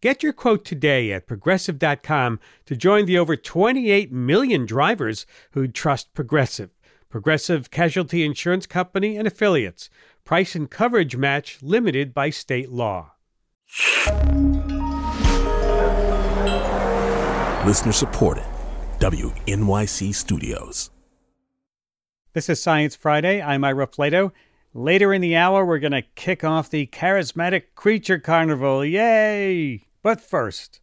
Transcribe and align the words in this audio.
Get 0.00 0.22
your 0.22 0.32
quote 0.32 0.64
today 0.64 1.10
at 1.10 1.26
progressive.com 1.26 2.38
to 2.66 2.76
join 2.76 3.06
the 3.06 3.18
over 3.18 3.34
28 3.34 4.12
million 4.12 4.64
drivers 4.64 5.26
who 5.52 5.66
trust 5.66 6.14
Progressive. 6.14 6.70
Progressive 7.08 7.72
Casualty 7.72 8.24
Insurance 8.24 8.64
Company 8.64 9.16
and 9.16 9.26
affiliates. 9.26 9.90
Price 10.24 10.54
and 10.54 10.70
coverage 10.70 11.16
match 11.16 11.58
limited 11.62 12.14
by 12.14 12.30
state 12.30 12.70
law. 12.70 13.14
Listener 17.66 17.92
supported. 17.92 18.44
WNYC 19.00 20.14
Studios. 20.14 20.90
This 22.34 22.48
is 22.48 22.62
Science 22.62 22.94
Friday. 22.94 23.42
I'm 23.42 23.64
Ira 23.64 23.88
Flatow. 23.88 24.30
Later 24.74 25.12
in 25.12 25.22
the 25.22 25.34
hour, 25.34 25.64
we're 25.64 25.80
going 25.80 25.90
to 25.90 26.02
kick 26.14 26.44
off 26.44 26.70
the 26.70 26.86
Charismatic 26.86 27.74
Creature 27.74 28.20
Carnival. 28.20 28.84
Yay! 28.84 29.87
But 30.02 30.20
first, 30.20 30.80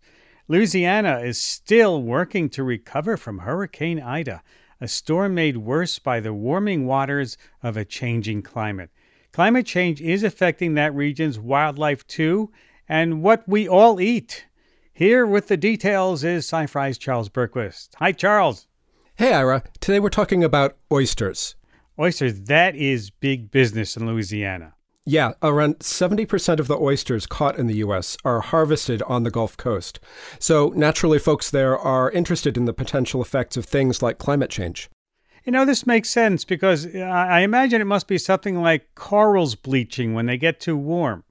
Louisiana 0.48 1.20
is 1.20 1.40
still 1.40 2.02
working 2.02 2.50
to 2.50 2.64
recover 2.64 3.18
from 3.18 3.40
Hurricane 3.40 3.99
Ida, 3.99 4.44
a 4.80 4.88
storm 4.88 5.34
made 5.34 5.57
worse 5.57 5.99
by 5.99 6.20
the 6.20 6.34
warming 6.34 6.85
waters 6.85 7.38
of 7.63 7.77
a 7.77 7.85
changing 7.85 8.41
climate. 8.41 8.91
Climate 9.32 9.66
change 9.66 10.02
is 10.02 10.24
affecting 10.24 10.76
that 10.76 10.94
region's 10.94 11.40
wildlife 11.40 12.05
too, 12.07 12.52
and 12.88 13.24
what 13.24 13.48
we 13.48 13.68
all 13.68 13.99
eat. 13.99 14.46
Here 14.94 15.26
with 15.26 15.48
the 15.48 15.57
details 15.57 16.24
is 16.24 16.46
SciFri's 16.46 16.98
Charles 16.98 17.29
Bergquist. 17.29 17.90
Hi, 17.96 18.12
Charles. 18.12 18.68
Hey, 19.16 19.34
Ira. 19.34 19.63
Today 19.79 20.00
we're 20.00 20.10
talking 20.10 20.44
about 20.44 20.77
oysters. 20.91 21.55
Oysters, 21.98 22.41
that 22.41 22.76
is 22.76 23.10
big 23.10 23.50
business 23.50 23.98
in 23.98 24.05
Louisiana. 24.05 24.74
Yeah, 25.07 25.34
around 25.43 25.79
70% 25.79 26.59
of 26.59 26.67
the 26.67 26.77
oysters 26.77 27.27
caught 27.27 27.59
in 27.59 27.67
the 27.67 27.75
U.S. 27.77 28.17
are 28.25 28.41
harvested 28.41 29.03
on 29.03 29.21
the 29.21 29.29
Gulf 29.29 29.55
Coast. 29.55 29.99
So 30.39 30.73
naturally, 30.75 31.20
folks 31.20 31.51
there 31.51 31.77
are 31.77 32.09
interested 32.09 32.57
in 32.57 32.65
the 32.65 32.73
potential 32.73 33.21
effects 33.21 33.55
of 33.55 33.65
things 33.65 34.01
like 34.01 34.17
climate 34.17 34.49
change. 34.49 34.89
You 35.43 35.51
know, 35.51 35.63
this 35.63 35.85
makes 35.85 36.09
sense 36.09 36.43
because 36.43 36.87
uh, 36.87 36.99
I 36.99 37.41
imagine 37.41 37.81
it 37.81 37.85
must 37.85 38.07
be 38.07 38.17
something 38.17 38.59
like 38.63 38.95
corals 38.95 39.53
bleaching 39.53 40.15
when 40.15 40.26
they 40.26 40.37
get 40.37 40.59
too 40.59 40.76
warm. 40.76 41.23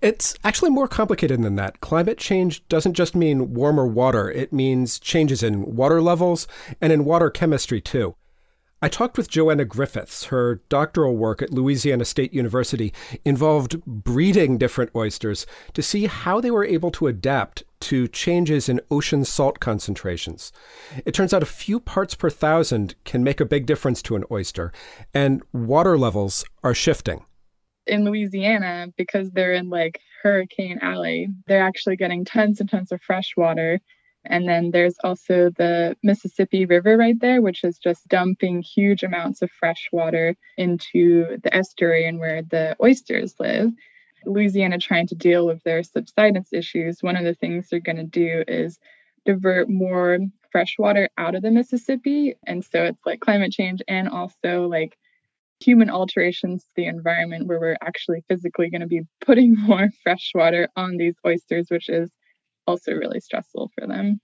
It's 0.00 0.34
actually 0.42 0.70
more 0.70 0.88
complicated 0.88 1.42
than 1.42 1.56
that. 1.56 1.82
Climate 1.82 2.16
change 2.16 2.66
doesn't 2.68 2.94
just 2.94 3.14
mean 3.14 3.52
warmer 3.52 3.86
water, 3.86 4.30
it 4.30 4.54
means 4.54 4.98
changes 4.98 5.42
in 5.42 5.76
water 5.76 6.00
levels 6.00 6.48
and 6.80 6.94
in 6.94 7.04
water 7.04 7.28
chemistry, 7.28 7.82
too. 7.82 8.14
I 8.80 8.88
talked 8.88 9.16
with 9.16 9.28
Joanna 9.28 9.64
Griffiths. 9.64 10.26
Her 10.26 10.60
doctoral 10.68 11.16
work 11.16 11.42
at 11.42 11.52
Louisiana 11.52 12.04
State 12.04 12.32
University 12.32 12.94
involved 13.24 13.84
breeding 13.84 14.56
different 14.56 14.92
oysters 14.94 15.46
to 15.74 15.82
see 15.82 16.06
how 16.06 16.40
they 16.40 16.52
were 16.52 16.64
able 16.64 16.92
to 16.92 17.08
adapt 17.08 17.64
to 17.80 18.06
changes 18.06 18.68
in 18.68 18.80
ocean 18.88 19.24
salt 19.24 19.58
concentrations. 19.58 20.52
It 21.04 21.12
turns 21.12 21.34
out 21.34 21.42
a 21.42 21.46
few 21.46 21.80
parts 21.80 22.14
per 22.14 22.30
thousand 22.30 22.94
can 23.04 23.24
make 23.24 23.40
a 23.40 23.44
big 23.44 23.66
difference 23.66 24.00
to 24.02 24.14
an 24.14 24.24
oyster, 24.30 24.72
and 25.12 25.42
water 25.52 25.98
levels 25.98 26.44
are 26.62 26.74
shifting. 26.74 27.24
In 27.88 28.04
Louisiana, 28.04 28.92
because 28.96 29.30
they're 29.32 29.54
in 29.54 29.70
like 29.70 30.00
Hurricane 30.22 30.78
Alley, 30.82 31.28
they're 31.48 31.66
actually 31.66 31.96
getting 31.96 32.24
tons 32.24 32.60
and 32.60 32.70
tons 32.70 32.92
of 32.92 33.02
fresh 33.02 33.32
water 33.36 33.80
and 34.24 34.48
then 34.48 34.70
there's 34.72 34.96
also 35.04 35.50
the 35.56 35.96
Mississippi 36.02 36.66
River 36.66 36.96
right 36.96 37.18
there, 37.20 37.40
which 37.40 37.64
is 37.64 37.78
just 37.78 38.08
dumping 38.08 38.62
huge 38.62 39.02
amounts 39.02 39.42
of 39.42 39.50
fresh 39.50 39.88
water 39.92 40.36
into 40.56 41.38
the 41.42 41.54
estuary 41.54 42.06
and 42.06 42.18
where 42.18 42.42
the 42.42 42.76
oysters 42.82 43.34
live. 43.38 43.70
Louisiana 44.26 44.78
trying 44.78 45.06
to 45.06 45.14
deal 45.14 45.46
with 45.46 45.62
their 45.62 45.82
subsidence 45.82 46.52
issues, 46.52 47.02
one 47.02 47.16
of 47.16 47.24
the 47.24 47.34
things 47.34 47.68
they're 47.68 47.80
going 47.80 47.96
to 47.96 48.04
do 48.04 48.44
is 48.48 48.78
divert 49.24 49.68
more 49.68 50.18
fresh 50.50 50.76
water 50.78 51.08
out 51.16 51.34
of 51.34 51.42
the 51.42 51.50
Mississippi. 51.50 52.34
And 52.46 52.64
so 52.64 52.84
it's 52.84 53.04
like 53.06 53.20
climate 53.20 53.52
change 53.52 53.82
and 53.86 54.08
also 54.08 54.66
like 54.66 54.98
human 55.60 55.90
alterations 55.90 56.64
to 56.64 56.70
the 56.76 56.86
environment 56.86 57.46
where 57.46 57.60
we're 57.60 57.76
actually 57.82 58.24
physically 58.28 58.70
going 58.70 58.80
to 58.80 58.86
be 58.86 59.02
putting 59.24 59.54
more 59.58 59.88
fresh 60.02 60.32
water 60.34 60.68
on 60.76 60.96
these 60.96 61.14
oysters, 61.26 61.66
which 61.70 61.88
is 61.88 62.10
also 62.68 62.92
really 62.92 63.20
stressful 63.20 63.70
for 63.74 63.86
them. 63.86 64.20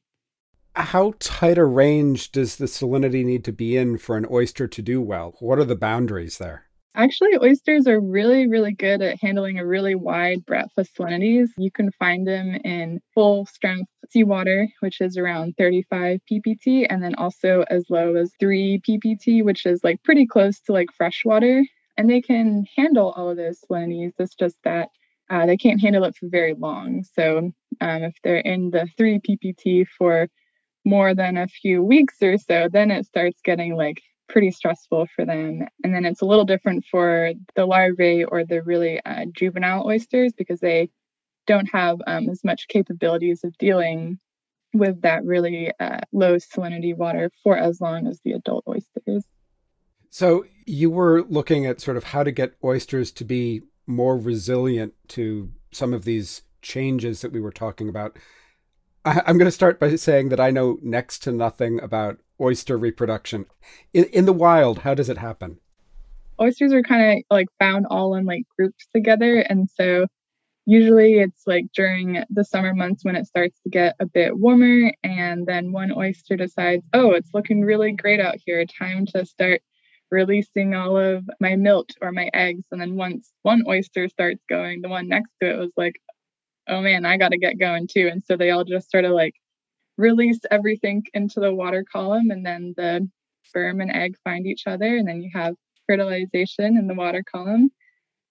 How 0.76 1.14
tight 1.18 1.56
a 1.56 1.64
range 1.64 2.32
does 2.32 2.56
the 2.56 2.66
salinity 2.66 3.24
need 3.24 3.44
to 3.44 3.52
be 3.52 3.76
in 3.76 3.96
for 3.96 4.16
an 4.16 4.26
oyster 4.30 4.66
to 4.66 4.82
do 4.82 5.00
well? 5.00 5.34
What 5.40 5.58
are 5.58 5.64
the 5.64 5.76
boundaries 5.76 6.38
there? 6.38 6.64
Actually, 6.96 7.36
oysters 7.42 7.88
are 7.88 8.00
really, 8.00 8.46
really 8.46 8.72
good 8.72 9.02
at 9.02 9.20
handling 9.20 9.58
a 9.58 9.66
really 9.66 9.96
wide 9.96 10.44
breadth 10.46 10.70
of 10.76 10.88
salinities. 10.88 11.48
You 11.58 11.70
can 11.70 11.90
find 11.92 12.26
them 12.26 12.54
in 12.64 13.00
full 13.14 13.46
strength 13.46 13.90
seawater, 14.10 14.68
which 14.80 15.00
is 15.00 15.16
around 15.16 15.54
35 15.58 16.20
ppt, 16.30 16.86
and 16.88 17.02
then 17.02 17.16
also 17.16 17.64
as 17.68 17.84
low 17.88 18.14
as 18.14 18.30
3 18.38 18.80
ppt, 18.88 19.44
which 19.44 19.66
is 19.66 19.82
like 19.82 20.02
pretty 20.04 20.26
close 20.26 20.60
to 20.60 20.72
like 20.72 20.88
freshwater. 20.96 21.64
And 21.96 22.08
they 22.08 22.20
can 22.20 22.64
handle 22.76 23.12
all 23.16 23.30
of 23.30 23.36
those 23.36 23.60
salinities. 23.60 24.12
It's 24.18 24.36
just 24.36 24.56
that 24.62 24.88
uh, 25.30 25.46
they 25.46 25.56
can't 25.56 25.80
handle 25.80 26.04
it 26.04 26.16
for 26.16 26.28
very 26.28 26.54
long. 26.54 27.04
So 27.14 27.52
um, 27.80 28.02
if 28.02 28.14
they're 28.22 28.36
in 28.38 28.70
the 28.70 28.88
3 28.96 29.20
ppt 29.20 29.86
for 29.98 30.28
more 30.84 31.14
than 31.14 31.36
a 31.36 31.48
few 31.48 31.82
weeks 31.82 32.16
or 32.22 32.36
so, 32.36 32.68
then 32.70 32.90
it 32.90 33.06
starts 33.06 33.40
getting 33.42 33.74
like 33.74 34.02
pretty 34.28 34.50
stressful 34.50 35.06
for 35.14 35.24
them. 35.24 35.66
And 35.82 35.94
then 35.94 36.04
it's 36.04 36.20
a 36.20 36.26
little 36.26 36.44
different 36.44 36.84
for 36.90 37.32
the 37.56 37.66
larvae 37.66 38.24
or 38.24 38.44
the 38.44 38.62
really 38.62 39.00
uh, 39.04 39.26
juvenile 39.32 39.86
oysters 39.86 40.32
because 40.36 40.60
they 40.60 40.90
don't 41.46 41.70
have 41.72 41.98
um, 42.06 42.28
as 42.28 42.42
much 42.44 42.68
capabilities 42.68 43.44
of 43.44 43.56
dealing 43.58 44.18
with 44.72 45.02
that 45.02 45.24
really 45.24 45.70
uh, 45.78 46.00
low 46.12 46.36
salinity 46.36 46.96
water 46.96 47.30
for 47.42 47.56
as 47.56 47.80
long 47.80 48.06
as 48.06 48.20
the 48.24 48.32
adult 48.32 48.64
oysters. 48.68 49.24
So 50.10 50.44
you 50.66 50.90
were 50.90 51.22
looking 51.22 51.66
at 51.66 51.80
sort 51.80 51.96
of 51.96 52.04
how 52.04 52.22
to 52.22 52.32
get 52.32 52.54
oysters 52.62 53.10
to 53.12 53.24
be 53.24 53.62
more 53.86 54.16
resilient 54.16 54.94
to 55.08 55.50
some 55.72 55.92
of 55.92 56.04
these 56.04 56.42
changes 56.62 57.20
that 57.20 57.32
we 57.32 57.40
were 57.40 57.52
talking 57.52 57.88
about. 57.88 58.18
I, 59.04 59.22
am 59.26 59.36
going 59.36 59.46
to 59.46 59.52
start 59.52 59.78
by 59.78 59.94
saying 59.96 60.30
that 60.30 60.40
I 60.40 60.50
know 60.50 60.78
next 60.82 61.22
to 61.24 61.32
nothing 61.32 61.80
about 61.80 62.18
oyster 62.40 62.78
reproduction. 62.78 63.46
In, 63.92 64.04
in 64.04 64.24
the 64.24 64.32
wild, 64.32 64.80
how 64.80 64.94
does 64.94 65.08
it 65.08 65.18
happen? 65.18 65.58
Oysters 66.40 66.72
are 66.72 66.82
kind 66.82 67.18
of 67.18 67.24
like 67.30 67.46
found 67.58 67.86
all 67.90 68.14
in 68.14 68.24
like 68.24 68.44
groups 68.58 68.86
together. 68.94 69.40
And 69.40 69.68
so 69.70 70.06
usually 70.66 71.14
it's 71.14 71.42
like 71.46 71.66
during 71.74 72.24
the 72.30 72.44
summer 72.44 72.74
months 72.74 73.04
when 73.04 73.14
it 73.14 73.26
starts 73.26 73.60
to 73.60 73.68
get 73.68 73.94
a 74.00 74.06
bit 74.06 74.36
warmer. 74.36 74.92
And 75.04 75.46
then 75.46 75.70
one 75.70 75.92
oyster 75.92 76.36
decides, 76.36 76.82
oh, 76.92 77.10
it's 77.12 77.30
looking 77.34 77.60
really 77.60 77.92
great 77.92 78.20
out 78.20 78.36
here. 78.44 78.64
Time 78.64 79.06
to 79.14 79.24
start 79.26 79.60
releasing 80.14 80.74
all 80.74 80.96
of 80.96 81.28
my 81.40 81.56
milt 81.56 81.90
or 82.00 82.12
my 82.12 82.30
eggs. 82.32 82.64
And 82.70 82.80
then 82.80 82.96
once 82.96 83.32
one 83.42 83.64
oyster 83.66 84.08
starts 84.08 84.42
going, 84.48 84.80
the 84.80 84.88
one 84.88 85.08
next 85.08 85.32
to 85.42 85.50
it 85.50 85.58
was 85.58 85.72
like, 85.76 85.96
oh 86.68 86.80
man, 86.80 87.04
I 87.04 87.18
got 87.18 87.32
to 87.32 87.38
get 87.38 87.58
going 87.58 87.88
too. 87.88 88.08
And 88.10 88.22
so 88.22 88.36
they 88.36 88.50
all 88.50 88.64
just 88.64 88.90
sort 88.90 89.04
of 89.04 89.12
like 89.12 89.34
release 89.98 90.38
everything 90.50 91.02
into 91.12 91.40
the 91.40 91.52
water 91.52 91.84
column. 91.90 92.30
And 92.30 92.46
then 92.46 92.74
the 92.76 93.08
sperm 93.42 93.80
and 93.80 93.90
egg 93.90 94.14
find 94.22 94.46
each 94.46 94.66
other. 94.66 94.96
And 94.96 95.06
then 95.06 95.20
you 95.20 95.30
have 95.34 95.56
fertilization 95.86 96.76
in 96.76 96.86
the 96.86 96.94
water 96.94 97.24
column. 97.30 97.70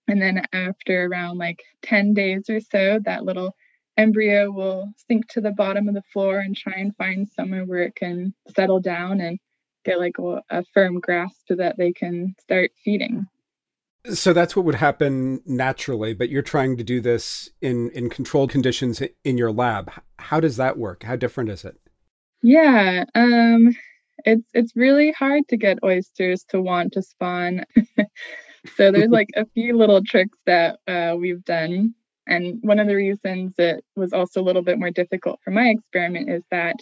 And 0.07 0.21
then 0.21 0.45
after 0.53 1.05
around 1.05 1.37
like 1.37 1.61
10 1.83 2.13
days 2.13 2.49
or 2.49 2.61
so, 2.61 2.99
that 3.05 3.25
little 3.25 3.55
embryo 3.97 4.51
will 4.51 4.89
sink 5.07 5.27
to 5.27 5.41
the 5.41 5.51
bottom 5.51 5.87
of 5.87 5.93
the 5.93 6.01
floor 6.13 6.39
and 6.39 6.55
try 6.55 6.73
and 6.77 6.95
find 6.95 7.27
somewhere 7.27 7.65
where 7.65 7.83
it 7.83 7.95
can 7.95 8.33
settle 8.55 8.79
down 8.79 9.19
and 9.19 9.37
get 9.83 9.99
like 9.99 10.17
a, 10.19 10.41
a 10.49 10.63
firm 10.73 10.99
grasp 10.99 11.35
so 11.47 11.55
that 11.55 11.77
they 11.77 11.91
can 11.91 12.35
start 12.39 12.71
feeding. 12.83 13.25
So 14.11 14.33
that's 14.33 14.55
what 14.55 14.65
would 14.65 14.75
happen 14.75 15.41
naturally, 15.45 16.13
but 16.13 16.29
you're 16.29 16.41
trying 16.41 16.75
to 16.77 16.83
do 16.83 16.99
this 16.99 17.49
in 17.61 17.89
in 17.91 18.09
controlled 18.09 18.51
conditions 18.51 19.01
in 19.23 19.37
your 19.37 19.51
lab. 19.51 19.91
How 20.19 20.39
does 20.39 20.57
that 20.57 20.77
work? 20.77 21.03
How 21.03 21.15
different 21.15 21.49
is 21.49 21.63
it? 21.63 21.79
Yeah, 22.41 23.05
um 23.15 23.73
it's 24.25 24.47
it's 24.53 24.75
really 24.75 25.11
hard 25.11 25.47
to 25.49 25.57
get 25.57 25.83
oysters 25.83 26.43
to 26.49 26.61
want 26.61 26.93
to 26.93 27.01
spawn. 27.01 27.63
so 28.75 28.91
there's 28.91 29.09
like 29.09 29.29
a 29.35 29.45
few 29.45 29.77
little 29.77 30.03
tricks 30.03 30.37
that 30.45 30.79
uh, 30.87 31.15
we've 31.17 31.43
done. 31.43 31.93
And 32.25 32.59
one 32.61 32.79
of 32.79 32.87
the 32.87 32.95
reasons 32.95 33.53
it 33.57 33.83
was 33.95 34.13
also 34.13 34.41
a 34.41 34.43
little 34.43 34.61
bit 34.61 34.79
more 34.79 34.91
difficult 34.91 35.39
for 35.43 35.51
my 35.51 35.67
experiment 35.69 36.29
is 36.29 36.43
that 36.51 36.75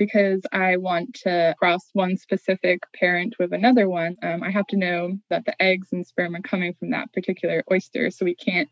because 0.00 0.40
I 0.50 0.78
want 0.78 1.12
to 1.24 1.54
cross 1.58 1.90
one 1.92 2.16
specific 2.16 2.80
parent 2.94 3.34
with 3.38 3.52
another 3.52 3.86
one, 3.86 4.16
um, 4.22 4.42
I 4.42 4.50
have 4.50 4.66
to 4.68 4.78
know 4.78 5.18
that 5.28 5.44
the 5.44 5.62
eggs 5.62 5.88
and 5.92 6.06
sperm 6.06 6.34
are 6.34 6.40
coming 6.40 6.72
from 6.72 6.88
that 6.92 7.12
particular 7.12 7.62
oyster. 7.70 8.10
So 8.10 8.24
we 8.24 8.34
can't 8.34 8.66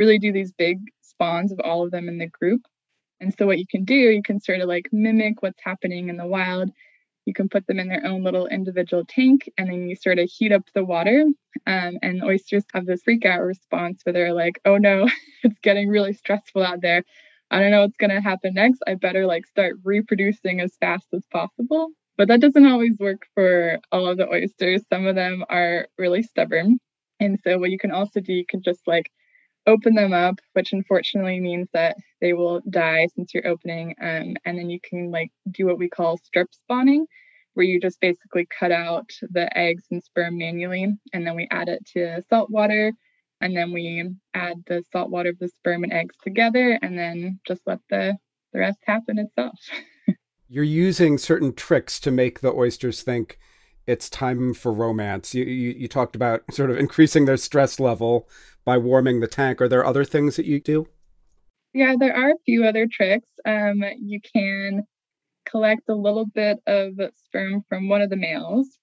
really 0.00 0.18
do 0.18 0.32
these 0.32 0.50
big 0.50 0.78
spawns 1.00 1.52
of 1.52 1.60
all 1.60 1.84
of 1.84 1.92
them 1.92 2.08
in 2.08 2.18
the 2.18 2.26
group. 2.26 2.62
And 3.20 3.32
so, 3.38 3.46
what 3.46 3.60
you 3.60 3.64
can 3.70 3.84
do, 3.84 3.94
you 3.94 4.24
can 4.24 4.40
sort 4.40 4.58
of 4.58 4.66
like 4.66 4.88
mimic 4.90 5.40
what's 5.40 5.62
happening 5.62 6.08
in 6.08 6.16
the 6.16 6.26
wild. 6.26 6.72
You 7.26 7.32
can 7.32 7.48
put 7.48 7.64
them 7.68 7.78
in 7.78 7.86
their 7.86 8.04
own 8.04 8.24
little 8.24 8.48
individual 8.48 9.04
tank 9.06 9.48
and 9.56 9.70
then 9.70 9.88
you 9.88 9.94
sort 9.94 10.18
of 10.18 10.28
heat 10.28 10.50
up 10.50 10.64
the 10.74 10.84
water. 10.84 11.26
Um, 11.64 11.98
and 12.02 12.24
oysters 12.24 12.64
have 12.74 12.86
this 12.86 13.02
freak 13.04 13.24
out 13.24 13.42
response 13.42 14.00
where 14.02 14.14
they're 14.14 14.34
like, 14.34 14.58
oh 14.64 14.78
no, 14.78 15.08
it's 15.44 15.60
getting 15.62 15.88
really 15.90 16.12
stressful 16.12 16.64
out 16.64 16.80
there. 16.80 17.04
I 17.52 17.60
don't 17.60 17.70
know 17.70 17.82
what's 17.82 17.98
going 17.98 18.10
to 18.10 18.22
happen 18.22 18.54
next. 18.54 18.82
I 18.86 18.96
better 18.96 19.26
like 19.26 19.46
start 19.46 19.76
reproducing 19.84 20.60
as 20.60 20.76
fast 20.80 21.06
as 21.14 21.22
possible. 21.32 21.90
But 22.18 22.28
that 22.28 22.40
doesn't 22.40 22.66
always 22.66 22.98
work 22.98 23.22
for 23.34 23.80
all 23.92 24.06
of 24.08 24.18
the 24.18 24.28
oysters. 24.28 24.84
Some 24.92 25.06
of 25.06 25.16
them 25.16 25.44
are 25.50 25.88
really 25.98 26.22
stubborn. 26.24 26.78
And 27.20 27.38
so, 27.44 27.58
what 27.58 27.70
you 27.70 27.78
can 27.78 27.92
also 27.92 28.20
do, 28.20 28.32
you 28.34 28.46
can 28.48 28.62
just 28.62 28.82
like 28.88 29.10
open 29.66 29.94
them 29.94 30.12
up, 30.12 30.36
which 30.54 30.72
unfortunately 30.72 31.40
means 31.40 31.68
that 31.74 31.96
they 32.20 32.32
will 32.34 32.62
die 32.70 33.08
since 33.16 33.34
you're 33.34 33.46
opening. 33.48 33.94
Um, 34.00 34.36
and 34.44 34.58
then 34.58 34.70
you 34.70 34.80
can 34.82 35.10
like 35.10 35.30
do 35.50 35.66
what 35.66 35.78
we 35.78 35.88
call 35.88 36.18
strip 36.18 36.48
spawning, 36.54 37.06
where 37.54 37.66
you 37.66 37.80
just 37.80 38.00
basically 38.00 38.46
cut 38.58 38.72
out 38.72 39.10
the 39.30 39.56
eggs 39.56 39.84
and 39.90 40.02
sperm 40.02 40.38
manually, 40.38 40.88
and 41.12 41.26
then 41.26 41.36
we 41.36 41.48
add 41.50 41.68
it 41.68 41.86
to 41.94 42.22
salt 42.30 42.50
water 42.50 42.92
and 43.42 43.56
then 43.56 43.72
we 43.72 44.08
add 44.34 44.62
the 44.66 44.82
salt 44.92 45.10
water 45.10 45.30
of 45.30 45.38
the 45.38 45.48
sperm 45.48 45.82
and 45.82 45.92
eggs 45.92 46.14
together 46.22 46.78
and 46.80 46.96
then 46.98 47.40
just 47.46 47.60
let 47.66 47.80
the 47.90 48.16
the 48.52 48.60
rest 48.60 48.78
happen 48.86 49.18
itself. 49.18 49.58
You're 50.48 50.64
using 50.64 51.18
certain 51.18 51.54
tricks 51.54 51.98
to 52.00 52.10
make 52.10 52.40
the 52.40 52.52
oysters 52.52 53.02
think 53.02 53.38
it's 53.86 54.08
time 54.08 54.54
for 54.54 54.72
romance. 54.72 55.34
You, 55.34 55.44
you 55.44 55.74
you 55.76 55.88
talked 55.88 56.14
about 56.16 56.42
sort 56.52 56.70
of 56.70 56.78
increasing 56.78 57.24
their 57.24 57.36
stress 57.36 57.80
level 57.80 58.28
by 58.64 58.78
warming 58.78 59.20
the 59.20 59.26
tank. 59.26 59.60
Are 59.60 59.68
there 59.68 59.84
other 59.84 60.04
things 60.04 60.36
that 60.36 60.46
you 60.46 60.60
do? 60.60 60.86
Yeah 61.74 61.96
there 61.98 62.16
are 62.16 62.30
a 62.30 62.44
few 62.46 62.64
other 62.64 62.86
tricks. 62.90 63.28
Um, 63.44 63.82
you 64.00 64.20
can 64.20 64.84
collect 65.44 65.88
a 65.88 65.94
little 65.94 66.26
bit 66.26 66.58
of 66.68 66.92
sperm 67.24 67.64
from 67.68 67.88
one 67.88 68.00
of 68.00 68.10
the 68.10 68.16
males 68.16 68.78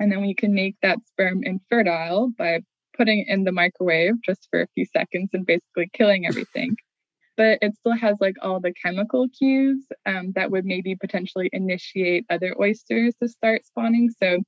and 0.00 0.10
then 0.10 0.22
we 0.22 0.34
can 0.34 0.54
make 0.54 0.76
that 0.80 0.98
sperm 1.06 1.42
infertile 1.44 2.32
by 2.38 2.60
putting 3.00 3.24
in 3.26 3.44
the 3.44 3.52
microwave 3.52 4.12
just 4.22 4.46
for 4.50 4.60
a 4.60 4.66
few 4.74 4.84
seconds 4.84 5.30
and 5.32 5.46
basically 5.46 5.88
killing 5.94 6.26
everything. 6.26 6.76
but 7.38 7.58
it 7.62 7.74
still 7.74 7.96
has 7.96 8.16
like 8.20 8.34
all 8.42 8.60
the 8.60 8.74
chemical 8.74 9.26
cues 9.30 9.86
um, 10.04 10.32
that 10.34 10.50
would 10.50 10.66
maybe 10.66 10.94
potentially 10.94 11.48
initiate 11.54 12.26
other 12.28 12.54
oysters 12.60 13.14
to 13.22 13.26
start 13.26 13.64
spawning. 13.64 14.10
So 14.22 14.40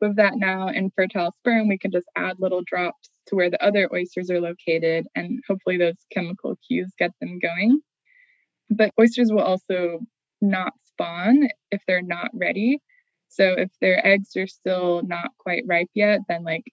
with 0.00 0.16
that 0.16 0.36
now 0.36 0.68
in 0.68 0.90
fertile 0.96 1.34
sperm, 1.40 1.68
we 1.68 1.76
can 1.76 1.90
just 1.90 2.06
add 2.16 2.36
little 2.38 2.62
drops 2.66 3.10
to 3.26 3.36
where 3.36 3.50
the 3.50 3.62
other 3.62 3.86
oysters 3.92 4.30
are 4.30 4.40
located, 4.40 5.06
and 5.14 5.40
hopefully 5.46 5.76
those 5.76 6.06
chemical 6.10 6.56
cues 6.66 6.90
get 6.98 7.10
them 7.20 7.38
going. 7.38 7.80
But 8.70 8.92
oysters 8.98 9.30
will 9.30 9.42
also 9.42 10.00
not 10.40 10.72
spawn 10.86 11.48
if 11.70 11.82
they're 11.86 12.00
not 12.00 12.30
ready. 12.32 12.80
So 13.28 13.52
if 13.58 13.68
their 13.82 14.06
eggs 14.06 14.34
are 14.38 14.46
still 14.46 15.02
not 15.02 15.32
quite 15.36 15.64
ripe 15.66 15.90
yet, 15.92 16.20
then 16.30 16.44
like 16.44 16.64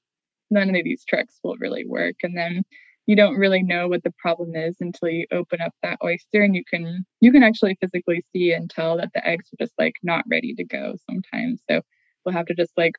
none 0.51 0.69
of 0.75 0.83
these 0.83 1.06
tricks 1.06 1.39
will 1.44 1.57
really 1.57 1.86
work. 1.86 2.15
And 2.24 2.38
then 2.38 2.63
you 3.06 3.15
don't 3.15 3.38
really 3.38 3.62
know 3.62 3.88
what 3.88 4.03
the 4.03 4.13
problem 4.18 4.56
is 4.56 4.77
until 4.80 5.09
you 5.09 5.25
open 5.31 5.62
up 5.62 5.74
that 5.83 6.00
oyster 6.03 6.42
and 6.42 6.56
you 6.56 6.63
can 6.68 7.06
you 7.21 7.31
can 7.31 7.44
actually 7.44 7.77
physically 7.80 8.24
see 8.33 8.51
and 8.51 8.69
tell 8.69 8.97
that 8.97 9.12
the 9.13 9.27
eggs 9.27 9.50
are 9.53 9.63
just 9.63 9.74
like 9.77 9.94
not 10.03 10.25
ready 10.30 10.53
to 10.56 10.63
go 10.63 10.95
sometimes. 11.09 11.62
So 11.69 11.81
we'll 12.25 12.33
have 12.33 12.47
to 12.47 12.56
just 12.56 12.74
like 12.77 12.94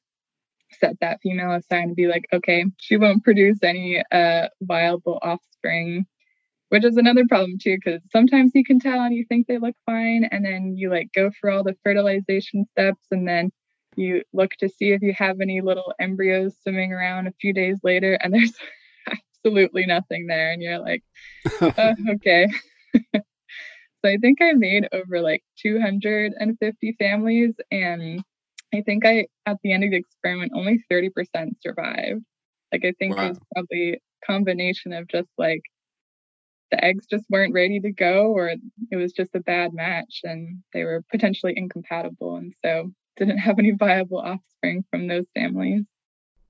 set 0.80 0.96
that 1.00 1.20
female 1.22 1.52
aside 1.52 1.84
and 1.84 1.96
be 1.96 2.06
like, 2.06 2.26
okay, 2.32 2.64
she 2.78 2.96
won't 2.96 3.24
produce 3.24 3.62
any 3.62 4.02
uh 4.12 4.48
viable 4.62 5.18
offspring. 5.22 6.06
Which 6.68 6.84
is 6.84 6.96
another 6.96 7.24
problem 7.28 7.58
too, 7.62 7.76
because 7.76 8.02
sometimes 8.10 8.50
you 8.54 8.64
can 8.64 8.80
tell 8.80 9.00
and 9.00 9.14
you 9.14 9.24
think 9.28 9.46
they 9.46 9.58
look 9.58 9.76
fine, 9.86 10.28
and 10.32 10.44
then 10.44 10.74
you 10.76 10.90
like 10.90 11.08
go 11.14 11.30
for 11.40 11.48
all 11.48 11.62
the 11.62 11.76
fertilization 11.84 12.66
steps, 12.72 13.06
and 13.12 13.26
then 13.26 13.50
you 13.96 14.22
look 14.32 14.52
to 14.58 14.68
see 14.68 14.92
if 14.92 15.02
you 15.02 15.14
have 15.16 15.40
any 15.40 15.60
little 15.60 15.92
embryos 16.00 16.56
swimming 16.62 16.92
around 16.92 17.26
a 17.26 17.34
few 17.40 17.52
days 17.52 17.78
later 17.82 18.18
and 18.22 18.32
there's 18.34 18.54
absolutely 19.10 19.86
nothing 19.86 20.26
there 20.26 20.52
and 20.52 20.62
you're 20.62 20.78
like 20.78 21.02
oh, 21.60 21.94
okay 22.14 22.46
so 23.14 23.20
i 24.04 24.16
think 24.18 24.38
i 24.42 24.52
made 24.52 24.88
over 24.92 25.20
like 25.20 25.42
250 25.60 26.96
families 26.98 27.54
and 27.70 28.22
i 28.74 28.82
think 28.82 29.04
i 29.06 29.26
at 29.46 29.56
the 29.62 29.72
end 29.72 29.84
of 29.84 29.90
the 29.90 29.96
experiment 29.96 30.52
only 30.54 30.82
30% 30.90 31.10
survived 31.60 32.24
like 32.72 32.84
i 32.84 32.92
think 32.98 33.16
wow. 33.16 33.26
it 33.26 33.28
was 33.30 33.38
probably 33.54 33.92
a 33.94 34.26
combination 34.26 34.92
of 34.92 35.08
just 35.08 35.28
like 35.38 35.62
the 36.72 36.84
eggs 36.84 37.06
just 37.08 37.24
weren't 37.30 37.54
ready 37.54 37.78
to 37.78 37.92
go 37.92 38.32
or 38.32 38.48
it 38.90 38.96
was 38.96 39.12
just 39.12 39.34
a 39.34 39.40
bad 39.40 39.72
match 39.72 40.22
and 40.24 40.62
they 40.72 40.82
were 40.82 41.04
potentially 41.10 41.54
incompatible 41.56 42.36
and 42.36 42.52
so 42.64 42.90
didn't 43.16 43.38
have 43.38 43.58
any 43.58 43.72
viable 43.72 44.18
offspring 44.18 44.84
from 44.90 45.06
those 45.06 45.26
families. 45.34 45.84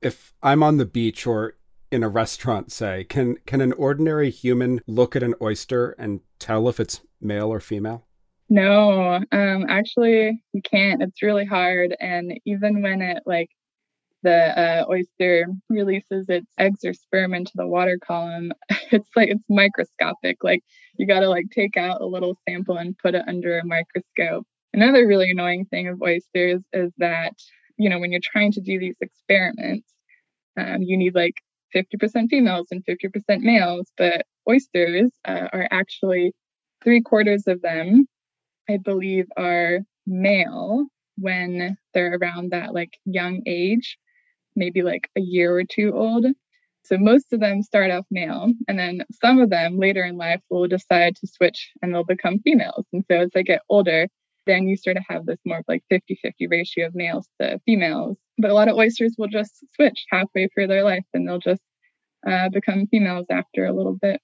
If 0.02 0.32
I'm 0.42 0.62
on 0.62 0.76
the 0.76 0.86
beach 0.86 1.26
or 1.26 1.54
in 1.90 2.02
a 2.02 2.08
restaurant, 2.08 2.72
say, 2.72 3.04
can 3.04 3.36
can 3.46 3.60
an 3.60 3.72
ordinary 3.72 4.30
human 4.30 4.80
look 4.86 5.16
at 5.16 5.22
an 5.22 5.34
oyster 5.40 5.92
and 5.98 6.20
tell 6.38 6.68
if 6.68 6.80
it's 6.80 7.00
male 7.20 7.52
or 7.52 7.60
female? 7.60 8.04
No, 8.48 9.20
um, 9.32 9.66
actually, 9.68 10.42
you 10.52 10.62
can't. 10.62 11.02
It's 11.02 11.22
really 11.22 11.44
hard, 11.44 11.96
and 11.98 12.38
even 12.44 12.82
when 12.82 13.02
it 13.02 13.22
like 13.26 13.50
the 14.22 14.58
uh, 14.58 14.84
oyster 14.88 15.46
releases 15.69 16.28
its 16.28 16.46
eggs 16.58 16.84
or 16.84 16.92
sperm 16.92 17.34
into 17.34 17.52
the 17.54 17.66
water 17.66 17.98
column, 18.04 18.52
it's 18.90 19.08
like 19.16 19.30
it's 19.30 19.44
microscopic. 19.48 20.42
Like 20.42 20.62
you 20.98 21.06
got 21.06 21.20
to 21.20 21.28
like 21.28 21.46
take 21.50 21.76
out 21.76 22.00
a 22.00 22.06
little 22.06 22.36
sample 22.48 22.76
and 22.76 22.98
put 22.98 23.14
it 23.14 23.24
under 23.26 23.58
a 23.58 23.64
microscope. 23.64 24.46
Another 24.76 25.06
really 25.06 25.31
annoying 25.31 25.64
thing 25.64 25.88
of 25.88 26.02
oysters 26.02 26.62
is 26.75 26.93
that, 26.99 27.32
you 27.78 27.88
know, 27.88 27.99
when 27.99 28.12
you're 28.12 28.20
trying 28.23 28.52
to 28.52 28.61
do 28.61 28.78
these 28.78 28.99
experiments, 29.00 29.88
um, 30.58 30.82
you 30.82 30.99
need 30.99 31.14
like 31.14 31.34
50% 31.75 32.28
females 32.28 32.69
and 32.70 32.84
50% 32.84 33.40
males, 33.40 33.90
but 33.96 34.26
oysters 34.49 35.11
uh, 35.26 35.49
are 35.50 35.67
actually 35.70 36.34
three 36.84 37.00
quarters 37.00 37.46
of 37.46 37.62
them, 37.62 38.06
I 38.69 38.76
believe, 38.76 39.26
are 39.38 39.81
male 40.06 40.86
when 41.17 41.79
they're 41.94 42.19
around 42.20 42.53
that 42.53 42.74
like 42.74 42.98
young 43.06 43.43
age, 43.46 43.96
maybe 44.56 44.82
like 44.82 45.08
a 45.17 45.22
year 45.22 45.56
or 45.56 45.65
two 45.65 45.93
old. 45.94 46.27
So 46.84 46.98
most 46.98 47.32
of 47.32 47.41
them 47.41 47.62
start 47.62 47.91
off 47.91 48.06
male, 48.10 48.53
and 48.69 48.79
then 48.79 49.00
some 49.22 49.41
of 49.41 49.50
them 49.50 49.79
later 49.79 50.05
in 50.05 50.19
life 50.19 50.43
will 50.50 50.69
decide 50.69 51.17
to 51.17 51.27
switch 51.27 51.70
and 51.82 51.94
they'll 51.94 52.05
become 52.05 52.41
females. 52.41 52.84
And 52.93 53.05
so 53.10 53.22
as 53.22 53.31
they 53.34 53.43
get 53.43 53.62
older, 53.70 54.08
then 54.46 54.69
you 54.69 54.76
sort 54.76 54.96
of 54.96 55.05
have 55.08 55.26
this 55.26 55.38
more 55.44 55.58
of 55.58 55.65
like 55.69 55.82
50 55.91 56.19
50 56.22 56.46
ratio 56.46 56.86
of 56.86 56.94
males 56.94 57.29
to 57.41 57.60
females. 57.67 58.17
But 58.38 58.50
a 58.50 58.55
lot 58.55 58.69
of 58.69 58.76
oysters 58.76 59.15
will 59.19 59.29
just 59.29 59.65
switch 59.74 60.05
halfway 60.10 60.48
through 60.48 60.69
their 60.69 60.84
life 60.84 61.05
and 61.15 61.26
they'll 61.26 61.38
just 61.38 61.62
uh, 62.26 62.48
become 62.48 62.86
females 62.86 63.26
after 63.31 63.65
a 63.65 63.72
little 63.72 63.98
bit. 64.00 64.20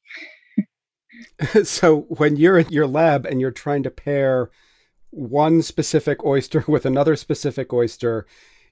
so 1.64 2.00
when 2.08 2.36
you're 2.36 2.58
in 2.58 2.68
your 2.70 2.86
lab 2.86 3.26
and 3.26 3.40
you're 3.40 3.50
trying 3.50 3.82
to 3.82 3.90
pair 3.90 4.50
one 5.10 5.62
specific 5.62 6.24
oyster 6.24 6.64
with 6.68 6.86
another 6.86 7.16
specific 7.16 7.72
oyster, 7.72 8.26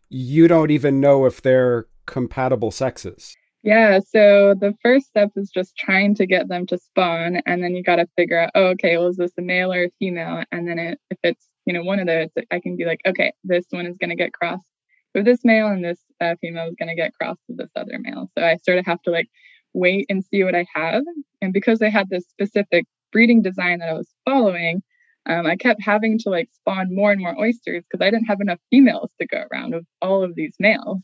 you 0.09 0.49
don't 0.49 0.71
even 0.71 1.01
know 1.01 1.27
if 1.27 1.41
they're 1.43 1.87
compatible 2.07 2.71
sexes. 2.71 3.37
Yeah, 3.63 4.01
so 4.01 4.55
the 4.59 4.75
first 4.83 5.07
step 5.09 5.31
is 5.37 5.51
just 5.51 5.77
trying 5.77 6.15
to 6.15 6.27
get 6.27 6.49
them 6.49 6.67
to 6.69 6.79
spawn, 6.79 7.43
and 7.45 7.63
then 7.63 7.75
you 7.77 7.83
got 7.83 7.97
to 7.97 8.07
figure 8.17 8.39
out, 8.39 8.51
oh, 8.55 8.69
okay, 8.69 8.97
well, 8.97 9.09
is 9.09 9.17
this 9.19 9.33
a 9.39 9.43
male 9.43 9.71
or 9.73 9.85
a 9.85 9.91
female? 9.99 10.43
And 10.51 10.67
then 10.67 10.79
it, 10.79 10.99
if 11.11 11.19
it's 11.23 11.47
you 11.67 11.75
know 11.75 11.83
one 11.83 11.99
of 12.01 12.07
those, 12.07 12.29
I 12.51 12.61
can 12.61 12.77
be 12.77 12.87
like, 12.87 13.01
okay, 13.07 13.33
this 13.45 13.67
one 13.71 13.85
is 13.87 13.99
going 13.99 14.09
to 14.11 14.17
get 14.17 14.33
crossed 14.33 14.65
with 15.15 15.27
this 15.27 15.41
male, 15.45 15.67
and 15.69 15.85
this 15.85 16.01
uh, 16.23 16.37
female 16.41 16.69
is 16.69 16.75
going 16.79 16.89
to 16.89 16.95
get 16.95 17.13
crossed 17.21 17.43
with 17.49 17.59
this 17.59 17.71
other 17.77 17.99
male. 17.99 18.31
So 18.39 18.43
I 18.45 18.57
sort 18.65 18.79
of 18.79 18.87
have 18.87 19.03
to 19.03 19.11
like 19.11 19.29
wait 19.75 20.07
and 20.09 20.25
see 20.25 20.43
what 20.43 20.55
I 20.55 20.65
have, 20.75 21.03
and 21.43 21.53
because 21.53 21.83
I 21.83 21.91
had 21.91 22.09
this 22.09 22.25
specific 22.31 22.87
breeding 23.13 23.43
design 23.43 23.81
that 23.81 23.91
I 23.91 23.93
was 23.95 24.09
following, 24.25 24.83
um, 25.27 25.45
I 25.47 25.57
kept 25.57 25.83
having 25.83 26.19
to 26.21 26.31
like 26.31 26.49
spawn 26.55 26.95
more 26.95 27.13
and 27.13 27.21
more 27.21 27.39
oysters 27.39 27.85
because 27.91 28.03
I 28.03 28.11
didn't 28.11 28.27
have 28.27 28.41
enough 28.41 28.61
females 28.71 29.11
to 29.21 29.27
go 29.27 29.45
around 29.53 29.75
with 29.75 29.85
all 30.01 30.23
of 30.25 30.35
these 30.35 30.55
males. 30.59 31.01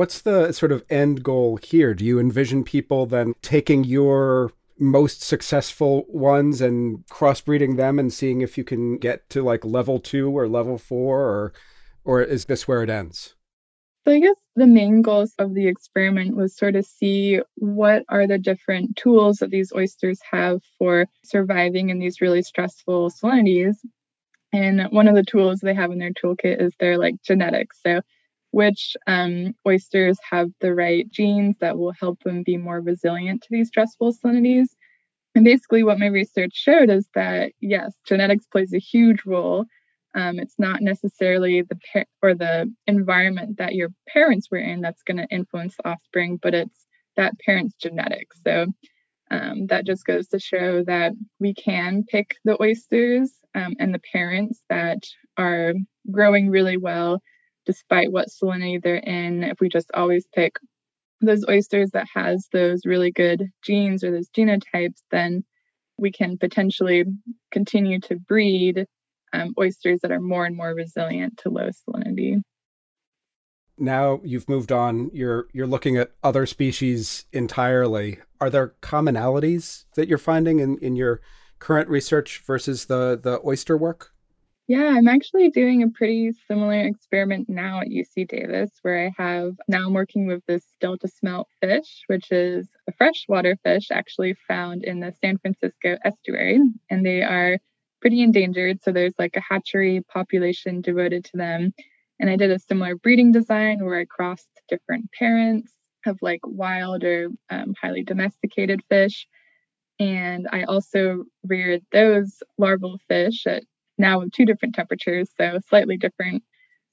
What's 0.00 0.22
the 0.22 0.52
sort 0.52 0.72
of 0.72 0.82
end 0.88 1.22
goal 1.22 1.58
here? 1.58 1.92
Do 1.92 2.06
you 2.06 2.18
envision 2.18 2.64
people 2.64 3.04
then 3.04 3.34
taking 3.42 3.84
your 3.84 4.50
most 4.78 5.20
successful 5.20 6.06
ones 6.08 6.62
and 6.62 7.06
crossbreeding 7.08 7.76
them 7.76 7.98
and 7.98 8.10
seeing 8.10 8.40
if 8.40 8.56
you 8.56 8.64
can 8.64 8.96
get 8.96 9.28
to 9.28 9.42
like 9.42 9.62
level 9.62 10.00
two 10.00 10.30
or 10.30 10.48
level 10.48 10.78
four 10.78 11.20
or 11.20 11.52
or 12.02 12.22
is 12.22 12.46
this 12.46 12.66
where 12.66 12.82
it 12.82 12.88
ends? 12.88 13.34
So 14.06 14.14
I 14.14 14.20
guess 14.20 14.38
the 14.56 14.66
main 14.66 15.02
goals 15.02 15.34
of 15.38 15.52
the 15.52 15.66
experiment 15.66 16.34
was 16.34 16.56
sort 16.56 16.76
of 16.76 16.86
see 16.86 17.42
what 17.56 18.04
are 18.08 18.26
the 18.26 18.38
different 18.38 18.96
tools 18.96 19.36
that 19.40 19.50
these 19.50 19.70
oysters 19.70 20.18
have 20.30 20.62
for 20.78 21.08
surviving 21.26 21.90
in 21.90 21.98
these 21.98 22.22
really 22.22 22.40
stressful 22.40 23.10
salinities. 23.10 23.76
And 24.50 24.80
one 24.92 25.08
of 25.08 25.14
the 25.14 25.24
tools 25.24 25.60
they 25.60 25.74
have 25.74 25.90
in 25.92 25.98
their 25.98 26.14
toolkit 26.14 26.58
is 26.58 26.72
their 26.80 26.96
like 26.96 27.20
genetics. 27.22 27.80
So 27.86 28.00
which 28.50 28.96
um, 29.06 29.54
oysters 29.66 30.18
have 30.28 30.50
the 30.60 30.74
right 30.74 31.10
genes 31.10 31.56
that 31.60 31.78
will 31.78 31.92
help 31.92 32.22
them 32.22 32.42
be 32.42 32.56
more 32.56 32.80
resilient 32.80 33.42
to 33.42 33.48
these 33.50 33.68
stressful 33.68 34.12
salinities. 34.12 34.68
And 35.34 35.44
basically, 35.44 35.84
what 35.84 35.98
my 35.98 36.06
research 36.06 36.52
showed 36.54 36.90
is 36.90 37.08
that 37.14 37.52
yes, 37.60 37.94
genetics 38.06 38.46
plays 38.46 38.72
a 38.74 38.78
huge 38.78 39.24
role 39.24 39.66
um, 40.14 40.38
it's 40.38 40.58
not 40.58 40.82
necessarily 40.82 41.62
the 41.62 41.78
par- 41.92 42.06
or 42.22 42.34
the 42.34 42.72
environment 42.86 43.58
that 43.58 43.74
your 43.74 43.90
parents 44.08 44.48
were 44.50 44.58
in 44.58 44.80
that's 44.80 45.02
going 45.02 45.18
to 45.18 45.28
influence 45.34 45.76
the 45.76 45.88
offspring, 45.88 46.38
but 46.42 46.54
it's 46.54 46.86
that 47.16 47.38
parent's 47.44 47.74
genetics. 47.74 48.40
So 48.44 48.66
um, 49.30 49.66
that 49.68 49.86
just 49.86 50.04
goes 50.04 50.26
to 50.28 50.40
show 50.40 50.82
that 50.84 51.12
we 51.38 51.54
can 51.54 52.04
pick 52.04 52.36
the 52.44 52.60
oysters 52.60 53.32
um, 53.54 53.74
and 53.78 53.94
the 53.94 54.00
parents 54.12 54.62
that 54.68 55.04
are 55.36 55.74
growing 56.10 56.50
really 56.50 56.76
well 56.76 57.22
despite 57.70 58.10
what 58.10 58.26
salinity 58.28 58.82
they're 58.82 58.96
in. 58.96 59.44
If 59.44 59.60
we 59.60 59.68
just 59.68 59.92
always 59.94 60.26
pick 60.34 60.56
those 61.20 61.44
oysters 61.48 61.90
that 61.92 62.08
has 62.12 62.48
those 62.52 62.80
really 62.84 63.12
good 63.12 63.46
genes 63.62 64.02
or 64.02 64.10
those 64.10 64.28
genotypes, 64.30 65.02
then 65.12 65.44
we 65.96 66.10
can 66.10 66.36
potentially 66.36 67.04
continue 67.52 68.00
to 68.00 68.16
breed 68.16 68.86
um, 69.32 69.54
oysters 69.56 70.00
that 70.00 70.10
are 70.10 70.20
more 70.20 70.44
and 70.46 70.56
more 70.56 70.74
resilient 70.74 71.38
to 71.38 71.50
low 71.50 71.68
salinity. 71.68 72.42
Now 73.78 74.20
you've 74.24 74.48
moved 74.48 74.72
on. 74.72 75.10
You're 75.14 75.46
you're 75.52 75.68
looking 75.68 75.96
at 75.96 76.10
other 76.24 76.46
species 76.46 77.26
entirely. 77.32 78.18
Are 78.40 78.50
there 78.50 78.74
commonalities 78.82 79.84
that 79.94 80.08
you're 80.08 80.18
finding 80.18 80.58
in, 80.58 80.76
in 80.78 80.96
your 80.96 81.20
current 81.60 81.88
research 81.88 82.42
versus 82.44 82.86
the 82.86 83.18
the 83.22 83.40
oyster 83.46 83.76
work? 83.76 84.12
Yeah, 84.70 84.84
I'm 84.96 85.08
actually 85.08 85.50
doing 85.50 85.82
a 85.82 85.88
pretty 85.90 86.30
similar 86.46 86.82
experiment 86.86 87.48
now 87.48 87.80
at 87.80 87.88
UC 87.90 88.24
Davis, 88.24 88.70
where 88.82 89.04
I 89.06 89.12
have 89.20 89.56
now 89.66 89.86
I'm 89.86 89.94
working 89.94 90.28
with 90.28 90.46
this 90.46 90.64
delta 90.80 91.08
smelt 91.08 91.48
fish, 91.60 92.04
which 92.06 92.30
is 92.30 92.68
a 92.88 92.92
freshwater 92.92 93.56
fish 93.64 93.88
actually 93.90 94.36
found 94.46 94.84
in 94.84 95.00
the 95.00 95.12
San 95.20 95.38
Francisco 95.38 95.98
estuary, 96.04 96.60
and 96.88 97.04
they 97.04 97.20
are 97.22 97.58
pretty 98.00 98.22
endangered. 98.22 98.80
So 98.80 98.92
there's 98.92 99.18
like 99.18 99.34
a 99.34 99.40
hatchery 99.40 100.02
population 100.08 100.82
devoted 100.82 101.24
to 101.24 101.36
them. 101.36 101.72
And 102.20 102.30
I 102.30 102.36
did 102.36 102.52
a 102.52 102.60
similar 102.60 102.94
breeding 102.94 103.32
design 103.32 103.84
where 103.84 103.98
I 103.98 104.04
crossed 104.04 104.48
different 104.68 105.10
parents 105.18 105.72
of 106.06 106.16
like 106.22 106.40
wild 106.44 107.02
or 107.02 107.30
um, 107.50 107.74
highly 107.82 108.04
domesticated 108.04 108.82
fish. 108.88 109.26
And 109.98 110.48
I 110.52 110.64
also 110.64 111.24
reared 111.44 111.82
those 111.92 112.42
larval 112.58 112.98
fish 113.08 113.46
at 113.46 113.64
now 114.00 114.20
with 114.20 114.32
two 114.32 114.44
different 114.44 114.74
temperatures, 114.74 115.30
so 115.38 115.58
slightly 115.68 115.96
different 115.96 116.42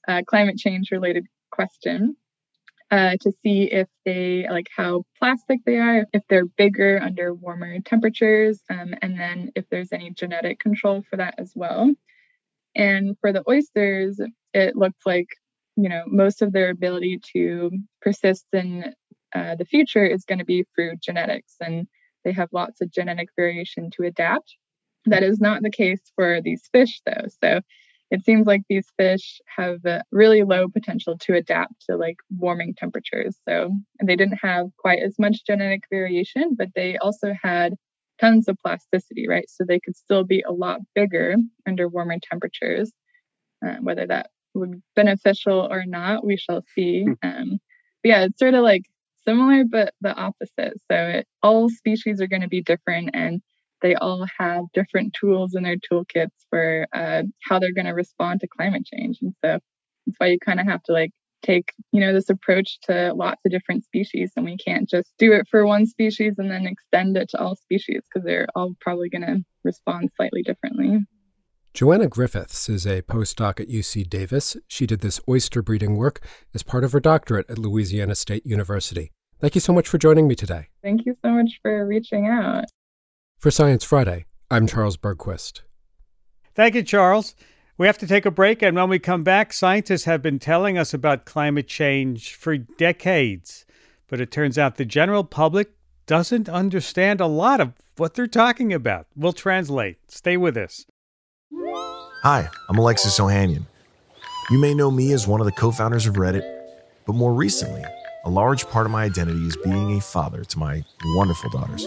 uh, 0.06 0.22
climate 0.26 0.58
change 0.58 0.90
related 0.90 1.26
question 1.50 2.16
uh, 2.90 3.16
to 3.20 3.32
see 3.42 3.64
if 3.64 3.88
they 4.04 4.46
like 4.48 4.68
how 4.74 5.04
plastic 5.18 5.60
they 5.66 5.76
are, 5.76 6.06
if 6.12 6.22
they're 6.28 6.46
bigger 6.46 7.00
under 7.02 7.34
warmer 7.34 7.80
temperatures, 7.80 8.60
um, 8.70 8.94
and 9.02 9.18
then 9.18 9.50
if 9.54 9.68
there's 9.70 9.92
any 9.92 10.10
genetic 10.10 10.58
control 10.60 11.02
for 11.08 11.16
that 11.16 11.34
as 11.38 11.52
well. 11.54 11.92
And 12.74 13.16
for 13.20 13.32
the 13.32 13.44
oysters, 13.48 14.20
it 14.54 14.76
looked 14.76 15.04
like 15.04 15.28
you 15.76 15.88
know 15.88 16.04
most 16.06 16.42
of 16.42 16.52
their 16.52 16.70
ability 16.70 17.20
to 17.34 17.70
persist 18.00 18.46
in 18.52 18.94
uh, 19.34 19.54
the 19.56 19.66
future 19.66 20.04
is 20.06 20.24
going 20.24 20.38
to 20.38 20.44
be 20.44 20.64
through 20.74 20.96
genetics, 21.02 21.56
and 21.60 21.86
they 22.24 22.32
have 22.32 22.48
lots 22.52 22.80
of 22.80 22.90
genetic 22.90 23.28
variation 23.36 23.90
to 23.92 24.04
adapt. 24.04 24.56
That 25.08 25.22
is 25.22 25.40
not 25.40 25.62
the 25.62 25.70
case 25.70 26.00
for 26.14 26.40
these 26.42 26.62
fish, 26.72 27.00
though. 27.06 27.26
So 27.42 27.60
it 28.10 28.24
seems 28.24 28.46
like 28.46 28.62
these 28.68 28.86
fish 28.96 29.40
have 29.56 29.84
a 29.84 30.02
really 30.10 30.42
low 30.42 30.68
potential 30.68 31.18
to 31.18 31.34
adapt 31.34 31.86
to 31.88 31.96
like 31.96 32.16
warming 32.30 32.74
temperatures. 32.74 33.36
So 33.46 33.70
they 34.02 34.16
didn't 34.16 34.38
have 34.42 34.68
quite 34.78 35.00
as 35.02 35.18
much 35.18 35.44
genetic 35.46 35.82
variation, 35.90 36.54
but 36.56 36.68
they 36.74 36.96
also 36.98 37.34
had 37.42 37.74
tons 38.20 38.48
of 38.48 38.56
plasticity, 38.58 39.28
right? 39.28 39.48
So 39.48 39.64
they 39.64 39.80
could 39.80 39.96
still 39.96 40.24
be 40.24 40.42
a 40.46 40.52
lot 40.52 40.80
bigger 40.94 41.36
under 41.66 41.88
warmer 41.88 42.16
temperatures. 42.22 42.90
Uh, 43.64 43.76
whether 43.80 44.06
that 44.06 44.30
would 44.54 44.72
be 44.72 44.78
beneficial 44.96 45.68
or 45.70 45.84
not, 45.84 46.24
we 46.24 46.36
shall 46.36 46.62
see. 46.74 47.04
Hmm. 47.04 47.12
Um, 47.22 47.58
yeah, 48.04 48.24
it's 48.24 48.38
sort 48.38 48.54
of 48.54 48.62
like 48.62 48.84
similar, 49.26 49.64
but 49.64 49.92
the 50.00 50.14
opposite. 50.14 50.74
So 50.90 50.96
it, 50.96 51.26
all 51.42 51.68
species 51.68 52.20
are 52.20 52.26
going 52.26 52.42
to 52.42 52.48
be 52.48 52.62
different, 52.62 53.10
and 53.14 53.42
they 53.82 53.94
all 53.94 54.26
have 54.38 54.64
different 54.74 55.14
tools 55.14 55.54
in 55.54 55.62
their 55.62 55.76
toolkits 55.76 56.30
for 56.50 56.86
uh, 56.92 57.22
how 57.42 57.58
they're 57.58 57.72
going 57.72 57.86
to 57.86 57.92
respond 57.92 58.40
to 58.40 58.48
climate 58.48 58.84
change. 58.86 59.18
And 59.22 59.32
so 59.44 59.58
that's 60.06 60.16
why 60.18 60.28
you 60.28 60.38
kind 60.38 60.60
of 60.60 60.66
have 60.66 60.82
to 60.84 60.92
like 60.92 61.12
take, 61.42 61.72
you 61.92 62.00
know, 62.00 62.12
this 62.12 62.30
approach 62.30 62.80
to 62.82 63.12
lots 63.14 63.40
of 63.44 63.52
different 63.52 63.84
species. 63.84 64.32
And 64.36 64.44
we 64.44 64.56
can't 64.56 64.88
just 64.88 65.12
do 65.18 65.32
it 65.32 65.46
for 65.50 65.66
one 65.66 65.86
species 65.86 66.34
and 66.38 66.50
then 66.50 66.66
extend 66.66 67.16
it 67.16 67.30
to 67.30 67.40
all 67.40 67.56
species 67.56 68.02
because 68.04 68.24
they're 68.24 68.48
all 68.54 68.74
probably 68.80 69.08
going 69.08 69.22
to 69.22 69.44
respond 69.64 70.10
slightly 70.16 70.42
differently. 70.42 71.00
Joanna 71.74 72.08
Griffiths 72.08 72.68
is 72.68 72.86
a 72.86 73.02
postdoc 73.02 73.60
at 73.60 73.68
UC 73.68 74.08
Davis. 74.08 74.56
She 74.66 74.86
did 74.86 75.00
this 75.00 75.20
oyster 75.28 75.62
breeding 75.62 75.96
work 75.96 76.20
as 76.52 76.62
part 76.62 76.82
of 76.82 76.92
her 76.92 77.00
doctorate 77.00 77.48
at 77.48 77.58
Louisiana 77.58 78.14
State 78.16 78.44
University. 78.44 79.12
Thank 79.40 79.54
you 79.54 79.60
so 79.60 79.72
much 79.72 79.86
for 79.86 79.98
joining 79.98 80.26
me 80.26 80.34
today. 80.34 80.68
Thank 80.82 81.06
you 81.06 81.14
so 81.22 81.30
much 81.30 81.60
for 81.62 81.86
reaching 81.86 82.26
out. 82.26 82.64
For 83.38 83.52
Science 83.52 83.84
Friday, 83.84 84.24
I'm 84.50 84.66
Charles 84.66 84.96
Bergquist. 84.96 85.60
Thank 86.56 86.74
you, 86.74 86.82
Charles. 86.82 87.36
We 87.76 87.86
have 87.86 87.96
to 87.98 88.06
take 88.08 88.26
a 88.26 88.32
break, 88.32 88.62
and 88.62 88.76
when 88.76 88.88
we 88.88 88.98
come 88.98 89.22
back, 89.22 89.52
scientists 89.52 90.06
have 90.06 90.20
been 90.20 90.40
telling 90.40 90.76
us 90.76 90.92
about 90.92 91.24
climate 91.24 91.68
change 91.68 92.34
for 92.34 92.56
decades. 92.56 93.64
But 94.08 94.20
it 94.20 94.32
turns 94.32 94.58
out 94.58 94.74
the 94.74 94.84
general 94.84 95.22
public 95.22 95.70
doesn't 96.06 96.48
understand 96.48 97.20
a 97.20 97.28
lot 97.28 97.60
of 97.60 97.74
what 97.96 98.14
they're 98.14 98.26
talking 98.26 98.72
about. 98.72 99.06
We'll 99.14 99.32
translate. 99.32 99.98
Stay 100.08 100.36
with 100.36 100.56
us. 100.56 100.84
Hi, 102.24 102.48
I'm 102.68 102.78
Alexis 102.78 103.20
Ohanian. 103.20 103.66
You 104.50 104.58
may 104.58 104.74
know 104.74 104.90
me 104.90 105.12
as 105.12 105.28
one 105.28 105.38
of 105.40 105.46
the 105.46 105.52
co 105.52 105.70
founders 105.70 106.08
of 106.08 106.14
Reddit, 106.14 106.42
but 107.06 107.14
more 107.14 107.32
recently, 107.32 107.84
a 108.24 108.30
large 108.30 108.66
part 108.66 108.86
of 108.86 108.90
my 108.90 109.04
identity 109.04 109.46
is 109.46 109.56
being 109.58 109.96
a 109.96 110.00
father 110.00 110.42
to 110.42 110.58
my 110.58 110.82
wonderful 111.14 111.50
daughters. 111.50 111.86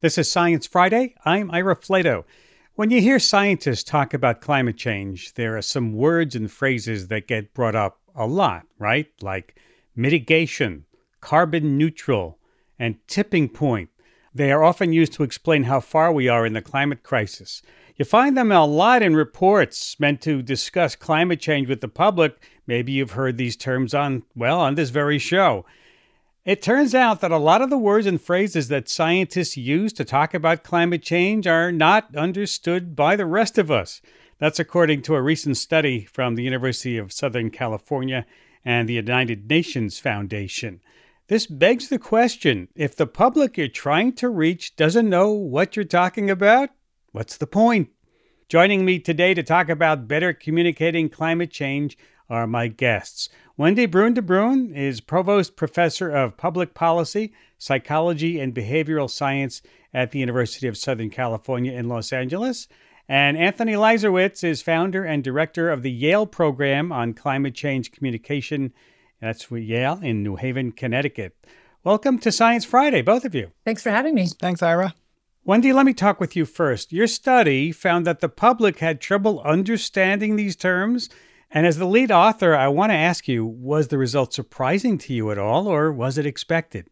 This 0.00 0.16
is 0.16 0.30
Science 0.30 0.64
Friday. 0.64 1.16
I'm 1.24 1.50
Ira 1.50 1.74
Flatow. 1.74 2.22
When 2.76 2.88
you 2.92 3.00
hear 3.00 3.18
scientists 3.18 3.82
talk 3.82 4.14
about 4.14 4.40
climate 4.40 4.76
change, 4.76 5.34
there 5.34 5.56
are 5.56 5.62
some 5.62 5.92
words 5.92 6.36
and 6.36 6.48
phrases 6.48 7.08
that 7.08 7.26
get 7.26 7.52
brought 7.52 7.74
up 7.74 7.98
a 8.14 8.24
lot, 8.24 8.62
right? 8.78 9.08
Like 9.20 9.56
mitigation, 9.96 10.84
carbon 11.20 11.76
neutral, 11.76 12.38
and 12.78 13.04
tipping 13.08 13.48
point. 13.48 13.90
They 14.32 14.52
are 14.52 14.62
often 14.62 14.92
used 14.92 15.14
to 15.14 15.24
explain 15.24 15.64
how 15.64 15.80
far 15.80 16.12
we 16.12 16.28
are 16.28 16.46
in 16.46 16.52
the 16.52 16.62
climate 16.62 17.02
crisis. 17.02 17.60
You 17.96 18.04
find 18.04 18.38
them 18.38 18.52
a 18.52 18.66
lot 18.66 19.02
in 19.02 19.16
reports 19.16 19.98
meant 19.98 20.20
to 20.20 20.42
discuss 20.42 20.94
climate 20.94 21.40
change 21.40 21.68
with 21.68 21.80
the 21.80 21.88
public. 21.88 22.40
Maybe 22.68 22.92
you've 22.92 23.10
heard 23.10 23.36
these 23.36 23.56
terms 23.56 23.94
on, 23.94 24.22
well, 24.36 24.60
on 24.60 24.76
this 24.76 24.90
very 24.90 25.18
show. 25.18 25.66
It 26.44 26.62
turns 26.62 26.94
out 26.94 27.20
that 27.20 27.30
a 27.30 27.36
lot 27.36 27.60
of 27.60 27.68
the 27.68 27.76
words 27.76 28.06
and 28.06 28.20
phrases 28.20 28.68
that 28.68 28.88
scientists 28.88 29.56
use 29.56 29.92
to 29.94 30.04
talk 30.04 30.32
about 30.32 30.62
climate 30.62 31.02
change 31.02 31.46
are 31.46 31.70
not 31.70 32.14
understood 32.16 32.96
by 32.96 33.16
the 33.16 33.26
rest 33.26 33.58
of 33.58 33.70
us. 33.70 34.00
That's 34.38 34.58
according 34.58 35.02
to 35.02 35.14
a 35.14 35.22
recent 35.22 35.56
study 35.56 36.04
from 36.04 36.36
the 36.36 36.44
University 36.44 36.96
of 36.96 37.12
Southern 37.12 37.50
California 37.50 38.24
and 38.64 38.88
the 38.88 38.94
United 38.94 39.50
Nations 39.50 39.98
Foundation. 39.98 40.80
This 41.26 41.46
begs 41.46 41.88
the 41.88 41.98
question 41.98 42.68
if 42.74 42.96
the 42.96 43.06
public 43.06 43.58
you're 43.58 43.68
trying 43.68 44.12
to 44.14 44.30
reach 44.30 44.76
doesn't 44.76 45.10
know 45.10 45.32
what 45.32 45.76
you're 45.76 45.84
talking 45.84 46.30
about, 46.30 46.70
what's 47.12 47.36
the 47.36 47.46
point? 47.46 47.90
Joining 48.48 48.84
me 48.86 48.98
today 48.98 49.34
to 49.34 49.42
talk 49.42 49.68
about 49.68 50.08
better 50.08 50.32
communicating 50.32 51.10
climate 51.10 51.50
change 51.50 51.98
are 52.30 52.46
my 52.46 52.68
guests. 52.68 53.28
Wendy 53.58 53.86
Bruine 53.86 54.14
de 54.14 54.22
Bruin 54.22 54.72
is 54.72 55.00
Provost 55.00 55.56
Professor 55.56 56.08
of 56.08 56.36
Public 56.36 56.74
Policy, 56.74 57.32
Psychology, 57.58 58.38
and 58.38 58.54
Behavioral 58.54 59.10
Science 59.10 59.62
at 59.92 60.12
the 60.12 60.20
University 60.20 60.68
of 60.68 60.76
Southern 60.76 61.10
California 61.10 61.72
in 61.72 61.88
Los 61.88 62.12
Angeles. 62.12 62.68
And 63.08 63.36
Anthony 63.36 63.72
Leiserowitz 63.72 64.44
is 64.44 64.62
founder 64.62 65.02
and 65.02 65.24
director 65.24 65.70
of 65.70 65.82
the 65.82 65.90
Yale 65.90 66.24
Program 66.24 66.92
on 66.92 67.14
Climate 67.14 67.56
Change 67.56 67.90
Communication. 67.90 68.72
That's 69.20 69.50
Yale 69.50 69.98
in 70.04 70.22
New 70.22 70.36
Haven, 70.36 70.70
Connecticut. 70.70 71.36
Welcome 71.82 72.20
to 72.20 72.30
Science 72.30 72.64
Friday, 72.64 73.02
both 73.02 73.24
of 73.24 73.34
you. 73.34 73.50
Thanks 73.64 73.82
for 73.82 73.90
having 73.90 74.14
me. 74.14 74.28
Thanks, 74.28 74.62
Ira. 74.62 74.94
Wendy, 75.42 75.72
let 75.72 75.84
me 75.84 75.94
talk 75.94 76.20
with 76.20 76.36
you 76.36 76.44
first. 76.44 76.92
Your 76.92 77.08
study 77.08 77.72
found 77.72 78.06
that 78.06 78.20
the 78.20 78.28
public 78.28 78.78
had 78.78 79.00
trouble 79.00 79.40
understanding 79.40 80.36
these 80.36 80.54
terms 80.54 81.08
and 81.50 81.66
as 81.66 81.78
the 81.78 81.86
lead 81.86 82.10
author, 82.10 82.54
I 82.54 82.68
want 82.68 82.90
to 82.90 82.96
ask 82.96 83.26
you 83.26 83.44
was 83.44 83.88
the 83.88 83.98
result 83.98 84.34
surprising 84.34 84.98
to 84.98 85.14
you 85.14 85.30
at 85.30 85.38
all, 85.38 85.66
or 85.66 85.90
was 85.90 86.18
it 86.18 86.26
expected? 86.26 86.88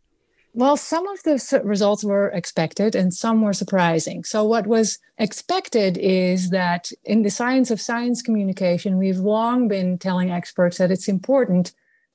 Well, 0.57 0.79
some 0.79 1.07
of 1.07 1.23
the 1.23 1.61
results 1.65 2.03
were 2.03 2.29
expected 2.29 2.95
and 2.95 3.13
some 3.13 3.43
were 3.43 3.53
surprising. 3.53 4.25
So, 4.25 4.43
what 4.43 4.67
was 4.67 4.99
expected 5.19 5.99
is 5.99 6.49
that 6.49 6.91
in 7.05 7.23
the 7.23 7.31
science 7.31 7.71
of 7.71 7.79
science 7.79 8.23
communication, 8.23 8.97
we've 8.97 9.19
long 9.19 9.69
been 9.69 9.99
telling 9.99 10.31
experts 10.31 10.79
that 10.79 10.91
it's 10.91 11.09
important 11.09 11.73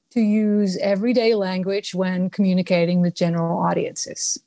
to 0.09 0.21
use 0.21 0.75
everyday 0.77 1.35
language 1.35 1.93
when 1.93 2.31
communicating 2.31 2.99
with 2.99 3.13
general 3.13 3.59
audiences. 3.59 4.39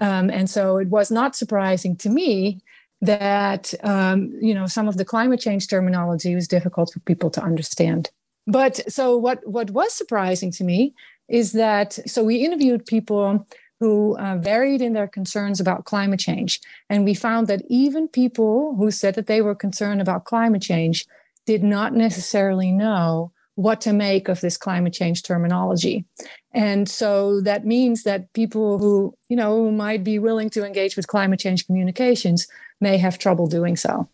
Um, 0.00 0.30
and 0.30 0.48
so, 0.48 0.78
it 0.78 0.88
was 0.88 1.10
not 1.10 1.36
surprising 1.36 1.96
to 1.96 2.08
me 2.08 2.62
that 3.06 3.74
um, 3.82 4.32
you 4.40 4.54
know 4.54 4.66
some 4.66 4.88
of 4.88 4.96
the 4.96 5.04
climate 5.04 5.40
change 5.40 5.68
terminology 5.68 6.34
was 6.34 6.48
difficult 6.48 6.92
for 6.92 7.00
people 7.00 7.30
to 7.30 7.42
understand. 7.42 8.10
But 8.46 8.80
so 8.92 9.16
what 9.16 9.46
what 9.46 9.70
was 9.70 9.94
surprising 9.94 10.50
to 10.52 10.64
me 10.64 10.94
is 11.28 11.52
that 11.52 11.98
so 12.06 12.22
we 12.22 12.44
interviewed 12.44 12.86
people 12.86 13.46
who 13.80 14.16
uh, 14.18 14.36
varied 14.36 14.80
in 14.80 14.92
their 14.92 15.08
concerns 15.08 15.60
about 15.60 15.84
climate 15.84 16.20
change, 16.20 16.60
and 16.88 17.04
we 17.04 17.14
found 17.14 17.46
that 17.48 17.62
even 17.68 18.08
people 18.08 18.74
who 18.76 18.90
said 18.90 19.14
that 19.14 19.26
they 19.26 19.40
were 19.40 19.54
concerned 19.54 20.00
about 20.00 20.24
climate 20.24 20.62
change 20.62 21.06
did 21.46 21.62
not 21.62 21.92
necessarily 21.92 22.70
know 22.72 23.32
what 23.56 23.80
to 23.80 23.92
make 23.92 24.28
of 24.28 24.40
this 24.40 24.56
climate 24.56 24.92
change 24.92 25.22
terminology. 25.22 26.04
And 26.52 26.88
so 26.88 27.40
that 27.42 27.64
means 27.64 28.02
that 28.02 28.32
people 28.32 28.78
who, 28.78 29.16
you 29.28 29.36
know, 29.36 29.56
who 29.56 29.70
might 29.70 30.02
be 30.02 30.18
willing 30.18 30.50
to 30.50 30.64
engage 30.64 30.96
with 30.96 31.06
climate 31.06 31.38
change 31.38 31.66
communications 31.66 32.48
may 32.80 32.98
have 32.98 33.18
trouble 33.18 33.46
doing 33.46 33.76
so. 33.76 34.08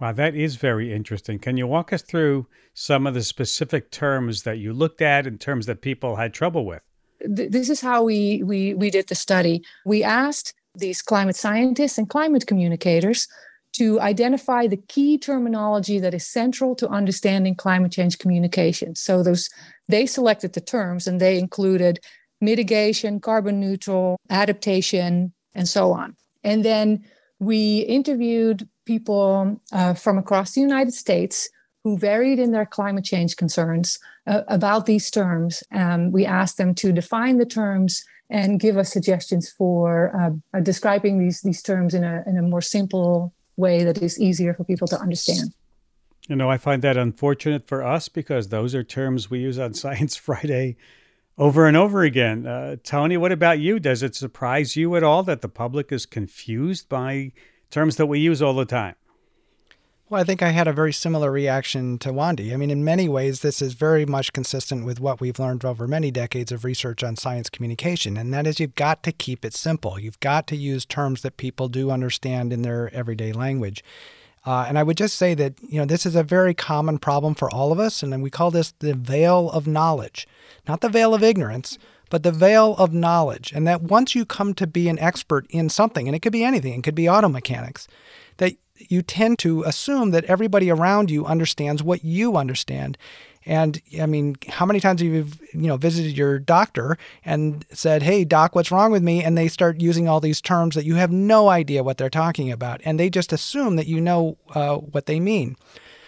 Wow, 0.00 0.12
that 0.12 0.34
is 0.34 0.56
very 0.56 0.92
interesting. 0.92 1.38
Can 1.38 1.56
you 1.56 1.66
walk 1.66 1.92
us 1.92 2.02
through 2.02 2.46
some 2.74 3.06
of 3.06 3.14
the 3.14 3.22
specific 3.22 3.90
terms 3.90 4.42
that 4.42 4.58
you 4.58 4.72
looked 4.72 5.00
at 5.00 5.26
and 5.26 5.40
terms 5.40 5.66
that 5.66 5.80
people 5.80 6.16
had 6.16 6.34
trouble 6.34 6.66
with? 6.66 6.82
This 7.20 7.70
is 7.70 7.80
how 7.80 8.02
we 8.02 8.42
we 8.42 8.74
we 8.74 8.90
did 8.90 9.08
the 9.08 9.14
study. 9.14 9.62
We 9.86 10.02
asked 10.02 10.52
these 10.74 11.00
climate 11.00 11.36
scientists 11.36 11.96
and 11.96 12.08
climate 12.08 12.46
communicators 12.46 13.28
to 13.74 14.00
identify 14.00 14.66
the 14.66 14.76
key 14.76 15.18
terminology 15.18 15.98
that 15.98 16.14
is 16.14 16.26
central 16.26 16.74
to 16.76 16.88
understanding 16.88 17.54
climate 17.54 17.92
change 17.92 18.18
communication. 18.18 18.94
So 18.94 19.22
those 19.22 19.48
they 19.88 20.06
selected 20.06 20.52
the 20.52 20.60
terms 20.60 21.06
and 21.06 21.20
they 21.20 21.38
included 21.38 22.00
mitigation, 22.40 23.20
carbon 23.20 23.60
neutral, 23.60 24.18
adaptation, 24.28 25.32
and 25.54 25.68
so 25.68 25.92
on. 25.92 26.16
And 26.42 26.64
then 26.64 27.04
we 27.44 27.80
interviewed 27.80 28.68
people 28.84 29.60
uh, 29.72 29.94
from 29.94 30.18
across 30.18 30.52
the 30.52 30.60
United 30.60 30.92
States 30.92 31.48
who 31.82 31.98
varied 31.98 32.38
in 32.38 32.52
their 32.52 32.64
climate 32.64 33.04
change 33.04 33.36
concerns 33.36 33.98
uh, 34.26 34.42
about 34.48 34.86
these 34.86 35.10
terms. 35.10 35.62
Um, 35.70 36.12
we 36.12 36.24
asked 36.24 36.56
them 36.56 36.74
to 36.76 36.92
define 36.92 37.36
the 37.36 37.46
terms 37.46 38.04
and 38.30 38.58
give 38.58 38.78
us 38.78 38.90
suggestions 38.90 39.50
for 39.50 40.40
uh, 40.54 40.60
describing 40.60 41.18
these, 41.18 41.42
these 41.42 41.62
terms 41.62 41.92
in 41.92 42.02
a, 42.02 42.24
in 42.26 42.38
a 42.38 42.42
more 42.42 42.62
simple 42.62 43.34
way 43.56 43.84
that 43.84 44.02
is 44.02 44.18
easier 44.18 44.54
for 44.54 44.64
people 44.64 44.88
to 44.88 44.98
understand. 44.98 45.54
You 46.26 46.36
know, 46.36 46.50
I 46.50 46.56
find 46.56 46.80
that 46.82 46.96
unfortunate 46.96 47.66
for 47.66 47.84
us 47.84 48.08
because 48.08 48.48
those 48.48 48.74
are 48.74 48.82
terms 48.82 49.30
we 49.30 49.40
use 49.40 49.58
on 49.58 49.74
Science 49.84 50.16
Friday 50.16 50.76
over 51.36 51.66
and 51.66 51.76
over 51.76 52.02
again. 52.02 52.46
Uh, 52.46 52.76
Tony, 52.82 53.16
what 53.16 53.32
about 53.32 53.58
you? 53.58 53.78
Does 53.78 54.02
it 54.02 54.14
surprise 54.14 54.76
you 54.76 54.94
at 54.96 55.02
all 55.02 55.22
that 55.24 55.40
the 55.40 55.48
public 55.48 55.90
is 55.92 56.06
confused 56.06 56.88
by 56.88 57.32
terms 57.70 57.96
that 57.96 58.06
we 58.06 58.20
use 58.20 58.40
all 58.40 58.54
the 58.54 58.64
time? 58.64 58.94
Well, 60.10 60.20
I 60.20 60.24
think 60.24 60.42
I 60.42 60.50
had 60.50 60.68
a 60.68 60.72
very 60.72 60.92
similar 60.92 61.32
reaction 61.32 61.98
to 62.00 62.12
Wendy. 62.12 62.52
I 62.52 62.56
mean, 62.56 62.70
in 62.70 62.84
many 62.84 63.08
ways, 63.08 63.40
this 63.40 63.62
is 63.62 63.72
very 63.72 64.04
much 64.04 64.34
consistent 64.34 64.84
with 64.84 65.00
what 65.00 65.18
we've 65.18 65.38
learned 65.38 65.64
over 65.64 65.88
many 65.88 66.10
decades 66.10 66.52
of 66.52 66.62
research 66.62 67.02
on 67.02 67.16
science 67.16 67.48
communication, 67.48 68.18
and 68.18 68.32
that 68.34 68.46
is 68.46 68.60
you've 68.60 68.74
got 68.74 69.02
to 69.04 69.12
keep 69.12 69.46
it 69.46 69.54
simple. 69.54 69.98
You've 69.98 70.20
got 70.20 70.46
to 70.48 70.56
use 70.56 70.84
terms 70.84 71.22
that 71.22 71.38
people 71.38 71.68
do 71.68 71.90
understand 71.90 72.52
in 72.52 72.62
their 72.62 72.94
everyday 72.94 73.32
language. 73.32 73.82
Uh, 74.46 74.66
and 74.68 74.78
I 74.78 74.82
would 74.82 74.96
just 74.96 75.16
say 75.16 75.34
that 75.34 75.54
you 75.62 75.78
know 75.78 75.86
this 75.86 76.04
is 76.04 76.14
a 76.14 76.22
very 76.22 76.54
common 76.54 76.98
problem 76.98 77.34
for 77.34 77.50
all 77.50 77.72
of 77.72 77.78
us, 77.78 78.02
and 78.02 78.22
we 78.22 78.30
call 78.30 78.50
this 78.50 78.72
the 78.78 78.94
veil 78.94 79.50
of 79.50 79.66
knowledge, 79.66 80.28
not 80.68 80.80
the 80.80 80.88
veil 80.88 81.14
of 81.14 81.22
ignorance, 81.22 81.78
but 82.10 82.22
the 82.22 82.32
veil 82.32 82.74
of 82.76 82.92
knowledge. 82.92 83.52
And 83.54 83.66
that 83.66 83.82
once 83.82 84.14
you 84.14 84.24
come 84.24 84.54
to 84.54 84.66
be 84.66 84.88
an 84.88 84.98
expert 84.98 85.46
in 85.50 85.68
something, 85.70 86.06
and 86.06 86.14
it 86.14 86.20
could 86.20 86.32
be 86.32 86.44
anything, 86.44 86.74
it 86.74 86.82
could 86.84 86.94
be 86.94 87.08
auto 87.08 87.28
mechanics, 87.28 87.88
that 88.36 88.54
you 88.76 89.02
tend 89.02 89.38
to 89.38 89.62
assume 89.62 90.10
that 90.10 90.24
everybody 90.24 90.70
around 90.70 91.10
you 91.10 91.24
understands 91.24 91.82
what 91.82 92.04
you 92.04 92.36
understand. 92.36 92.98
And 93.46 93.80
I 94.00 94.06
mean, 94.06 94.36
how 94.48 94.64
many 94.64 94.80
times 94.80 95.00
have 95.00 95.10
you 95.10 95.26
you 95.52 95.66
know 95.68 95.76
visited 95.76 96.16
your 96.16 96.38
doctor 96.38 96.96
and 97.24 97.64
said, 97.70 98.02
"Hey, 98.02 98.24
doc, 98.24 98.54
what's 98.54 98.70
wrong 98.70 98.90
with 98.90 99.02
me?" 99.02 99.22
And 99.22 99.36
they 99.36 99.48
start 99.48 99.80
using 99.80 100.08
all 100.08 100.20
these 100.20 100.40
terms 100.40 100.74
that 100.74 100.84
you 100.84 100.94
have 100.94 101.12
no 101.12 101.48
idea 101.48 101.84
what 101.84 101.98
they're 101.98 102.10
talking 102.10 102.50
about, 102.50 102.80
and 102.84 102.98
they 102.98 103.10
just 103.10 103.32
assume 103.32 103.76
that 103.76 103.86
you 103.86 104.00
know 104.00 104.38
uh, 104.54 104.76
what 104.76 105.06
they 105.06 105.20
mean. 105.20 105.56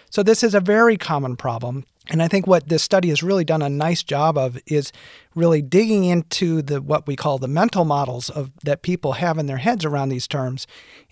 So 0.09 0.23
this 0.23 0.43
is 0.43 0.55
a 0.55 0.59
very 0.59 0.97
common 0.97 1.35
problem. 1.35 1.85
And 2.09 2.23
I 2.23 2.27
think 2.27 2.47
what 2.47 2.69
this 2.69 2.83
study 2.83 3.09
has 3.09 3.21
really 3.21 3.43
done 3.43 3.61
a 3.61 3.69
nice 3.69 4.01
job 4.01 4.37
of 4.37 4.57
is 4.65 4.91
really 5.35 5.61
digging 5.61 6.05
into 6.05 6.61
the 6.61 6.81
what 6.81 7.05
we 7.05 7.15
call 7.15 7.37
the 7.37 7.47
mental 7.47 7.83
models 7.83 8.29
of 8.29 8.51
that 8.63 8.81
people 8.81 9.13
have 9.13 9.37
in 9.37 9.45
their 9.45 9.57
heads 9.57 9.83
around 9.83 10.09
these 10.09 10.27
terms. 10.27 10.67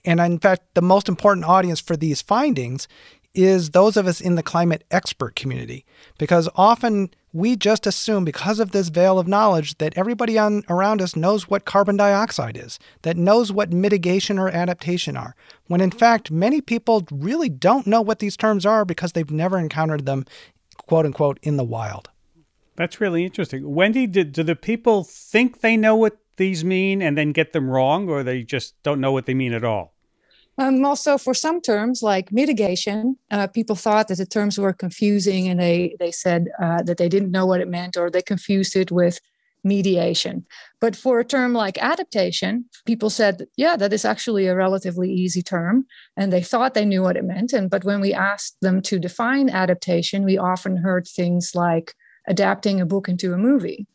And 0.06 0.20
in 0.20 0.40
fact, 0.40 0.64
the 0.74 0.82
most 0.82 1.10
important 1.10 1.46
audience 1.46 1.80
for 1.82 1.98
these 1.98 2.22
findings 2.22 2.88
is 3.36 3.72
those 3.72 3.98
of 3.98 4.08
us 4.08 4.22
in 4.22 4.36
the 4.36 4.44
climate 4.44 4.84
expert 4.92 5.36
community. 5.36 5.86
Because 6.18 6.50
often 6.56 7.12
we 7.34 7.56
just 7.56 7.86
assume, 7.86 8.24
because 8.24 8.60
of 8.60 8.72
this 8.72 8.88
veil 8.88 9.20
of 9.20 9.28
knowledge, 9.28 9.78
that 9.78 9.98
everybody 9.98 10.38
on, 10.38 10.64
around 10.70 11.02
us 11.02 11.16
knows 11.16 11.50
what 11.50 11.66
carbon 11.66 11.98
dioxide 11.98 12.56
is, 12.58 12.80
that 13.02 13.18
knows 13.18 13.52
what 13.52 13.74
mitigation 13.74 14.40
or 14.40 14.50
adaptation 14.50 15.18
are. 15.18 15.36
When 15.68 15.82
in 15.82 15.92
fact, 15.92 16.32
many 16.32 16.62
people 16.62 17.06
really 17.12 17.50
don't 17.50 17.88
know 17.88 18.02
what 18.02 18.20
these 18.20 18.38
terms 18.38 18.66
are 18.66 18.86
because 18.86 19.12
they've 19.12 19.30
never 19.30 19.60
encountered 19.60 20.06
them, 20.06 20.26
quote 20.78 21.06
unquote, 21.06 21.40
in 21.42 21.58
the 21.58 21.64
wild. 21.64 22.10
That's 22.78 23.02
really 23.02 23.24
interesting. 23.24 23.74
Wendy, 23.74 24.08
do, 24.08 24.24
do 24.24 24.44
the 24.44 24.56
people 24.56 25.04
think 25.04 25.62
they 25.62 25.78
know 25.78 25.96
what 25.96 26.18
these 26.38 26.66
mean 26.66 27.02
and 27.02 27.18
then 27.18 27.32
get 27.32 27.54
them 27.54 27.70
wrong, 27.70 28.10
or 28.10 28.24
they 28.24 28.44
just 28.44 28.82
don't 28.84 29.00
know 29.00 29.12
what 29.12 29.26
they 29.26 29.34
mean 29.34 29.54
at 29.54 29.64
all? 29.64 29.95
Um, 30.58 30.86
also, 30.86 31.18
for 31.18 31.34
some 31.34 31.60
terms 31.60 32.02
like 32.02 32.32
mitigation, 32.32 33.18
uh, 33.30 33.48
people 33.48 33.76
thought 33.76 34.08
that 34.08 34.18
the 34.18 34.26
terms 34.26 34.58
were 34.58 34.72
confusing 34.72 35.50
and 35.50 35.60
they, 35.60 35.96
they 36.00 36.12
said 36.12 36.48
uh, 36.62 36.82
that 36.84 36.98
they 36.98 37.10
didn't 37.10 37.32
know 37.32 37.46
what 37.46 37.60
it 37.60 37.68
meant 37.68 37.98
or 37.98 38.10
they 38.10 38.22
confused 38.22 38.76
it 38.76 38.90
with 38.90 39.20
mediation. 39.66 40.46
But 40.80 40.96
for 40.96 41.20
a 41.20 41.26
term 41.26 41.54
like 41.54 41.78
adaptation, 41.80 42.66
people 42.86 43.10
said, 43.10 43.48
yeah, 43.58 43.76
that 43.76 43.92
is 43.92 44.06
actually 44.06 44.48
a 44.48 44.56
relatively 44.56 45.12
easy 45.12 45.42
term. 45.42 45.88
And 46.16 46.32
they 46.32 46.44
thought 46.44 46.74
they 46.74 46.86
knew 46.86 47.02
what 47.02 47.18
it 47.18 47.26
meant. 47.26 47.52
And 47.52 47.70
but 47.70 47.84
when 47.84 48.00
we 48.00 48.14
asked 48.14 48.56
them 48.62 48.82
to 48.84 49.00
define 49.00 49.50
adaptation, 49.50 50.24
we 50.24 50.38
often 50.38 50.78
heard 50.78 51.08
things 51.08 51.54
like 51.54 51.96
adapting 52.28 52.80
a 52.80 52.86
book 52.86 53.10
into 53.10 53.34
a 53.34 53.38
movie, 53.38 53.88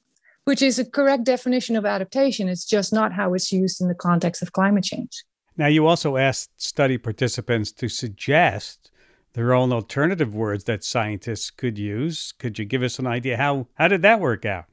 which 0.44 0.60
is 0.60 0.78
a 0.78 0.84
correct 0.84 1.24
definition 1.24 1.76
of 1.76 1.86
adaptation. 1.86 2.48
It's 2.48 2.66
just 2.66 2.92
not 2.92 3.12
how 3.12 3.32
it's 3.32 3.52
used 3.52 3.80
in 3.80 3.88
the 3.88 3.94
context 3.94 4.42
of 4.42 4.52
climate 4.52 4.84
change. 4.84 5.24
Now, 5.60 5.66
you 5.66 5.86
also 5.86 6.16
asked 6.16 6.52
study 6.56 6.96
participants 6.96 7.70
to 7.72 7.90
suggest 7.90 8.90
their 9.34 9.52
own 9.52 9.74
alternative 9.74 10.34
words 10.34 10.64
that 10.64 10.82
scientists 10.82 11.50
could 11.50 11.76
use. 11.76 12.32
Could 12.38 12.58
you 12.58 12.64
give 12.64 12.82
us 12.82 12.98
an 12.98 13.06
idea 13.06 13.36
how 13.36 13.66
how 13.74 13.86
did 13.86 14.00
that 14.00 14.20
work 14.20 14.46
out? 14.46 14.64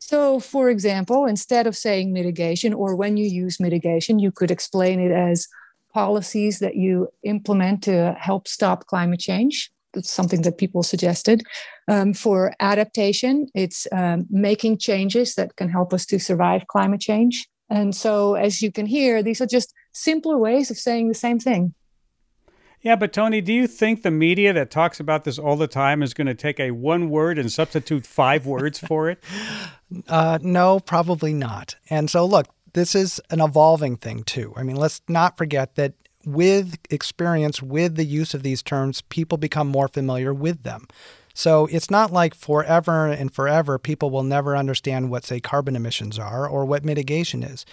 So, 0.00 0.40
for 0.40 0.70
example, 0.70 1.24
instead 1.24 1.68
of 1.68 1.76
saying 1.76 2.12
mitigation, 2.12 2.74
or 2.74 2.96
when 2.96 3.16
you 3.16 3.26
use 3.26 3.60
mitigation, 3.60 4.18
you 4.18 4.32
could 4.32 4.50
explain 4.50 4.98
it 4.98 5.12
as 5.12 5.46
policies 5.92 6.58
that 6.58 6.74
you 6.74 7.10
implement 7.22 7.84
to 7.84 8.16
help 8.18 8.48
stop 8.48 8.88
climate 8.88 9.20
change. 9.20 9.70
That's 9.92 10.10
something 10.10 10.42
that 10.42 10.58
people 10.58 10.82
suggested. 10.82 11.44
Um, 11.86 12.12
for 12.12 12.54
adaptation, 12.58 13.46
it's 13.54 13.86
um, 13.92 14.26
making 14.30 14.78
changes 14.78 15.36
that 15.36 15.54
can 15.54 15.68
help 15.68 15.94
us 15.94 16.04
to 16.06 16.18
survive 16.18 16.66
climate 16.66 17.00
change. 17.00 17.48
And 17.70 17.94
so, 17.94 18.34
as 18.34 18.62
you 18.62 18.72
can 18.72 18.86
hear, 18.86 19.22
these 19.22 19.40
are 19.40 19.46
just 19.46 19.72
simpler 19.94 20.36
ways 20.36 20.70
of 20.70 20.76
saying 20.76 21.08
the 21.08 21.14
same 21.14 21.38
thing. 21.38 21.72
Yeah, 22.82 22.96
but 22.96 23.14
Tony, 23.14 23.40
do 23.40 23.50
you 23.50 23.66
think 23.66 24.02
the 24.02 24.10
media 24.10 24.52
that 24.52 24.70
talks 24.70 25.00
about 25.00 25.24
this 25.24 25.38
all 25.38 25.56
the 25.56 25.66
time 25.66 26.02
is 26.02 26.12
going 26.12 26.26
to 26.26 26.34
take 26.34 26.60
a 26.60 26.72
one 26.72 27.08
word 27.08 27.38
and 27.38 27.50
substitute 27.50 28.06
five 28.06 28.44
words 28.44 28.78
for 28.78 29.08
it? 29.08 29.22
Uh, 30.08 30.38
no, 30.42 30.80
probably 30.80 31.32
not. 31.32 31.76
And 31.88 32.10
so, 32.10 32.26
look, 32.26 32.48
this 32.72 32.96
is 32.96 33.20
an 33.30 33.40
evolving 33.40 33.96
thing 33.96 34.24
too. 34.24 34.52
I 34.56 34.64
mean, 34.64 34.74
let's 34.74 35.00
not 35.08 35.38
forget 35.38 35.76
that 35.76 35.92
with 36.26 36.76
experience 36.90 37.62
with 37.62 37.94
the 37.94 38.04
use 38.04 38.34
of 38.34 38.42
these 38.42 38.60
terms, 38.60 39.02
people 39.02 39.38
become 39.38 39.68
more 39.68 39.86
familiar 39.86 40.34
with 40.34 40.64
them. 40.64 40.88
So 41.32 41.66
it's 41.66 41.90
not 41.90 42.12
like 42.12 42.34
forever 42.34 43.06
and 43.06 43.32
forever 43.32 43.78
people 43.78 44.10
will 44.10 44.22
never 44.22 44.56
understand 44.56 45.10
what, 45.10 45.24
say, 45.24 45.40
carbon 45.40 45.74
emissions 45.74 46.18
are 46.18 46.46
or 46.48 46.64
what 46.64 46.84
mitigation 46.84 47.42
is. 47.42 47.66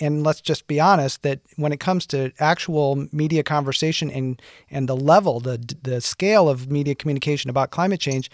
And 0.00 0.24
let's 0.24 0.40
just 0.40 0.66
be 0.66 0.78
honest 0.78 1.22
that 1.22 1.40
when 1.56 1.72
it 1.72 1.80
comes 1.80 2.06
to 2.08 2.32
actual 2.38 3.08
media 3.12 3.42
conversation 3.42 4.10
and, 4.10 4.40
and 4.70 4.88
the 4.88 4.96
level, 4.96 5.40
the, 5.40 5.58
the 5.82 6.00
scale 6.00 6.48
of 6.48 6.70
media 6.70 6.94
communication 6.94 7.50
about 7.50 7.70
climate 7.70 8.00
change, 8.00 8.30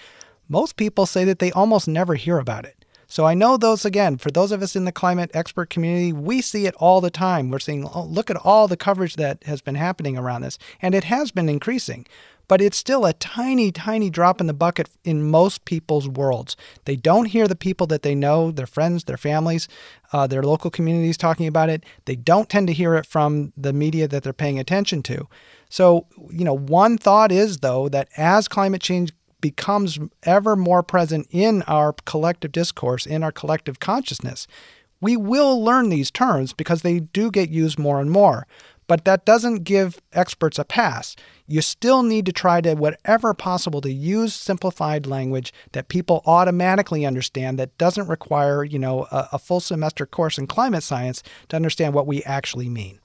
most 0.49 0.77
people 0.77 1.07
say 1.07 1.25
that 1.25 1.39
they 1.39 1.51
almost 1.53 1.89
never 1.89 2.15
hear 2.15 2.39
about 2.39 2.65
it. 2.65 2.85
So 3.07 3.27
I 3.27 3.35
know 3.35 3.57
those 3.57 3.85
again, 3.85 4.17
for 4.17 4.31
those 4.31 4.51
of 4.51 4.63
us 4.63 4.75
in 4.75 4.87
the 4.87 4.93
climate 4.93 5.31
expert 5.35 5.71
community, 5.71 6.13
we 6.13 6.41
see 6.41 6.67
it 6.67 6.75
all 6.77 7.01
the 7.01 7.11
time. 7.11 7.51
We're 7.51 7.59
seeing, 7.59 7.87
oh, 7.87 8.05
look 8.05 8.31
at 8.31 8.37
all 8.37 8.67
the 8.67 8.77
coverage 8.77 9.17
that 9.17 9.45
has 9.45 9.61
been 9.61 9.75
happening 9.75 10.19
around 10.19 10.41
this, 10.41 10.59
and 10.83 10.95
it 10.95 11.05
has 11.05 11.31
been 11.31 11.49
increasing. 11.49 12.07
But 12.49 12.61
it's 12.61 12.77
still 12.77 13.07
a 13.07 13.13
tiny, 13.15 13.73
tiny 13.73 14.11
drop 14.11 14.41
in 14.41 14.47
the 14.47 14.55
bucket 14.55 14.89
in 15.03 15.31
most 15.31 15.65
people's 15.65 16.09
worlds. 16.09 16.57
They 16.85 16.97
don't 16.97 17.27
hear 17.27 17.49
the 17.49 17.57
people 17.57 17.87
that 17.89 18.03
they 18.03 18.15
know, 18.15 18.51
their 18.51 18.67
friends, 18.67 19.05
their 19.05 19.17
families, 19.17 19.69
uh, 20.13 20.27
their 20.27 20.43
local 20.43 20.71
communities 20.71 21.17
talking 21.17 21.47
about 21.47 21.69
it. 21.69 21.85
They 22.05 22.17
don't 22.17 22.49
tend 22.49 22.67
to 22.69 22.73
hear 22.73 22.95
it 22.95 23.07
from 23.07 23.53
the 23.57 23.73
media 23.73 24.09
that 24.09 24.23
they're 24.23 24.33
paying 24.33 24.59
attention 24.59 25.03
to. 25.05 25.29
So, 25.69 26.07
you 26.31 26.45
know, 26.45 26.57
one 26.57 26.99
thought 26.99 27.33
is, 27.33 27.59
though, 27.59 27.89
that 27.89 28.09
as 28.17 28.47
climate 28.47 28.83
change 28.83 29.13
becomes 29.41 29.99
ever 30.23 30.57
more 30.57 30.83
present 30.83 31.27
in 31.31 31.63
our 31.63 31.93
collective 32.05 32.53
discourse, 32.53 33.05
in 33.05 33.23
our 33.23 33.33
collective 33.33 33.79
consciousness, 33.81 34.47
we 35.01 35.19
will 35.19 35.63
learn 35.63 35.91
these 35.91 36.11
terms 36.11 36.55
because 36.55 36.81
they 36.81 37.01
do 37.01 37.31
get 37.31 37.51
used 37.51 37.79
more 37.79 38.01
and 38.01 38.11
more. 38.11 38.47
But 38.87 39.05
that 39.05 39.25
doesn't 39.25 39.65
give 39.65 40.01
experts 40.13 40.59
a 40.59 40.65
pass. 40.65 41.17
You 41.47 41.63
still 41.63 42.03
need 42.03 42.27
to 42.27 42.33
try 42.33 42.61
to, 42.61 42.75
whatever 42.75 43.33
possible, 43.35 43.81
to 43.81 43.93
use 43.93 44.35
simplified 44.35 45.07
language 45.07 45.53
that 45.73 45.89
people 45.89 46.23
automatically 46.27 47.07
understand 47.07 47.59
that 47.59 47.77
doesn't 47.79 48.09
require, 48.09 48.65
you 48.65 48.79
know, 48.79 49.07
a, 49.11 49.29
a 49.33 49.39
full 49.39 49.61
semester 49.61 50.07
course 50.07 50.39
in 50.39 50.47
climate 50.47 50.83
science 50.83 51.23
to 51.49 51.57
understand 51.57 51.95
what 51.95 52.07
we 52.07 52.23
actually 52.25 52.69
mean. 52.69 52.99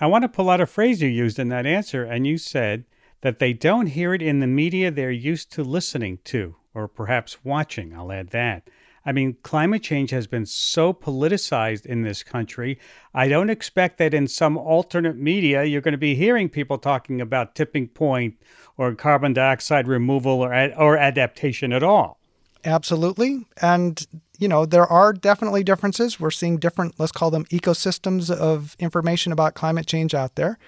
I 0.00 0.06
want 0.06 0.22
to 0.22 0.28
pull 0.28 0.50
out 0.50 0.60
a 0.60 0.66
phrase 0.66 1.00
you 1.00 1.08
used 1.08 1.38
in 1.38 1.48
that 1.48 1.66
answer, 1.66 2.04
and 2.04 2.26
you 2.26 2.36
said 2.36 2.84
that 3.20 3.38
they 3.38 3.52
don't 3.52 3.86
hear 3.86 4.12
it 4.12 4.20
in 4.20 4.40
the 4.40 4.46
media 4.46 4.90
they're 4.90 5.10
used 5.10 5.50
to 5.52 5.62
listening 5.62 6.18
to, 6.24 6.56
or 6.74 6.88
perhaps 6.88 7.44
watching. 7.44 7.94
I'll 7.94 8.12
add 8.12 8.30
that. 8.30 8.68
I 9.06 9.12
mean, 9.12 9.36
climate 9.42 9.82
change 9.82 10.10
has 10.10 10.26
been 10.26 10.46
so 10.46 10.92
politicized 10.92 11.84
in 11.84 12.02
this 12.02 12.22
country. 12.22 12.78
I 13.12 13.28
don't 13.28 13.50
expect 13.50 13.98
that 13.98 14.14
in 14.14 14.28
some 14.28 14.56
alternate 14.56 15.16
media 15.16 15.64
you're 15.64 15.82
going 15.82 15.92
to 15.92 15.98
be 15.98 16.14
hearing 16.14 16.48
people 16.48 16.78
talking 16.78 17.20
about 17.20 17.54
tipping 17.54 17.88
point 17.88 18.36
or 18.76 18.94
carbon 18.94 19.34
dioxide 19.34 19.86
removal 19.86 20.40
or, 20.40 20.52
ad- 20.52 20.74
or 20.76 20.96
adaptation 20.96 21.72
at 21.72 21.82
all. 21.82 22.18
Absolutely. 22.64 23.46
And, 23.60 24.06
you 24.38 24.48
know, 24.48 24.64
there 24.64 24.86
are 24.86 25.12
definitely 25.12 25.62
differences. 25.62 26.18
We're 26.18 26.30
seeing 26.30 26.56
different, 26.56 26.98
let's 26.98 27.12
call 27.12 27.30
them 27.30 27.44
ecosystems 27.46 28.30
of 28.30 28.74
information 28.78 29.32
about 29.32 29.54
climate 29.54 29.86
change 29.86 30.14
out 30.14 30.36
there. 30.36 30.58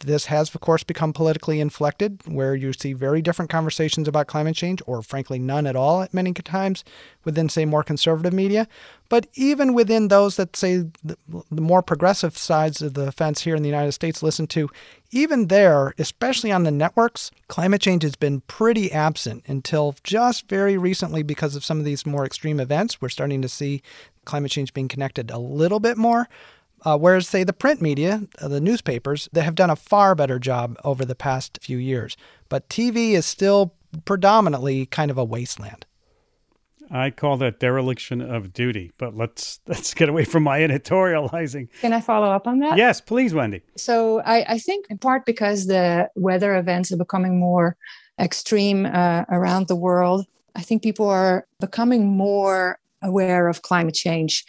This 0.00 0.26
has, 0.26 0.54
of 0.54 0.60
course, 0.60 0.82
become 0.82 1.12
politically 1.12 1.60
inflected, 1.60 2.20
where 2.26 2.54
you 2.54 2.72
see 2.72 2.92
very 2.92 3.22
different 3.22 3.50
conversations 3.50 4.08
about 4.08 4.26
climate 4.26 4.56
change, 4.56 4.82
or 4.86 5.02
frankly, 5.02 5.38
none 5.38 5.66
at 5.66 5.76
all 5.76 6.02
at 6.02 6.12
many 6.12 6.32
times 6.32 6.84
within, 7.24 7.48
say, 7.48 7.64
more 7.64 7.82
conservative 7.82 8.32
media. 8.32 8.66
But 9.08 9.26
even 9.34 9.74
within 9.74 10.08
those 10.08 10.36
that 10.36 10.56
say 10.56 10.84
the, 11.04 11.16
more 11.50 11.82
progressive 11.82 12.36
sides 12.36 12.82
of 12.82 12.94
the 12.94 13.12
fence 13.12 13.42
here 13.42 13.54
in 13.54 13.62
the 13.62 13.68
United 13.68 13.92
States 13.92 14.22
listen 14.22 14.46
to, 14.48 14.70
even 15.10 15.46
there, 15.46 15.94
especially 15.98 16.50
on 16.50 16.64
the 16.64 16.70
networks, 16.70 17.30
climate 17.48 17.80
change 17.80 18.02
has 18.02 18.16
been 18.16 18.40
pretty 18.42 18.90
absent 18.90 19.44
until 19.46 19.94
just 20.02 20.48
very 20.48 20.76
recently 20.76 21.22
because 21.22 21.54
of 21.54 21.64
some 21.64 21.78
of 21.78 21.84
these 21.84 22.04
more 22.04 22.26
extreme 22.26 22.58
events. 22.58 23.00
We're 23.00 23.08
starting 23.10 23.42
to 23.42 23.48
see 23.48 23.82
climate 24.24 24.50
change 24.50 24.74
being 24.74 24.88
connected 24.88 25.30
a 25.30 25.38
little 25.38 25.80
bit 25.80 25.96
more. 25.96 26.28
Uh, 26.84 26.98
whereas, 26.98 27.26
say, 27.26 27.44
the 27.44 27.52
print 27.52 27.80
media, 27.80 28.22
uh, 28.40 28.48
the 28.48 28.60
newspapers, 28.60 29.28
they 29.32 29.40
have 29.40 29.54
done 29.54 29.70
a 29.70 29.76
far 29.76 30.14
better 30.14 30.38
job 30.38 30.76
over 30.84 31.04
the 31.04 31.14
past 31.14 31.58
few 31.62 31.78
years. 31.78 32.16
But 32.48 32.68
TV 32.68 33.12
is 33.12 33.24
still 33.24 33.74
predominantly 34.04 34.86
kind 34.86 35.10
of 35.10 35.18
a 35.18 35.24
wasteland. 35.24 35.86
I 36.90 37.10
call 37.10 37.38
that 37.38 37.60
dereliction 37.60 38.20
of 38.20 38.52
duty, 38.52 38.92
but 38.98 39.16
let's 39.16 39.60
let's 39.66 39.94
get 39.94 40.08
away 40.08 40.24
from 40.24 40.42
my 40.42 40.60
editorializing. 40.60 41.68
Can 41.80 41.92
I 41.92 42.00
follow 42.00 42.30
up 42.30 42.46
on 42.46 42.58
that? 42.60 42.76
Yes, 42.76 43.00
please, 43.00 43.34
Wendy. 43.34 43.62
So 43.76 44.20
I, 44.20 44.44
I 44.54 44.58
think 44.58 44.86
in 44.90 44.98
part 44.98 45.24
because 45.24 45.66
the 45.66 46.08
weather 46.14 46.56
events 46.56 46.92
are 46.92 46.96
becoming 46.96 47.38
more 47.38 47.76
extreme 48.18 48.86
uh, 48.86 49.24
around 49.28 49.68
the 49.68 49.76
world, 49.76 50.26
I 50.54 50.62
think 50.62 50.82
people 50.82 51.08
are 51.08 51.46
becoming 51.58 52.06
more 52.06 52.78
aware 53.02 53.48
of 53.48 53.62
climate 53.62 53.94
change. 53.94 54.44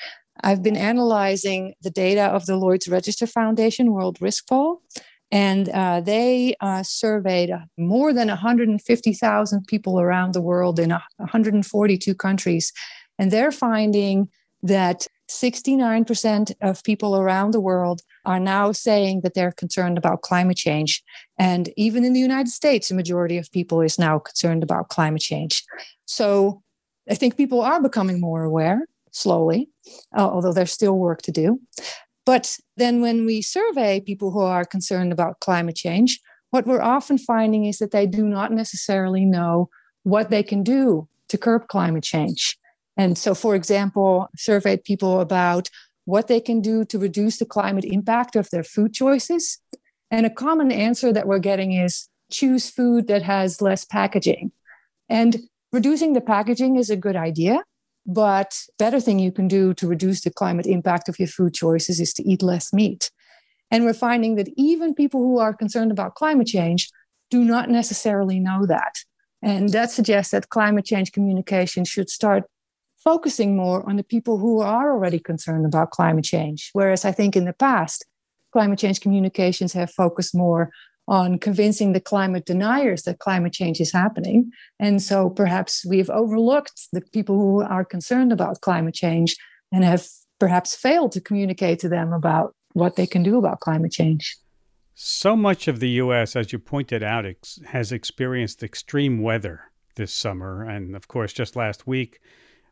I've 0.45 0.62
been 0.62 0.77
analyzing 0.77 1.73
the 1.81 1.89
data 1.89 2.25
of 2.25 2.45
the 2.45 2.55
Lloyd's 2.55 2.88
Register 2.88 3.25
Foundation 3.25 3.91
World 3.91 4.21
Risk 4.21 4.47
Poll, 4.47 4.84
and 5.31 5.69
uh, 5.69 6.01
they 6.01 6.55
uh, 6.62 6.84
surveyed 6.84 7.51
more 7.79 8.13
than 8.13 8.27
150,000 8.27 9.67
people 9.67 9.99
around 9.99 10.36
the 10.36 10.41
world 10.41 10.79
in 10.79 10.91
142 10.91 12.13
countries. 12.13 12.71
And 13.17 13.31
they're 13.31 13.51
finding 13.51 14.29
that 14.62 15.08
69% 15.31 16.53
of 16.62 16.84
people 16.84 17.17
around 17.17 17.51
the 17.51 17.60
world 17.60 18.01
are 18.25 18.39
now 18.39 18.71
saying 18.71 19.21
that 19.21 19.34
they're 19.34 19.51
concerned 19.51 19.97
about 19.97 20.21
climate 20.21 20.58
change. 20.58 21.03
And 21.39 21.73
even 21.75 22.03
in 22.03 22.13
the 22.13 22.19
United 22.19 22.49
States, 22.49 22.91
a 22.91 22.95
majority 22.95 23.39
of 23.39 23.51
people 23.51 23.81
is 23.81 23.97
now 23.97 24.19
concerned 24.19 24.62
about 24.62 24.89
climate 24.89 25.23
change. 25.23 25.63
So 26.05 26.62
I 27.10 27.15
think 27.15 27.36
people 27.36 27.62
are 27.62 27.81
becoming 27.81 28.21
more 28.21 28.43
aware 28.43 28.86
slowly, 29.15 29.69
uh, 30.15 30.30
although 30.30 30.54
there's 30.54 30.71
still 30.71 30.97
work 30.97 31.21
to 31.23 31.32
do. 31.32 31.60
But 32.25 32.58
then 32.75 33.01
when 33.01 33.25
we 33.25 33.41
survey 33.41 33.99
people 33.99 34.32
who 34.32 34.41
are 34.41 34.65
concerned 34.65 35.12
about 35.12 35.39
climate 35.39 35.75
change, 35.75 36.19
what 36.49 36.65
we're 36.65 36.82
often 36.82 37.17
finding 37.17 37.65
is 37.65 37.78
that 37.78 37.91
they 37.91 38.06
do 38.06 38.25
not 38.25 38.51
necessarily 38.51 39.25
know 39.25 39.69
what 40.04 40.30
they 40.30 40.43
can 40.43 40.63
do 40.63 41.08
to 41.30 41.38
curb 41.38 41.67
climate 41.67 42.04
change. 42.04 42.58
And 42.97 43.17
so, 43.17 43.36
for 43.36 43.56
example, 43.56 44.28
surveyed 44.36 44.84
people 44.84 45.19
about 45.19 45.69
what 46.06 46.28
they 46.28 46.39
can 46.39 46.62
do 46.62 46.86
to 46.86 46.99
reduce 46.99 47.38
the 47.38 47.45
climate 47.45 47.86
impact 47.86 48.36
of 48.36 48.49
their 48.49 48.63
food 48.63 48.93
choices. 48.93 49.60
And 50.12 50.25
a 50.25 50.30
common 50.30 50.71
answer 50.71 51.12
that 51.12 51.28
we're 51.28 51.39
getting 51.39 51.73
is 51.73 52.08
choose 52.32 52.69
food 52.69 53.08
that 53.08 53.23
has 53.23 53.62
less 53.62 53.86
packaging. 53.86 54.51
And 55.10 55.38
reducing 55.71 56.13
the 56.13 56.21
packaging 56.21 56.78
is 56.78 56.89
a 56.89 56.95
good 56.95 57.15
idea, 57.15 57.63
but 58.05 58.59
better 58.77 58.99
thing 58.99 59.19
you 59.19 59.31
can 59.31 59.47
do 59.47 59.73
to 59.75 59.87
reduce 59.87 60.21
the 60.21 60.31
climate 60.31 60.67
impact 60.67 61.09
of 61.09 61.19
your 61.19 61.27
food 61.27 61.53
choices 61.53 61.99
is 61.99 62.13
to 62.13 62.23
eat 62.23 62.43
less 62.43 62.71
meat. 62.71 63.11
And 63.71 63.83
we're 63.83 63.93
finding 63.93 64.35
that 64.35 64.49
even 64.55 64.93
people 64.93 65.21
who 65.21 65.39
are 65.39 65.53
concerned 65.53 65.91
about 65.91 66.15
climate 66.15 66.47
change 66.47 66.89
do 67.31 67.43
not 67.43 67.69
necessarily 67.69 68.39
know 68.39 68.65
that. 68.67 68.95
And 69.41 69.69
that 69.69 69.91
suggests 69.91 70.31
that 70.31 70.49
climate 70.49 70.85
change 70.85 71.11
communication 71.11 71.83
should 71.85 72.09
start 72.09 72.43
focusing 73.03 73.55
more 73.55 73.87
on 73.87 73.97
the 73.97 74.03
people 74.03 74.37
who 74.37 74.61
are 74.61 74.91
already 74.91 75.19
concerned 75.19 75.65
about 75.65 75.91
climate 75.91 76.25
change. 76.25 76.69
Whereas 76.73 77.05
I 77.05 77.11
think 77.11 77.35
in 77.35 77.45
the 77.45 77.53
past, 77.53 78.05
climate 78.51 78.79
change 78.79 79.01
communications 79.01 79.73
have 79.73 79.91
focused 79.91 80.33
more 80.35 80.71
on 81.07 81.37
convincing 81.37 81.93
the 81.93 81.99
climate 81.99 82.45
deniers 82.45 83.03
that 83.03 83.19
climate 83.19 83.53
change 83.53 83.79
is 83.79 83.91
happening. 83.91 84.51
And 84.79 85.01
so 85.01 85.29
perhaps 85.29 85.85
we've 85.85 86.09
overlooked 86.09 86.87
the 86.91 87.01
people 87.01 87.37
who 87.37 87.61
are 87.61 87.85
concerned 87.85 88.31
about 88.31 88.61
climate 88.61 88.95
change 88.95 89.35
and 89.71 89.83
have 89.83 90.07
perhaps 90.39 90.75
failed 90.75 91.11
to 91.13 91.21
communicate 91.21 91.79
to 91.79 91.89
them 91.89 92.11
about 92.11 92.55
what 92.73 92.95
they 92.95 93.07
can 93.07 93.23
do 93.23 93.37
about 93.37 93.59
climate 93.59 93.91
change. 93.91 94.35
So 94.95 95.35
much 95.35 95.67
of 95.67 95.79
the 95.79 95.89
U.S., 95.89 96.35
as 96.35 96.53
you 96.53 96.59
pointed 96.59 97.03
out, 97.03 97.25
ex- 97.25 97.59
has 97.67 97.91
experienced 97.91 98.63
extreme 98.63 99.21
weather 99.21 99.71
this 99.95 100.13
summer. 100.13 100.63
And 100.63 100.95
of 100.95 101.07
course, 101.07 101.33
just 101.33 101.55
last 101.55 101.85
week, 101.85 102.19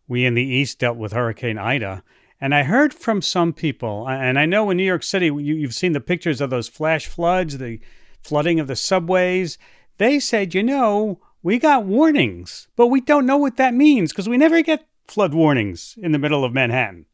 we 0.08 0.26
in 0.26 0.34
the 0.34 0.44
East 0.44 0.80
dealt 0.80 0.98
with 0.98 1.12
Hurricane 1.12 1.58
Ida. 1.58 2.04
And 2.40 2.54
I 2.54 2.64
heard 2.64 2.94
from 2.94 3.22
some 3.22 3.54
people, 3.54 4.08
and 4.08 4.38
I 4.38 4.46
know 4.46 4.70
in 4.70 4.78
New 4.78 4.84
York 4.84 5.04
City, 5.04 5.28
you, 5.28 5.62
have 5.62 5.74
seen 5.74 5.94
the 5.94 6.02
pictures 6.02 6.42
of 6.42 6.50
those 6.50 6.68
flash 6.68 7.08
floods, 7.08 7.58
the 7.58 7.80
flooding 8.24 8.60
of 8.60 8.68
the 8.68 8.76
subways. 8.76 9.58
They 9.98 10.20
said, 10.20 10.54
you 10.54 10.64
know, 10.64 11.20
we 11.42 11.60
got 11.60 11.86
warnings, 11.86 12.68
but 12.76 12.88
we 12.88 13.02
don't 13.02 13.26
know 13.26 13.38
what 13.38 13.58
that 13.58 13.74
means 13.74 14.12
because 14.12 14.30
we 14.30 14.38
never 14.38 14.62
get 14.62 14.88
flood 15.08 15.34
warnings 15.34 15.98
in 16.02 16.12
the 16.12 16.20
middle 16.20 16.44
of 16.44 16.54
Manhattan. 16.54 17.06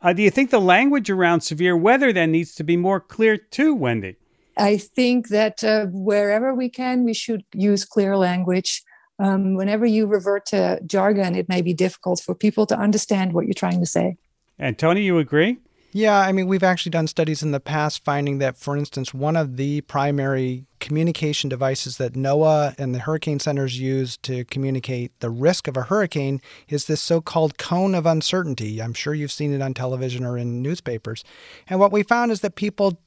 Uh, 0.00 0.12
do 0.12 0.22
you 0.22 0.30
think 0.30 0.50
the 0.50 0.60
language 0.60 1.08
around 1.08 1.40
severe 1.40 1.76
weather 1.76 2.12
then 2.12 2.32
needs 2.32 2.54
to 2.56 2.64
be 2.64 2.76
more 2.76 3.00
clear 3.00 3.36
too, 3.36 3.74
Wendy? 3.74 4.16
I 4.58 4.76
think 4.76 5.28
that 5.28 5.64
uh, 5.64 5.86
wherever 5.86 6.54
we 6.54 6.68
can, 6.68 7.04
we 7.04 7.14
should 7.14 7.44
use 7.54 7.84
clear 7.84 8.16
language. 8.16 8.82
Um, 9.18 9.54
whenever 9.54 9.86
you 9.86 10.06
revert 10.06 10.46
to 10.46 10.80
jargon, 10.84 11.34
it 11.34 11.48
may 11.48 11.62
be 11.62 11.72
difficult 11.72 12.20
for 12.20 12.34
people 12.34 12.66
to 12.66 12.76
understand 12.76 13.32
what 13.32 13.46
you're 13.46 13.54
trying 13.54 13.80
to 13.80 13.86
say. 13.86 14.16
And 14.58 14.78
Tony, 14.78 15.02
you 15.02 15.18
agree? 15.18 15.58
Yeah, 15.94 16.18
I 16.18 16.32
mean, 16.32 16.46
we've 16.46 16.62
actually 16.62 16.90
done 16.90 17.06
studies 17.06 17.42
in 17.42 17.50
the 17.50 17.60
past 17.60 18.02
finding 18.02 18.38
that, 18.38 18.56
for 18.56 18.78
instance, 18.78 19.12
one 19.12 19.36
of 19.36 19.58
the 19.58 19.82
primary 19.82 20.64
communication 20.80 21.50
devices 21.50 21.98
that 21.98 22.14
NOAA 22.14 22.74
and 22.78 22.94
the 22.94 23.00
hurricane 23.00 23.38
centers 23.38 23.78
use 23.78 24.16
to 24.18 24.46
communicate 24.46 25.12
the 25.20 25.28
risk 25.28 25.68
of 25.68 25.76
a 25.76 25.82
hurricane 25.82 26.40
is 26.66 26.86
this 26.86 27.02
so 27.02 27.20
called 27.20 27.58
cone 27.58 27.94
of 27.94 28.06
uncertainty. 28.06 28.80
I'm 28.80 28.94
sure 28.94 29.12
you've 29.12 29.30
seen 29.30 29.52
it 29.52 29.60
on 29.60 29.74
television 29.74 30.24
or 30.24 30.38
in 30.38 30.62
newspapers. 30.62 31.24
And 31.68 31.78
what 31.78 31.92
we 31.92 32.02
found 32.02 32.32
is 32.32 32.40
that 32.40 32.54
people 32.54 32.98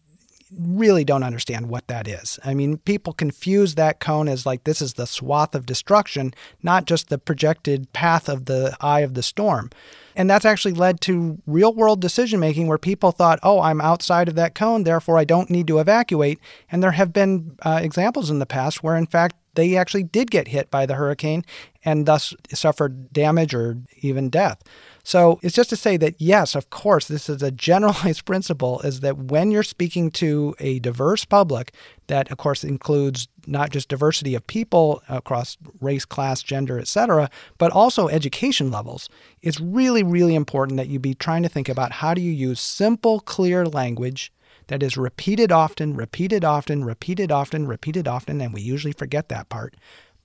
really 0.56 1.04
don't 1.04 1.24
understand 1.24 1.70
what 1.70 1.88
that 1.88 2.08
is. 2.08 2.40
I 2.46 2.54
mean, 2.54 2.78
people 2.78 3.14
confuse 3.14 3.74
that 3.76 4.00
cone 4.00 4.28
as 4.28 4.46
like 4.46 4.64
this 4.64 4.80
is 4.80 4.94
the 4.94 5.08
swath 5.08 5.56
of 5.56 5.66
destruction, 5.66 6.36
not 6.62 6.86
just 6.86 7.10
the 7.10 7.18
projected 7.18 7.92
path 7.94 8.30
of 8.30 8.46
the 8.46 8.78
eye 8.80 9.00
of 9.00 9.16
the 9.16 9.24
storm. 9.24 9.72
And 10.16 10.30
that's 10.30 10.46
actually 10.46 10.74
led 10.74 11.02
to 11.02 11.42
real 11.46 11.74
world 11.74 12.00
decision 12.00 12.40
making 12.40 12.68
where 12.68 12.78
people 12.78 13.12
thought, 13.12 13.40
oh, 13.44 13.60
I'm 13.60 13.82
outside 13.82 14.28
of 14.28 14.36
that 14.36 14.56
cone, 14.56 14.84
therefore 14.84 15.18
I 15.18 15.26
don't 15.26 15.50
need 15.50 15.68
to 15.68 15.80
evacuate. 15.80 16.40
And 16.72 16.82
there 16.82 16.92
have 16.92 17.12
been 17.12 17.58
uh, 17.64 17.80
examples 17.82 18.30
in 18.30 18.40
the 18.40 18.46
past 18.46 18.84
where, 18.84 18.96
in 18.96 19.08
fact, 19.08 19.36
they 19.56 19.76
actually 19.76 20.04
did 20.04 20.32
get 20.32 20.50
hit 20.50 20.70
by 20.70 20.86
the 20.86 20.96
hurricane 20.96 21.44
and 21.84 22.06
thus 22.06 22.34
suffered 22.54 23.12
damage 23.12 23.54
or 23.54 23.78
even 24.02 24.30
death. 24.30 24.62
So 25.06 25.40
it's 25.44 25.54
just 25.54 25.70
to 25.70 25.76
say 25.76 25.98
that, 25.98 26.20
yes, 26.20 26.56
of 26.56 26.72
course, 26.72 27.08
this 27.08 27.30
is 27.30 27.44
a 27.44 27.52
generalized 27.52 28.26
principle 28.32 28.82
is 28.82 29.02
that 29.02 29.18
when 29.18 29.52
you're 29.52 29.62
speaking 29.62 30.10
to 30.12 30.56
a 30.60 30.80
diverse 30.80 31.26
public, 31.26 31.74
that 32.08 32.32
of 32.32 32.40
course 32.40 32.64
includes 32.64 33.28
not 33.46 33.70
just 33.70 33.88
diversity 33.88 34.34
of 34.34 34.48
people 34.48 35.04
across 35.08 35.58
race, 35.80 36.06
class, 36.06 36.42
gender, 36.42 36.80
etc., 36.80 37.30
but 37.60 37.72
also 37.72 38.08
education 38.08 38.72
levels, 38.72 39.08
it's 39.44 39.60
really, 39.60 40.02
really 40.02 40.34
important 40.34 40.78
that 40.78 40.88
you 40.88 40.98
be 40.98 41.14
trying 41.14 41.44
to 41.44 41.50
think 41.50 41.70
about 41.70 41.92
how 41.92 42.16
do 42.16 42.22
you 42.22 42.32
use 42.32 42.60
simple, 42.60 43.20
clear 43.20 43.64
language 43.64 44.34
that 44.68 44.82
is 44.82 44.98
repeated 44.98 45.52
often, 45.52 45.96
repeated 45.96 46.44
often, 46.44 46.84
repeated 46.84 47.32
often, 47.32 47.68
repeated 47.68 48.08
often, 48.08 48.42
and 48.42 48.56
we 48.56 48.62
usually 48.62 48.92
forget 48.92 49.30
that 49.30 49.50
part 49.50 49.76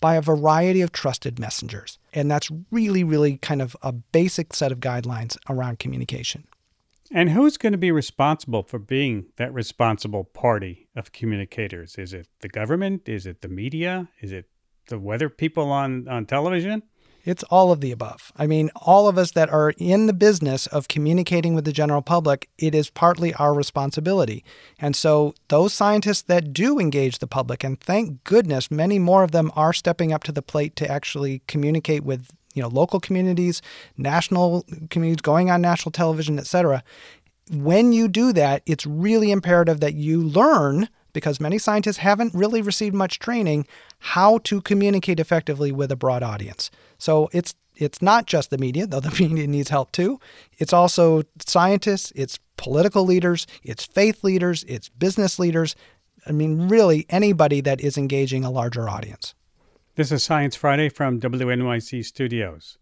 by 0.01 0.15
a 0.15 0.23
variety 0.23 0.81
of 0.81 0.91
trusted 0.91 1.39
messengers. 1.39 1.99
And 2.13 2.31
that's 2.31 2.51
really, 2.71 3.05
really 3.05 3.37
kind 3.39 3.63
of 3.63 3.77
a 3.83 3.93
basic 3.93 4.55
set 4.55 4.73
of 4.73 4.81
guidelines 4.81 5.37
around 5.49 5.79
communication. 5.79 6.45
And 7.13 7.31
who's 7.31 7.57
going 7.57 7.73
to 7.73 7.79
be 7.79 7.91
responsible 7.91 8.63
for 8.63 8.79
being 8.79 9.27
that 9.37 9.53
responsible 9.53 10.25
party 10.25 10.89
of 10.95 11.13
communicators? 11.13 11.97
Is 11.97 12.13
it 12.13 12.29
the 12.41 12.49
government? 12.49 13.09
Is 13.09 13.27
it 13.27 13.43
the 13.43 13.49
media? 13.49 14.09
Is 14.21 14.31
it 14.31 14.49
the 14.87 14.99
weather 14.99 15.29
people 15.29 15.73
on, 15.73 16.07
on 16.07 16.27
television? 16.27 16.83
It's 17.25 17.43
all 17.45 17.71
of 17.71 17.81
the 17.81 17.93
above. 17.93 18.33
I 18.37 18.47
mean, 18.47 18.71
all 18.75 19.09
of 19.09 19.19
us 19.19 19.33
that 19.33 19.51
are 19.51 19.75
in 19.79 20.07
the 20.07 20.13
business 20.13 20.67
of 20.67 20.89
communicating 20.89 21.55
with 21.55 21.65
the 21.65 21.73
general 21.73 22.03
public, 22.03 22.49
it 22.59 22.75
is 22.75 22.91
partly 22.91 23.35
our 23.35 23.53
responsibility. 23.53 24.45
And 24.79 24.97
so, 24.97 25.35
those 25.49 25.75
scientists 25.75 26.23
that 26.23 26.53
do 26.53 26.79
engage 26.79 27.19
the 27.19 27.27
public, 27.27 27.63
and 27.63 27.79
thank 27.81 28.25
goodness 28.25 28.71
many 28.71 28.99
more 28.99 29.23
of 29.23 29.33
them 29.33 29.51
are 29.55 29.73
stepping 29.73 30.13
up 30.13 30.25
to 30.25 30.33
the 30.33 30.43
plate 30.43 30.77
to 30.77 30.91
actually 30.91 31.43
communicate 31.47 32.05
with 32.05 32.31
you 32.55 32.63
know 32.63 32.69
local 32.69 33.01
communities, 33.01 33.63
national 33.97 34.65
communities, 34.89 35.23
going 35.23 35.51
on 35.51 35.61
national 35.61 35.93
television, 35.93 36.39
etc. 36.39 36.83
When 37.53 37.93
you 37.93 38.09
do 38.09 38.33
that, 38.33 38.63
it's 38.67 38.87
really 38.87 39.31
imperative 39.31 39.81
that 39.81 39.95
you 39.95 40.23
learn 40.23 40.89
because 41.13 41.41
many 41.41 41.59
scientists 41.59 41.99
haven't 41.99 42.35
really 42.35 42.63
received 42.63 42.95
much 42.95 43.19
training 43.19 43.67
how 43.99 44.39
to 44.39 44.61
communicate 44.61 45.21
effectively 45.21 45.73
with 45.73 45.93
a 45.93 45.97
broad 45.97 46.23
audience. 46.23 46.71
So 46.99 47.29
it's 47.33 47.55
it's 47.77 48.03
not 48.03 48.27
just 48.27 48.51
the 48.51 48.59
media, 48.59 48.87
though 48.87 49.01
the 49.01 49.11
media 49.29 49.47
needs 49.47 49.71
help 49.71 49.93
too. 49.93 50.21
It's 50.59 50.73
also 50.73 51.23
scientists, 51.47 52.13
it's 52.15 52.39
political 52.57 53.05
leaders, 53.05 53.47
it's 53.63 53.85
faith 53.85 54.23
leaders, 54.23 54.65
it's 54.65 54.89
business 54.89 55.39
leaders. 55.39 55.75
I 56.27 56.33
mean, 56.33 56.69
really 56.69 57.07
anybody 57.09 57.63
that 57.63 57.81
is 57.81 57.97
engaging 57.97 58.45
a 58.45 58.51
larger 58.51 58.89
audience. 58.89 59.35
This 59.95 60.13
is 60.13 60.23
Science 60.23 60.55
Friday 60.55 60.89
from 60.89 61.21
WNYC 61.21 62.05
Studios. 62.05 62.79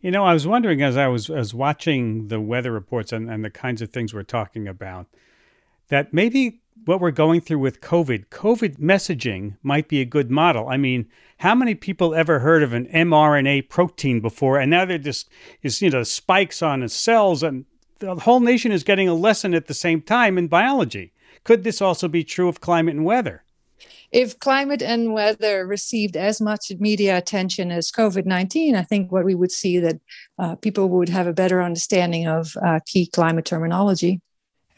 You 0.00 0.10
know, 0.10 0.24
I 0.24 0.32
was 0.32 0.46
wondering 0.46 0.80
as 0.82 0.96
I 0.96 1.08
was, 1.08 1.28
was 1.28 1.52
watching 1.52 2.28
the 2.28 2.40
weather 2.40 2.72
reports 2.72 3.12
and, 3.12 3.28
and 3.28 3.44
the 3.44 3.50
kinds 3.50 3.82
of 3.82 3.90
things 3.90 4.14
we're 4.14 4.22
talking 4.22 4.66
about, 4.66 5.06
that 5.88 6.14
maybe 6.14 6.59
what 6.84 7.00
we're 7.00 7.10
going 7.10 7.40
through 7.40 7.58
with 7.58 7.80
COVID, 7.80 8.26
COVID 8.28 8.78
messaging 8.78 9.56
might 9.62 9.88
be 9.88 10.00
a 10.00 10.04
good 10.04 10.30
model. 10.30 10.68
I 10.68 10.76
mean, 10.76 11.06
how 11.38 11.54
many 11.54 11.74
people 11.74 12.14
ever 12.14 12.38
heard 12.38 12.62
of 12.62 12.72
an 12.72 12.86
mRNA 12.86 13.68
protein 13.68 14.20
before? 14.20 14.58
And 14.58 14.70
now 14.70 14.84
they're 14.84 14.98
just, 14.98 15.28
is, 15.62 15.82
you 15.82 15.90
know, 15.90 16.02
spikes 16.02 16.62
on 16.62 16.86
cells, 16.88 17.42
and 17.42 17.64
the 17.98 18.14
whole 18.14 18.40
nation 18.40 18.72
is 18.72 18.82
getting 18.82 19.08
a 19.08 19.14
lesson 19.14 19.54
at 19.54 19.66
the 19.66 19.74
same 19.74 20.00
time 20.02 20.38
in 20.38 20.48
biology. 20.48 21.12
Could 21.44 21.64
this 21.64 21.80
also 21.80 22.08
be 22.08 22.24
true 22.24 22.48
of 22.48 22.60
climate 22.60 22.94
and 22.94 23.04
weather? 23.04 23.44
If 24.12 24.38
climate 24.40 24.82
and 24.82 25.12
weather 25.12 25.66
received 25.66 26.16
as 26.16 26.40
much 26.40 26.72
media 26.78 27.16
attention 27.16 27.70
as 27.70 27.92
COVID 27.92 28.26
19, 28.26 28.74
I 28.74 28.82
think 28.82 29.12
what 29.12 29.24
we 29.24 29.34
would 29.34 29.52
see 29.52 29.78
that 29.78 30.00
uh, 30.38 30.56
people 30.56 30.88
would 30.88 31.08
have 31.08 31.26
a 31.26 31.32
better 31.32 31.62
understanding 31.62 32.26
of 32.26 32.56
uh, 32.64 32.80
key 32.86 33.06
climate 33.06 33.44
terminology. 33.44 34.20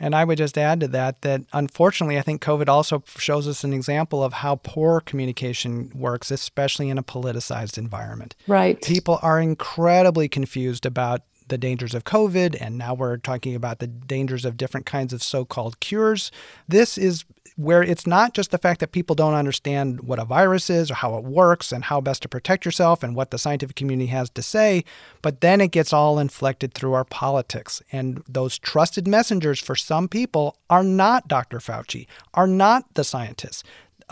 And 0.03 0.17
I 0.17 0.25
would 0.25 0.37
just 0.37 0.59
add 0.59 0.81
to 0.81 0.89
that 0.89 1.23
that 1.23 1.43
unfortunately, 1.53 2.19
I 2.19 2.23
think 2.23 2.43
COVID 2.43 2.69
also 2.69 3.05
shows 3.17 3.47
us 3.47 3.63
an 3.63 3.73
example 3.73 4.25
of 4.25 4.33
how 4.33 4.57
poor 4.57 5.01
communication 5.01 5.93
works, 5.95 6.33
especially 6.33 6.91
in 6.91 6.99
a 6.99 7.05
politicized 7.05 7.79
environment. 7.79 8.35
Right. 8.49 8.83
People 8.83 9.21
are 9.23 9.41
incredibly 9.41 10.29
confused 10.29 10.85
about 10.85 11.21
the 11.53 11.59
dangers 11.59 11.95
of 11.95 12.05
COVID, 12.05 12.57
and 12.59 12.79
now 12.79 12.95
we're 12.95 13.19
talking 13.19 13.55
about 13.55 13.79
the 13.79 13.87
dangers 13.87 14.47
of 14.47 14.57
different 14.57 14.87
kinds 14.87 15.13
of 15.13 15.23
so 15.23 15.45
called 15.45 15.79
cures. 15.81 16.33
This 16.67 16.97
is 16.97 17.27
where 17.57 17.83
it's 17.83 18.07
not 18.07 18.33
just 18.33 18.51
the 18.51 18.57
fact 18.59 18.81
that 18.81 18.93
people 18.93 19.15
don't 19.15 19.35
understand 19.35 20.01
what 20.01 20.19
a 20.19 20.25
virus 20.25 20.71
is 20.71 20.91
or 20.91 20.95
how 20.95 21.15
it 21.19 21.25
works 21.25 21.71
and 21.71 21.85
how 21.85 22.01
best 22.01 22.23
to 22.23 22.29
protect 22.29 22.65
yourself 22.65 23.03
and 23.03 23.15
what 23.15 23.31
the 23.31 23.37
scientific 23.37 23.77
community 23.77 24.07
has 24.07 24.31
to 24.31 24.41
say, 24.41 24.83
but 25.21 25.43
then 25.43 25.61
it 25.61 25.71
gets 25.71 25.93
all 25.93 26.19
inflected 26.19 26.73
through 26.73 26.95
our 26.95 27.05
politics. 27.05 27.83
And 27.93 28.23
those 28.27 28.59
trusted 28.59 29.07
messengers 29.07 29.61
for 29.61 29.77
some 29.77 30.09
people 30.09 30.57
are 30.71 30.83
not 30.83 31.29
Dr. 31.29 31.59
Fauci, 31.59 32.07
are 32.33 32.47
not 32.47 32.95
the 32.95 33.05
scientists. 33.05 33.63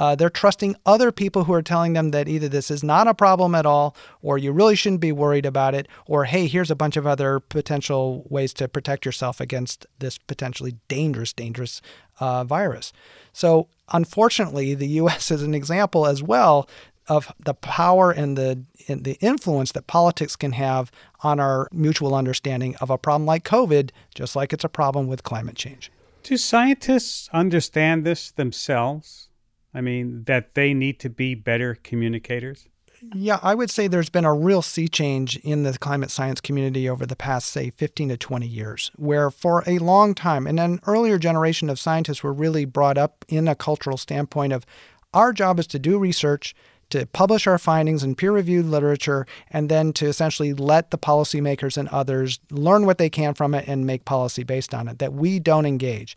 Uh, 0.01 0.15
they're 0.15 0.31
trusting 0.31 0.75
other 0.87 1.13
people 1.13 1.45
who 1.45 1.53
are 1.53 1.63
telling 1.63 1.93
them 1.93 2.11
that 2.11 2.27
either 2.27 2.49
this 2.49 2.71
is 2.71 2.83
not 2.83 3.07
a 3.07 3.13
problem 3.13 3.55
at 3.55 3.67
all, 3.67 3.95
or 4.23 4.39
you 4.39 4.51
really 4.51 4.75
shouldn't 4.75 5.03
be 5.03 5.13
worried 5.13 5.45
about 5.45 5.75
it, 5.75 5.87
or 6.07 6.25
hey, 6.25 6.47
here's 6.47 6.71
a 6.71 6.75
bunch 6.75 6.97
of 6.97 7.07
other 7.07 7.39
potential 7.39 8.25
ways 8.31 8.55
to 8.55 8.67
protect 8.67 9.05
yourself 9.05 9.41
against 9.41 9.87
this 9.99 10.17
potentially 10.17 10.77
dangerous, 10.89 11.35
dangerous 11.35 11.83
uh, 12.19 12.45
virus. 12.45 12.95
So, 13.35 13.69
unfortunately, 13.93 14.75
the 14.75 14.89
U.S. 15.03 15.31
is 15.31 15.43
an 15.43 15.55
example 15.55 16.07
as 16.07 16.23
well 16.23 16.67
of 17.07 17.31
the 17.45 17.55
power 17.55 18.11
and 18.11 18.39
the 18.39 18.65
and 18.89 19.05
the 19.05 19.19
influence 19.21 19.73
that 19.73 19.87
politics 19.87 20.35
can 20.37 20.53
have 20.53 20.91
on 21.23 21.41
our 21.41 21.69
mutual 21.73 22.15
understanding 22.15 22.75
of 22.77 22.89
a 22.89 22.97
problem 22.97 23.27
like 23.27 23.45
COVID, 23.45 23.91
just 24.15 24.35
like 24.35 24.55
it's 24.55 24.65
a 24.65 24.69
problem 24.69 25.09
with 25.09 25.25
climate 25.25 25.57
change. 25.57 25.93
Do 26.23 26.39
scientists 26.39 27.29
understand 27.33 28.05
this 28.05 28.31
themselves? 28.31 29.30
I 29.75 29.81
mean, 29.81 30.25
that 30.25 30.55
they 30.55 30.75
need 30.75 30.99
to 31.01 31.11
be 31.11 31.35
better 31.35 31.77
communicators? 31.77 32.67
Yeah, 33.15 33.39
I 33.43 33.55
would 33.55 33.71
say 33.71 33.89
there's 33.89 34.11
been 34.11 34.27
a 34.27 34.35
real 34.35 34.61
sea 34.61 34.87
change 34.87 35.37
in 35.39 35.63
the 35.63 35.79
climate 35.79 36.11
science 36.11 36.41
community 36.41 36.89
over 36.89 37.07
the 37.07 37.17
past, 37.17 37.49
say, 37.49 37.71
15 37.71 38.11
to 38.11 38.17
20 38.19 38.47
years, 38.47 38.91
where 38.97 39.31
for 39.31 39.65
a 39.67 39.79
long 39.79 40.15
time, 40.15 40.47
and 40.47 40.61
an 40.61 40.81
earlier 40.87 41.19
generation 41.19 41.71
of 41.71 41.81
scientists 41.81 42.23
were 42.23 42.33
really 42.33 42.67
brought 42.67 42.99
up 42.99 43.25
in 43.29 43.49
a 43.49 43.55
cultural 43.55 43.97
standpoint 43.97 44.53
of 44.53 44.67
our 45.15 45.33
job 45.33 45.59
is 45.59 45.67
to 45.69 45.79
do 45.79 45.99
research, 45.99 46.55
to 46.91 47.07
publish 47.07 47.47
our 47.47 47.59
findings 47.59 48.03
in 48.03 48.15
peer 48.15 48.33
reviewed 48.33 48.67
literature, 48.67 49.27
and 49.51 49.69
then 49.69 49.93
to 49.95 50.07
essentially 50.07 50.53
let 50.53 50.91
the 50.91 50.99
policymakers 50.99 51.77
and 51.77 51.89
others 51.89 52.41
learn 52.51 52.87
what 52.87 52.99
they 52.99 53.11
can 53.11 53.35
from 53.35 53.55
it 53.55 53.67
and 53.67 53.87
make 53.87 54.05
policy 54.05 54.43
based 54.43 54.75
on 54.75 54.89
it, 54.89 54.99
that 54.99 55.13
we 55.13 55.39
don't 55.39 55.67
engage. 55.67 56.17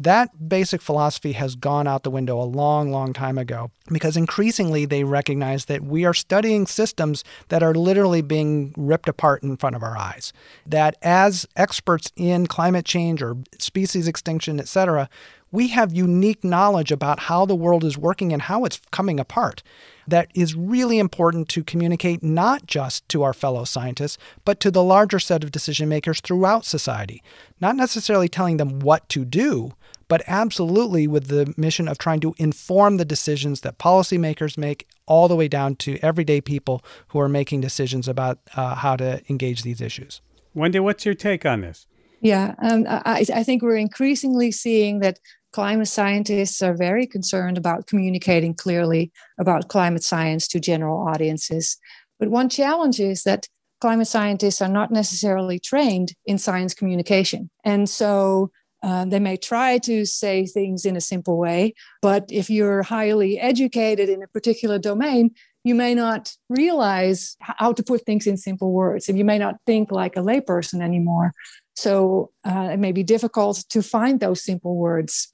That 0.00 0.48
basic 0.48 0.80
philosophy 0.80 1.32
has 1.32 1.54
gone 1.54 1.86
out 1.86 2.04
the 2.04 2.10
window 2.10 2.40
a 2.40 2.44
long, 2.44 2.90
long 2.90 3.12
time 3.12 3.36
ago 3.36 3.70
because 3.92 4.16
increasingly 4.16 4.86
they 4.86 5.04
recognize 5.04 5.66
that 5.66 5.82
we 5.82 6.06
are 6.06 6.14
studying 6.14 6.66
systems 6.66 7.22
that 7.48 7.62
are 7.62 7.74
literally 7.74 8.22
being 8.22 8.72
ripped 8.78 9.10
apart 9.10 9.42
in 9.42 9.58
front 9.58 9.76
of 9.76 9.82
our 9.82 9.98
eyes. 9.98 10.32
That 10.64 10.96
as 11.02 11.46
experts 11.54 12.10
in 12.16 12.46
climate 12.46 12.86
change 12.86 13.22
or 13.22 13.36
species 13.58 14.08
extinction, 14.08 14.58
etc., 14.58 15.10
we 15.52 15.68
have 15.68 15.92
unique 15.92 16.44
knowledge 16.44 16.92
about 16.92 17.20
how 17.20 17.44
the 17.44 17.54
world 17.54 17.84
is 17.84 17.98
working 17.98 18.32
and 18.32 18.40
how 18.40 18.64
it's 18.64 18.80
coming 18.90 19.20
apart. 19.20 19.62
That 20.10 20.30
is 20.34 20.54
really 20.54 20.98
important 20.98 21.48
to 21.50 21.64
communicate 21.64 22.22
not 22.22 22.66
just 22.66 23.08
to 23.08 23.22
our 23.22 23.32
fellow 23.32 23.64
scientists, 23.64 24.18
but 24.44 24.60
to 24.60 24.70
the 24.70 24.82
larger 24.82 25.18
set 25.18 25.42
of 25.42 25.50
decision 25.50 25.88
makers 25.88 26.20
throughout 26.20 26.64
society. 26.64 27.22
Not 27.60 27.76
necessarily 27.76 28.28
telling 28.28 28.56
them 28.56 28.80
what 28.80 29.08
to 29.10 29.24
do, 29.24 29.72
but 30.08 30.22
absolutely 30.26 31.06
with 31.06 31.28
the 31.28 31.54
mission 31.56 31.86
of 31.86 31.96
trying 31.96 32.20
to 32.20 32.34
inform 32.36 32.96
the 32.96 33.04
decisions 33.04 33.60
that 33.60 33.78
policymakers 33.78 34.58
make, 34.58 34.88
all 35.06 35.28
the 35.28 35.36
way 35.36 35.48
down 35.48 35.76
to 35.76 35.98
everyday 36.02 36.40
people 36.40 36.84
who 37.08 37.20
are 37.20 37.28
making 37.28 37.60
decisions 37.60 38.08
about 38.08 38.38
uh, 38.56 38.74
how 38.74 38.96
to 38.96 39.22
engage 39.28 39.62
these 39.62 39.80
issues. 39.80 40.20
Wendy, 40.54 40.80
what's 40.80 41.04
your 41.04 41.14
take 41.14 41.46
on 41.46 41.60
this? 41.60 41.86
Yeah, 42.20 42.54
um, 42.58 42.84
I, 42.88 43.24
I 43.34 43.42
think 43.44 43.62
we're 43.62 43.76
increasingly 43.76 44.50
seeing 44.50 44.98
that 44.98 45.18
climate 45.52 45.88
scientists 45.88 46.62
are 46.62 46.74
very 46.74 47.06
concerned 47.06 47.58
about 47.58 47.86
communicating 47.86 48.54
clearly 48.54 49.10
about 49.38 49.68
climate 49.68 50.04
science 50.04 50.46
to 50.48 50.60
general 50.60 51.06
audiences. 51.08 51.76
But 52.18 52.28
one 52.28 52.48
challenge 52.48 53.00
is 53.00 53.22
that 53.24 53.48
climate 53.80 54.06
scientists 54.06 54.60
are 54.60 54.68
not 54.68 54.90
necessarily 54.90 55.58
trained 55.58 56.12
in 56.26 56.38
science 56.38 56.74
communication. 56.74 57.50
And 57.64 57.88
so 57.88 58.50
uh, 58.82 59.04
they 59.04 59.18
may 59.18 59.36
try 59.36 59.78
to 59.78 60.06
say 60.06 60.46
things 60.46 60.84
in 60.84 60.96
a 60.96 61.00
simple 61.00 61.36
way, 61.36 61.74
but 62.00 62.24
if 62.30 62.48
you're 62.48 62.82
highly 62.82 63.38
educated 63.38 64.08
in 64.08 64.22
a 64.22 64.28
particular 64.28 64.78
domain, 64.78 65.34
you 65.64 65.74
may 65.74 65.94
not 65.94 66.34
realize 66.48 67.36
how 67.40 67.72
to 67.72 67.82
put 67.82 68.06
things 68.06 68.26
in 68.26 68.38
simple 68.38 68.72
words, 68.72 69.08
and 69.08 69.18
you 69.18 69.24
may 69.24 69.36
not 69.36 69.56
think 69.66 69.92
like 69.92 70.16
a 70.16 70.20
layperson 70.20 70.80
anymore. 70.80 71.32
So 71.76 72.30
uh, 72.44 72.70
it 72.72 72.78
may 72.78 72.92
be 72.92 73.02
difficult 73.02 73.64
to 73.68 73.82
find 73.82 74.20
those 74.20 74.42
simple 74.42 74.76
words. 74.76 75.29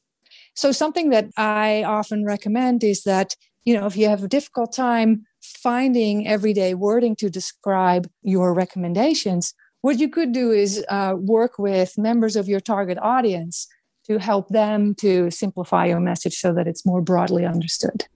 So 0.57 0.73
something 0.73 1.11
that 1.11 1.29
I 1.37 1.85
often 1.85 2.25
recommend 2.25 2.83
is 2.83 3.05
that 3.05 3.37
you 3.65 3.79
know 3.79 3.87
if 3.87 3.97
you 3.97 4.09
have 4.09 4.25
a 4.25 4.29
difficult 4.29 4.73
time 4.73 5.27
finding 5.41 6.27
everyday 6.27 6.75
wording 6.75 7.15
to 7.17 7.31
describe 7.31 8.09
your 8.23 8.53
recommendations, 8.53 9.55
what 9.83 9.99
you 9.99 10.09
could 10.09 10.33
do 10.33 10.51
is 10.51 10.85
uh, 10.89 11.15
work 11.17 11.59
with 11.59 11.97
members 11.97 12.35
of 12.35 12.49
your 12.49 12.61
target 12.61 12.99
audience 13.01 13.69
to 14.07 14.19
help 14.19 14.49
them 14.49 14.95
to 14.95 15.31
simplify 15.31 15.87
your 15.87 16.01
message 16.01 16.35
so 16.35 16.53
that 16.55 16.67
it's 16.67 16.87
more 16.87 17.03
broadly 17.03 17.45
understood. 17.45 18.07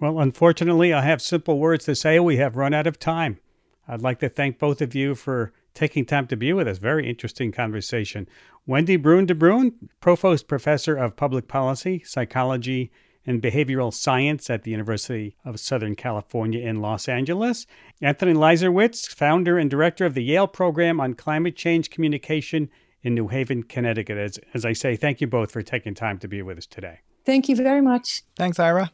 Well, 0.00 0.18
unfortunately, 0.18 0.92
I 0.92 1.02
have 1.02 1.20
simple 1.20 1.58
words 1.58 1.84
to 1.84 1.94
say. 1.94 2.18
We 2.18 2.36
have 2.38 2.56
run 2.56 2.74
out 2.74 2.86
of 2.86 2.98
time. 2.98 3.38
I'd 3.86 4.02
like 4.02 4.18
to 4.20 4.28
thank 4.28 4.58
both 4.58 4.80
of 4.80 4.94
you 4.94 5.14
for 5.14 5.52
taking 5.74 6.04
time 6.04 6.26
to 6.28 6.36
be 6.36 6.52
with 6.52 6.68
us. 6.68 6.78
Very 6.78 7.08
interesting 7.08 7.52
conversation. 7.52 8.28
Wändi 8.68 9.00
Bruine 9.00 9.26
de 9.26 9.34
Bruin, 9.34 9.72
Provost 10.00 10.46
Professor 10.48 10.96
of 10.96 11.16
Public 11.16 11.48
Policy, 11.48 12.02
Psychology, 12.04 12.90
and 13.26 13.42
Behavioral 13.42 13.92
Science 13.92 14.50
at 14.50 14.64
the 14.64 14.70
University 14.70 15.36
of 15.44 15.60
Southern 15.60 15.94
California 15.94 16.60
in 16.60 16.80
Los 16.80 17.08
Angeles. 17.08 17.66
Anthony 18.00 18.34
Leiserowitz, 18.34 19.08
founder 19.08 19.58
and 19.58 19.70
director 19.70 20.04
of 20.04 20.14
the 20.14 20.24
Yale 20.24 20.48
Program 20.48 21.00
on 21.00 21.14
Climate 21.14 21.56
Change 21.56 21.90
Communication 21.90 22.68
in 23.02 23.14
New 23.14 23.28
Haven, 23.28 23.62
Connecticut. 23.62 24.18
As, 24.18 24.38
as 24.54 24.64
I 24.64 24.72
say, 24.72 24.96
thank 24.96 25.20
you 25.20 25.26
both 25.26 25.52
for 25.52 25.62
taking 25.62 25.94
time 25.94 26.18
to 26.18 26.28
be 26.28 26.42
with 26.42 26.58
us 26.58 26.66
today. 26.66 27.00
Thank 27.24 27.48
you 27.48 27.56
very 27.56 27.80
much. 27.80 28.22
Thanks, 28.36 28.58
Ira. 28.58 28.90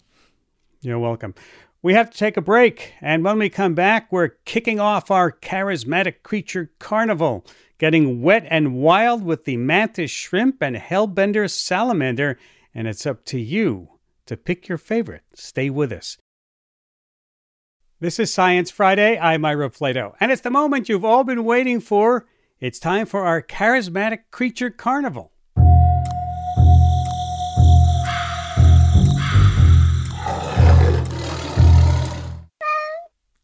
You're 0.81 0.99
welcome. 0.99 1.35
We 1.81 1.95
have 1.95 2.11
to 2.11 2.19
take 2.19 2.37
a 2.37 2.43
break, 2.43 2.95
and 3.01 3.23
when 3.23 3.39
we 3.39 3.49
come 3.49 3.75
back, 3.75 4.11
we're 4.11 4.31
kicking 4.45 4.81
off 4.81 5.13
our 5.13 5.31
charismatic 5.31 6.25
creature 6.25 6.73
carnival, 6.81 7.47
getting 7.79 8.21
wet 8.21 8.45
and 8.51 8.75
wild 8.75 9.23
with 9.23 9.45
the 9.45 9.57
mantis 9.57 10.11
shrimp 10.11 10.61
and 10.61 10.75
hellbender 10.75 11.49
salamander, 11.49 12.37
and 12.75 12.89
it's 12.89 13.07
up 13.07 13.25
to 13.27 13.39
you 13.39 13.91
to 14.27 14.37
pick 14.37 14.67
your 14.67 14.77
favorite. 14.77 15.23
Stay 15.35 15.71
with 15.71 15.93
us. 15.93 16.19
This 18.01 18.19
is 18.19 18.35
Science 18.35 18.73
Friday. 18.73 19.17
I'm 19.17 19.45
Ira 19.45 19.71
Flatow, 19.71 20.15
and 20.19 20.33
it's 20.33 20.43
the 20.43 20.51
moment 20.51 20.89
you've 20.89 21.05
all 21.05 21.23
been 21.23 21.45
waiting 21.45 21.79
for. 21.79 22.27
It's 22.59 22.81
time 22.81 23.07
for 23.07 23.25
our 23.25 23.41
charismatic 23.41 24.23
creature 24.33 24.71
carnival. 24.71 25.31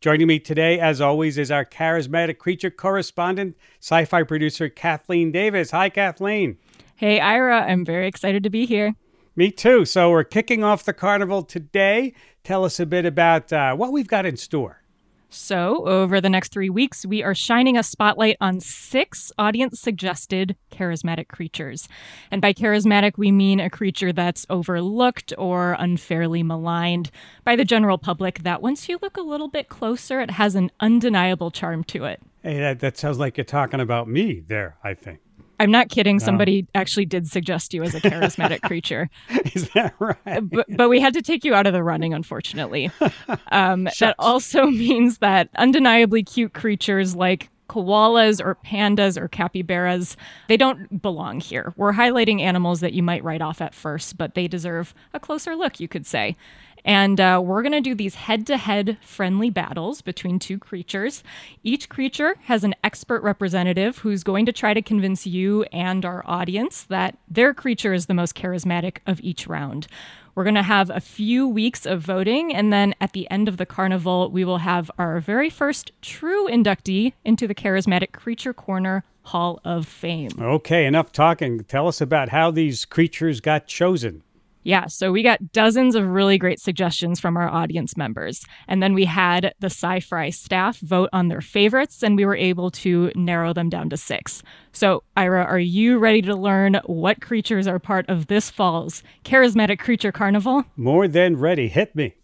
Joining 0.04 0.26
me 0.26 0.38
today, 0.38 0.78
as 0.78 1.00
always, 1.00 1.38
is 1.38 1.50
our 1.50 1.64
charismatic 1.64 2.36
creature 2.36 2.68
correspondent, 2.68 3.56
SciFri 3.80 4.28
producer 4.28 4.68
Kathleen 4.68 5.32
Davis. 5.32 5.70
Hi, 5.70 5.88
Kathleen. 5.88 6.58
Hey, 6.96 7.20
Ira. 7.20 7.62
I'm 7.62 7.86
very 7.86 8.06
excited 8.06 8.42
to 8.42 8.50
be 8.50 8.66
here. 8.66 8.96
Me 9.34 9.50
too. 9.50 9.86
So 9.86 10.10
we're 10.10 10.22
kicking 10.22 10.62
off 10.62 10.84
the 10.84 10.92
carnival 10.92 11.42
today. 11.42 12.12
Tell 12.42 12.66
us 12.66 12.78
a 12.78 12.84
bit 12.84 13.06
about 13.06 13.50
uh, 13.50 13.74
what 13.76 13.92
we've 13.92 14.06
got 14.06 14.26
in 14.26 14.36
store. 14.36 14.82
So, 15.34 15.84
over 15.84 16.20
the 16.20 16.30
next 16.30 16.52
three 16.52 16.70
weeks, 16.70 17.04
we 17.04 17.24
are 17.24 17.34
shining 17.34 17.76
a 17.76 17.82
spotlight 17.82 18.36
on 18.40 18.60
six 18.60 19.32
audience 19.36 19.80
suggested 19.80 20.54
charismatic 20.70 21.26
creatures. 21.26 21.88
And 22.30 22.40
by 22.40 22.52
charismatic, 22.52 23.18
we 23.18 23.32
mean 23.32 23.58
a 23.58 23.68
creature 23.68 24.12
that's 24.12 24.46
overlooked 24.48 25.32
or 25.36 25.72
unfairly 25.76 26.44
maligned 26.44 27.10
by 27.42 27.56
the 27.56 27.64
general 27.64 27.98
public, 27.98 28.44
that 28.44 28.62
once 28.62 28.88
you 28.88 28.96
look 29.02 29.16
a 29.16 29.22
little 29.22 29.48
bit 29.48 29.68
closer, 29.68 30.20
it 30.20 30.30
has 30.30 30.54
an 30.54 30.70
undeniable 30.78 31.50
charm 31.50 31.82
to 31.84 32.04
it. 32.04 32.22
Hey, 32.44 32.60
that, 32.60 32.78
that 32.78 32.96
sounds 32.96 33.18
like 33.18 33.36
you're 33.36 33.44
talking 33.44 33.80
about 33.80 34.06
me 34.06 34.38
there, 34.46 34.76
I 34.84 34.94
think. 34.94 35.18
I'm 35.60 35.70
not 35.70 35.88
kidding. 35.88 36.18
Somebody 36.20 36.66
actually 36.74 37.06
did 37.06 37.28
suggest 37.28 37.74
you 37.74 37.82
as 37.82 37.94
a 37.94 38.00
charismatic 38.00 38.62
creature. 38.66 39.08
Is 39.54 39.70
that 39.70 39.94
right? 39.98 40.40
But, 40.42 40.66
but 40.68 40.88
we 40.88 41.00
had 41.00 41.14
to 41.14 41.22
take 41.22 41.44
you 41.44 41.54
out 41.54 41.66
of 41.66 41.72
the 41.72 41.82
running, 41.82 42.14
unfortunately. 42.14 42.90
Um, 43.50 43.88
that 44.00 44.16
also 44.18 44.66
means 44.70 45.18
that 45.18 45.48
undeniably 45.56 46.22
cute 46.22 46.52
creatures 46.52 47.14
like 47.14 47.50
koalas 47.68 48.44
or 48.44 48.56
pandas 48.56 49.16
or 49.20 49.28
capybaras, 49.28 50.16
they 50.48 50.56
don't 50.56 51.00
belong 51.00 51.40
here. 51.40 51.72
We're 51.76 51.92
highlighting 51.92 52.40
animals 52.40 52.80
that 52.80 52.92
you 52.92 53.02
might 53.02 53.24
write 53.24 53.42
off 53.42 53.60
at 53.60 53.74
first, 53.74 54.18
but 54.18 54.34
they 54.34 54.48
deserve 54.48 54.94
a 55.12 55.20
closer 55.20 55.56
look, 55.56 55.80
you 55.80 55.88
could 55.88 56.06
say. 56.06 56.36
And 56.84 57.18
uh, 57.18 57.40
we're 57.42 57.62
going 57.62 57.72
to 57.72 57.80
do 57.80 57.94
these 57.94 58.14
head 58.14 58.46
to 58.48 58.56
head 58.56 58.98
friendly 59.00 59.48
battles 59.48 60.02
between 60.02 60.38
two 60.38 60.58
creatures. 60.58 61.22
Each 61.62 61.88
creature 61.88 62.36
has 62.42 62.62
an 62.62 62.74
expert 62.84 63.22
representative 63.22 63.98
who's 63.98 64.22
going 64.22 64.44
to 64.46 64.52
try 64.52 64.74
to 64.74 64.82
convince 64.82 65.26
you 65.26 65.62
and 65.64 66.04
our 66.04 66.22
audience 66.26 66.82
that 66.84 67.16
their 67.26 67.54
creature 67.54 67.94
is 67.94 68.06
the 68.06 68.14
most 68.14 68.34
charismatic 68.34 68.98
of 69.06 69.20
each 69.22 69.46
round. 69.46 69.86
We're 70.34 70.44
going 70.44 70.56
to 70.56 70.62
have 70.62 70.90
a 70.90 71.00
few 71.00 71.46
weeks 71.46 71.86
of 71.86 72.00
voting, 72.00 72.52
and 72.52 72.72
then 72.72 72.94
at 73.00 73.12
the 73.12 73.30
end 73.30 73.48
of 73.48 73.56
the 73.56 73.66
carnival, 73.66 74.30
we 74.30 74.44
will 74.44 74.58
have 74.58 74.90
our 74.98 75.20
very 75.20 75.48
first 75.48 75.92
true 76.02 76.48
inductee 76.48 77.12
into 77.24 77.46
the 77.46 77.54
Charismatic 77.54 78.10
Creature 78.10 78.54
Corner 78.54 79.04
Hall 79.22 79.60
of 79.64 79.86
Fame. 79.86 80.32
Okay, 80.38 80.86
enough 80.86 81.12
talking. 81.12 81.62
Tell 81.64 81.86
us 81.86 82.00
about 82.00 82.30
how 82.30 82.50
these 82.50 82.84
creatures 82.84 83.40
got 83.40 83.68
chosen. 83.68 84.24
Yeah, 84.64 84.86
so 84.86 85.12
we 85.12 85.22
got 85.22 85.52
dozens 85.52 85.94
of 85.94 86.08
really 86.08 86.38
great 86.38 86.58
suggestions 86.58 87.20
from 87.20 87.36
our 87.36 87.48
audience 87.48 87.98
members. 87.98 88.42
And 88.66 88.82
then 88.82 88.94
we 88.94 89.04
had 89.04 89.52
the 89.60 89.66
SciFri 89.66 90.32
staff 90.32 90.78
vote 90.78 91.10
on 91.12 91.28
their 91.28 91.42
favorites, 91.42 92.02
and 92.02 92.16
we 92.16 92.24
were 92.24 92.34
able 92.34 92.70
to 92.70 93.12
narrow 93.14 93.52
them 93.52 93.68
down 93.68 93.90
to 93.90 93.98
six. 93.98 94.42
So, 94.72 95.04
Ira, 95.16 95.44
are 95.44 95.58
you 95.58 95.98
ready 95.98 96.22
to 96.22 96.34
learn 96.34 96.80
what 96.86 97.20
creatures 97.20 97.66
are 97.66 97.78
part 97.78 98.08
of 98.08 98.26
this 98.28 98.50
fall's 98.50 99.02
Charismatic 99.22 99.78
Creature 99.78 100.12
Carnival? 100.12 100.64
More 100.76 101.06
than 101.08 101.36
ready. 101.36 101.68
Hit 101.68 101.94
me. 101.94 102.14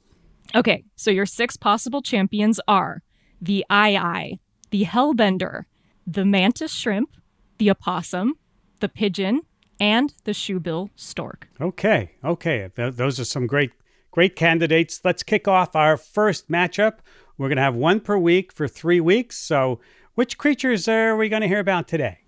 Okay, 0.55 0.85
so 0.97 1.11
your 1.11 1.27
six 1.27 1.59
possible 1.59 2.01
champions 2.01 2.59
are 2.67 3.03
the 3.41 3.65
Aye-aye, 3.69 4.39
the 4.71 4.85
Hellbender, 4.85 5.65
the 6.07 6.25
Mantis 6.25 6.73
Shrimp, 6.73 7.11
the 7.59 7.71
Opossum, 7.71 8.35
the 8.81 8.89
Pigeon, 8.89 9.43
and 9.81 10.15
the 10.25 10.33
shoebill 10.33 10.91
stork. 10.95 11.49
Okay, 11.61 12.13
okay. 12.25 12.71
Th- 12.77 12.95
those 12.95 13.19
are 13.19 13.25
some 13.25 13.47
great, 13.47 13.73
great 14.11 14.37
candidates. 14.37 15.01
Let's 15.03 15.23
kick 15.23 15.49
off 15.49 15.75
our 15.75 15.97
first 15.97 16.51
matchup. 16.51 16.99
We're 17.39 17.49
going 17.49 17.57
to 17.57 17.63
have 17.63 17.75
one 17.75 18.01
per 18.01 18.19
week 18.19 18.53
for 18.53 18.69
three 18.69 19.01
weeks. 19.01 19.37
So, 19.39 19.81
which 20.15 20.37
creatures 20.37 20.87
are 20.87 21.17
we 21.17 21.29
going 21.29 21.43
to 21.43 21.49
hear 21.49 21.61
about 21.61 21.89
today? 21.89 22.19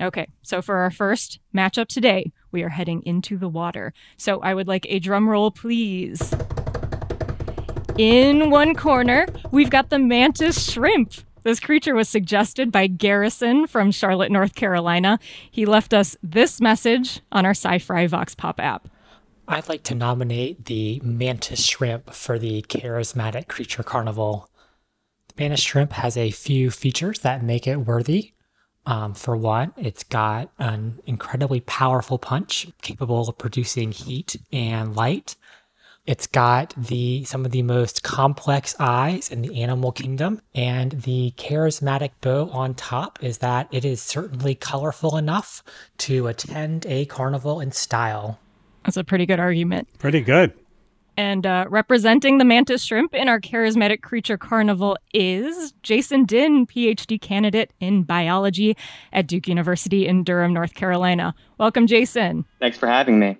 Okay, 0.00 0.28
so 0.42 0.62
for 0.62 0.76
our 0.76 0.90
first 0.90 1.40
matchup 1.54 1.88
today, 1.88 2.32
we 2.52 2.62
are 2.62 2.68
heading 2.68 3.02
into 3.04 3.36
the 3.36 3.48
water. 3.48 3.92
So 4.16 4.40
I 4.40 4.54
would 4.54 4.68
like 4.68 4.86
a 4.88 4.98
drum 5.00 5.28
roll, 5.28 5.50
please. 5.50 6.34
In 7.98 8.50
one 8.50 8.76
corner, 8.76 9.26
we've 9.50 9.70
got 9.70 9.90
the 9.90 9.98
mantis 9.98 10.70
shrimp. 10.70 11.14
This 11.48 11.60
creature 11.60 11.94
was 11.94 12.10
suggested 12.10 12.70
by 12.70 12.88
Garrison 12.88 13.66
from 13.66 13.90
Charlotte, 13.90 14.30
North 14.30 14.54
Carolina. 14.54 15.18
He 15.50 15.64
left 15.64 15.94
us 15.94 16.14
this 16.22 16.60
message 16.60 17.22
on 17.32 17.46
our 17.46 17.54
SciFri 17.54 18.06
VoxPop 18.06 18.58
app. 18.58 18.86
I'd 19.48 19.66
like 19.66 19.82
to 19.84 19.94
nominate 19.94 20.66
the 20.66 21.00
mantis 21.02 21.64
shrimp 21.64 22.12
for 22.12 22.38
the 22.38 22.60
charismatic 22.68 23.48
creature 23.48 23.82
carnival. 23.82 24.50
The 25.28 25.42
mantis 25.42 25.60
shrimp 25.60 25.92
has 25.92 26.18
a 26.18 26.32
few 26.32 26.70
features 26.70 27.20
that 27.20 27.42
make 27.42 27.66
it 27.66 27.76
worthy. 27.76 28.34
Um, 28.84 29.14
for 29.14 29.34
one, 29.34 29.72
it's 29.78 30.04
got 30.04 30.50
an 30.58 31.00
incredibly 31.06 31.60
powerful 31.60 32.18
punch 32.18 32.68
capable 32.82 33.26
of 33.26 33.38
producing 33.38 33.92
heat 33.92 34.36
and 34.52 34.94
light. 34.94 35.34
It's 36.08 36.26
got 36.26 36.72
the 36.74 37.24
some 37.24 37.44
of 37.44 37.50
the 37.50 37.60
most 37.60 38.02
complex 38.02 38.74
eyes 38.80 39.30
in 39.30 39.42
the 39.42 39.62
animal 39.62 39.92
kingdom, 39.92 40.40
and 40.54 40.92
the 40.92 41.34
charismatic 41.36 42.12
bow 42.22 42.48
on 42.48 42.72
top 42.72 43.22
is 43.22 43.38
that 43.38 43.68
it 43.72 43.84
is 43.84 44.00
certainly 44.00 44.54
colorful 44.54 45.18
enough 45.18 45.62
to 45.98 46.28
attend 46.28 46.86
a 46.86 47.04
carnival 47.04 47.60
in 47.60 47.72
style. 47.72 48.38
That's 48.86 48.96
a 48.96 49.04
pretty 49.04 49.26
good 49.26 49.38
argument. 49.38 49.86
Pretty 49.98 50.22
good. 50.22 50.54
And 51.18 51.44
uh, 51.44 51.66
representing 51.68 52.38
the 52.38 52.44
mantis 52.46 52.82
shrimp 52.82 53.14
in 53.14 53.28
our 53.28 53.38
charismatic 53.38 54.00
creature 54.00 54.38
carnival 54.38 54.96
is 55.12 55.74
Jason 55.82 56.24
Dinh, 56.24 56.66
PhD 56.66 57.20
candidate 57.20 57.70
in 57.80 58.04
biology 58.04 58.78
at 59.12 59.26
Duke 59.26 59.46
University 59.46 60.06
in 60.06 60.24
Durham, 60.24 60.54
North 60.54 60.72
Carolina. 60.72 61.34
Welcome, 61.58 61.86
Jason. 61.86 62.46
Thanks 62.60 62.78
for 62.78 62.86
having 62.86 63.18
me. 63.18 63.36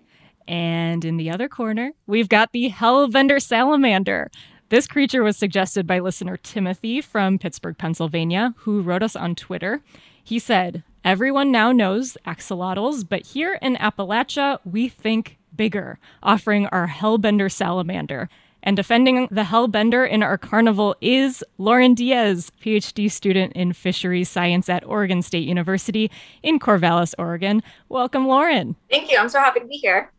And 0.49 1.05
in 1.05 1.19
the 1.19 1.31
other 1.31 1.47
corner, 1.47 1.93
we've 2.07 2.29
got 2.29 2.53
the 2.53 2.71
Hellbender 2.71 3.41
salamander. 3.41 4.31
This 4.71 4.87
creature 4.87 5.23
was 5.23 5.37
suggested 5.37 5.87
by 5.87 5.99
listener 5.99 6.39
Timothy 6.39 7.03
from 7.03 7.39
Pittsburgh, 7.39 7.77
Pennsylvania, 7.77 8.55
who 8.59 8.81
wrote 8.81 9.03
us 9.03 9.15
on 9.15 9.35
Twitter. 9.35 9.83
He 10.25 10.39
said, 10.39 10.83
Everyone 11.05 11.53
now 11.53 11.71
knows 11.71 12.17
axolotls, 12.27 13.07
but 13.07 13.27
here 13.27 13.59
in 13.61 13.77
Appalachia, 13.77 14.59
we 14.65 14.89
think 14.89 15.39
bigger, 15.55 15.99
offering 16.23 16.67
our 16.67 16.89
Hellbender 16.89 17.53
salamander. 17.53 18.31
And 18.63 18.77
defending 18.77 19.29
the 19.31 19.45
Hellbender 19.45 20.09
in 20.09 20.23
our 20.23 20.37
carnival 20.37 20.97
is 21.01 21.45
Lauren 21.59 21.95
Diaz, 21.95 22.51
PhD 22.61 23.11
student 23.11 23.53
in 23.53 23.73
fisheries 23.73 24.29
science 24.29 24.69
at 24.69 24.85
Oregon 24.85 25.23
State 25.23 25.47
University 25.47 26.11
in 26.43 26.59
Corvallis, 26.59 27.15
Oregon. 27.19 27.63
Welcome, 27.89 28.27
Lauren. 28.27 28.77
Thank 28.91 29.11
you. 29.11 29.19
I'm 29.19 29.29
so 29.29 29.39
happy 29.39 29.61
to 29.61 29.67
be 29.67 29.77
here. 29.77 30.11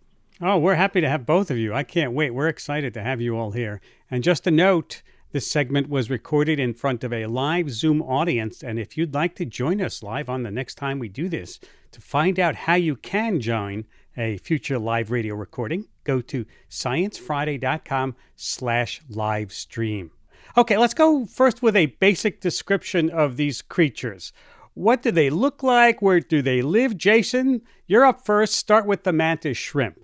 Oh, 0.42 0.58
we're 0.58 0.76
happy 0.76 1.02
to 1.02 1.10
have 1.10 1.26
both 1.26 1.52
of 1.52 1.58
you. 1.58 1.74
I 1.74 1.84
can't 1.84 2.14
wait. 2.14 2.34
We're 2.34 2.48
excited 2.48 2.94
to 2.94 3.04
have 3.04 3.20
you 3.20 3.38
all 3.38 3.52
here. 3.52 3.82
And 4.10 4.24
just 4.24 4.48
a 4.48 4.52
note 4.52 5.02
this 5.34 5.52
segment 5.52 5.90
was 5.90 6.10
recorded 6.10 6.62
in 6.62 6.74
front 6.74 7.04
of 7.04 7.12
a 7.12 7.26
live 7.26 7.70
Zoom 7.70 8.02
audience. 8.02 8.64
And 8.64 8.80
if 8.80 8.96
you'd 8.96 9.14
like 9.14 9.36
to 9.36 9.46
join 9.46 9.82
us 9.82 10.02
live 10.02 10.30
on 10.30 10.44
the 10.44 10.50
next 10.50 10.76
time 10.76 10.98
we 10.98 11.10
do 11.10 11.28
this, 11.28 11.60
to 11.92 12.00
find 12.00 12.40
out 12.40 12.56
how 12.56 12.76
you 12.76 12.96
can 12.96 13.42
join 13.42 13.84
a 14.16 14.38
future 14.38 14.80
live 14.80 15.12
radio 15.12 15.36
recording, 15.36 15.90
go 16.06 16.22
to 16.22 16.46
sciencefriday.com 16.70 18.16
slash 18.38 19.02
live 19.10 19.52
stream. 19.52 20.12
Okay, 20.56 20.78
let's 20.78 20.94
go 20.94 21.26
first 21.26 21.62
with 21.62 21.76
a 21.76 21.88
basic 21.88 22.40
description 22.40 23.10
of 23.10 23.36
these 23.36 23.62
creatures. 23.62 24.32
What 24.74 25.02
do 25.02 25.12
they 25.12 25.30
look 25.30 25.64
like? 25.64 26.02
Where 26.02 26.22
do 26.22 26.42
they 26.42 26.62
live? 26.62 26.98
Jason, 26.98 27.62
you're 27.88 28.06
up 28.06 28.26
first. 28.26 28.56
Start 28.56 28.86
with 28.86 29.04
the 29.04 29.12
mantis 29.12 29.58
shrimp. 29.58 30.00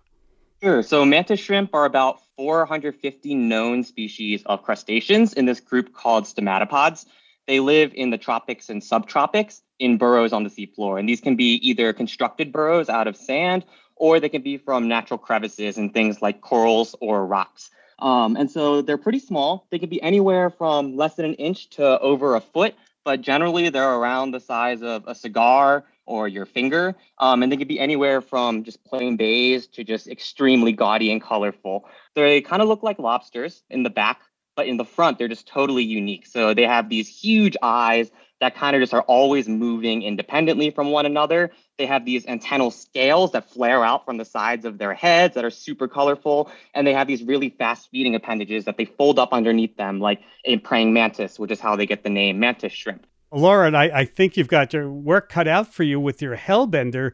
Sure. 0.66 0.82
So 0.82 1.06
mantis 1.06 1.40
shrimp 1.40 1.76
are 1.76 1.86
about 1.86 2.22
450 2.38 3.36
known 3.36 3.84
species 3.84 4.42
of 4.48 4.64
crustaceans 4.64 5.34
in 5.34 5.46
this 5.46 5.60
group 5.60 5.94
called 5.94 6.24
stomatopods. 6.24 7.06
They 7.46 7.60
live 7.60 7.92
in 7.94 8.10
the 8.10 8.18
tropics 8.18 8.68
and 8.68 8.82
subtropics 8.82 9.62
in 9.78 10.00
burrows 10.00 10.34
on 10.34 10.44
the 10.44 10.50
seafloor. 10.50 11.00
And 11.00 11.08
these 11.08 11.22
can 11.22 11.36
be 11.36 11.54
either 11.70 11.94
constructed 11.94 12.52
burrows 12.52 12.90
out 12.90 13.06
of 13.06 13.16
sand 13.16 13.64
or 13.96 14.20
they 14.20 14.28
can 14.28 14.42
be 14.42 14.58
from 14.58 14.88
natural 14.88 15.20
crevices 15.20 15.78
and 15.78 15.94
things 15.94 16.24
like 16.24 16.42
corals 16.42 16.96
or 17.00 17.28
rocks. 17.28 17.70
Um, 18.00 18.36
and 18.36 18.50
so 18.50 18.82
they're 18.82 18.98
pretty 18.98 19.20
small. 19.20 19.68
They 19.70 19.78
can 19.78 19.90
be 19.90 20.02
anywhere 20.02 20.50
from 20.50 20.98
less 20.98 21.14
than 21.14 21.26
an 21.26 21.36
inch 21.36 21.70
to 21.72 22.00
over 22.00 22.36
a 22.36 22.42
foot, 22.42 22.74
but 23.04 23.22
generally 23.22 23.70
they're 23.70 23.94
around 23.94 24.32
the 24.32 24.40
size 24.40 24.82
of 24.82 25.04
a 25.06 25.14
cigar 25.14 25.86
or 26.06 26.28
your 26.28 26.46
finger. 26.46 26.96
Um, 27.18 27.44
and 27.44 27.52
they 27.52 27.58
can 27.58 27.68
be 27.68 27.80
anywhere 27.80 28.22
from 28.22 28.64
just 28.64 28.84
plain 28.84 29.18
beige 29.18 29.68
to 29.68 29.84
just 29.84 30.08
extremely 30.08 30.72
gaudy 30.72 31.12
and 31.12 31.22
colorful. 31.22 31.86
They 32.16 32.42
kind 32.42 32.62
of 32.62 32.68
look 32.68 32.84
like 32.84 33.00
lobsters 33.00 33.64
in 33.70 33.84
the 33.84 33.90
back, 33.90 34.22
but 34.56 34.68
in 34.68 34.78
the 34.78 34.86
front, 34.86 35.18
they're 35.18 35.28
just 35.28 35.48
totally 35.48 35.84
unique. 35.84 36.26
So 36.26 36.54
they 36.54 36.64
have 36.64 36.90
these 36.90 37.08
huge 37.08 37.58
eyes 37.62 38.12
that 38.42 38.56
kind 38.56 38.76
of 38.76 38.82
just 38.82 38.94
are 38.94 39.02
always 39.04 39.48
moving 39.48 40.02
independently 40.02 40.70
from 40.70 40.92
one 40.92 41.06
another. 41.06 41.52
They 41.78 41.86
have 41.86 42.06
these 42.06 42.26
antennal 42.26 42.72
scales 42.72 43.32
that 43.32 43.50
flare 43.50 43.84
out 43.84 44.06
from 44.06 44.18
the 44.18 44.26
sides 44.26 44.66
of 44.66 44.78
their 44.78 44.94
heads 44.94 45.36
that 45.36 45.46
are 45.46 45.50
super 45.50 45.88
colorful. 45.88 46.52
And 46.74 46.86
they 46.86 46.94
have 46.94 47.08
these 47.08 47.24
really 47.24 47.50
fast 47.50 47.90
feeding 47.92 48.14
appendages 48.14 48.66
that 48.66 48.78
they 48.78 48.86
fold 48.86 49.20
up 49.20 49.30
underneath 49.32 49.78
them, 49.78 50.00
like 50.00 50.22
a 50.44 50.58
praying 50.58 50.94
mantis, 50.94 51.40
which 51.40 51.52
is 51.52 51.60
how 51.60 51.76
they 51.76 51.86
get 51.86 52.04
the 52.04 52.10
name 52.10 52.40
mantis 52.40 52.74
shrimp. 52.74 53.06
Lauren, 53.36 53.76
I, 53.76 54.00
I 54.00 54.06
think 54.06 54.38
you've 54.38 54.48
got 54.48 54.74
your 54.74 54.90
work 54.90 55.30
cut 55.30 55.48
out 55.48 55.74
for 55.74 55.84
you 55.84 56.00
with 56.00 56.22
your 56.22 56.38
Hellbender. 56.38 57.12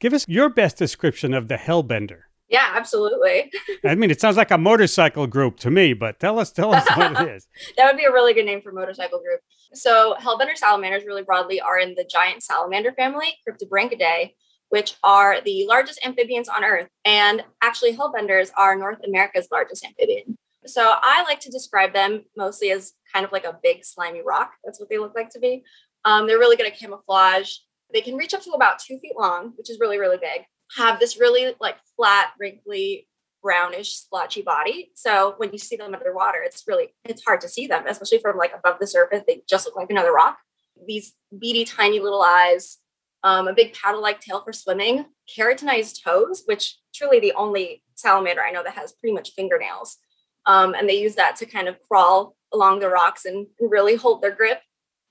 Give 0.00 0.12
us 0.12 0.24
your 0.28 0.48
best 0.48 0.76
description 0.76 1.34
of 1.34 1.48
the 1.48 1.56
Hellbender. 1.56 2.20
Yeah, 2.48 2.72
absolutely. 2.74 3.50
I 3.84 3.94
mean, 3.94 4.10
it 4.10 4.20
sounds 4.20 4.36
like 4.36 4.50
a 4.50 4.58
motorcycle 4.58 5.26
group 5.26 5.58
to 5.60 5.70
me, 5.70 5.92
but 5.92 6.20
tell 6.20 6.38
us, 6.38 6.52
tell 6.52 6.72
us 6.74 6.86
what 6.96 7.20
it 7.20 7.28
is. 7.36 7.48
that 7.76 7.86
would 7.86 7.96
be 7.96 8.04
a 8.04 8.12
really 8.12 8.34
good 8.34 8.44
name 8.44 8.60
for 8.62 8.70
motorcycle 8.70 9.18
group. 9.18 9.40
So, 9.72 10.14
Hellbender 10.20 10.56
salamanders, 10.56 11.04
really 11.04 11.22
broadly, 11.22 11.60
are 11.60 11.78
in 11.78 11.94
the 11.96 12.04
giant 12.04 12.44
salamander 12.44 12.92
family, 12.92 13.34
Cryptobranchidae, 13.48 14.34
which 14.68 14.94
are 15.02 15.40
the 15.40 15.66
largest 15.68 15.98
amphibians 16.04 16.48
on 16.48 16.62
Earth. 16.62 16.88
And 17.04 17.42
actually, 17.62 17.96
Hellbenders 17.96 18.50
are 18.56 18.76
North 18.76 18.98
America's 19.04 19.48
largest 19.50 19.84
amphibian. 19.84 20.36
So, 20.66 20.94
I 21.02 21.22
like 21.24 21.40
to 21.40 21.50
describe 21.50 21.92
them 21.92 22.24
mostly 22.36 22.70
as 22.70 22.92
kind 23.12 23.24
of 23.24 23.32
like 23.32 23.44
a 23.44 23.58
big 23.62 23.84
slimy 23.84 24.22
rock. 24.24 24.52
That's 24.64 24.80
what 24.80 24.88
they 24.88 24.98
look 24.98 25.14
like 25.14 25.30
to 25.30 25.40
be. 25.40 25.64
Um, 26.04 26.26
they're 26.26 26.38
really 26.38 26.56
good 26.56 26.66
at 26.66 26.78
camouflage. 26.78 27.50
They 27.92 28.00
can 28.00 28.16
reach 28.16 28.34
up 28.34 28.42
to 28.42 28.50
about 28.50 28.78
two 28.78 28.98
feet 28.98 29.14
long, 29.18 29.52
which 29.56 29.70
is 29.70 29.78
really, 29.80 29.98
really 29.98 30.18
big. 30.18 30.42
Have 30.76 30.98
this 30.98 31.18
really 31.18 31.54
like 31.60 31.76
flat, 31.96 32.32
wrinkly, 32.38 33.06
brownish, 33.42 33.96
splotchy 33.96 34.42
body. 34.42 34.90
So 34.94 35.34
when 35.36 35.52
you 35.52 35.58
see 35.58 35.76
them 35.76 35.94
underwater, 35.94 36.42
it's 36.42 36.64
really 36.66 36.94
it's 37.04 37.22
hard 37.24 37.42
to 37.42 37.48
see 37.48 37.66
them, 37.66 37.84
especially 37.86 38.18
from 38.18 38.38
like 38.38 38.52
above 38.54 38.78
the 38.80 38.86
surface. 38.86 39.22
They 39.26 39.42
just 39.48 39.66
look 39.66 39.76
like 39.76 39.90
another 39.90 40.12
rock. 40.12 40.38
These 40.86 41.14
beady, 41.38 41.64
tiny 41.64 42.00
little 42.00 42.22
eyes, 42.22 42.78
um, 43.22 43.46
a 43.46 43.54
big 43.54 43.74
paddle-like 43.74 44.20
tail 44.20 44.42
for 44.42 44.52
swimming, 44.52 45.04
keratinized 45.38 46.02
toes, 46.02 46.42
which 46.46 46.78
truly 46.94 47.20
the 47.20 47.32
only 47.34 47.82
salamander 47.94 48.42
I 48.42 48.50
know 48.50 48.62
that 48.64 48.74
has 48.74 48.92
pretty 48.92 49.14
much 49.14 49.32
fingernails. 49.32 49.98
Um, 50.46 50.74
and 50.74 50.88
they 50.88 51.00
use 51.00 51.14
that 51.14 51.36
to 51.36 51.46
kind 51.46 51.68
of 51.68 51.76
crawl 51.88 52.36
along 52.52 52.80
the 52.80 52.88
rocks 52.88 53.24
and, 53.24 53.46
really 53.60 53.96
hold 53.96 54.22
their 54.22 54.34
grip. 54.34 54.60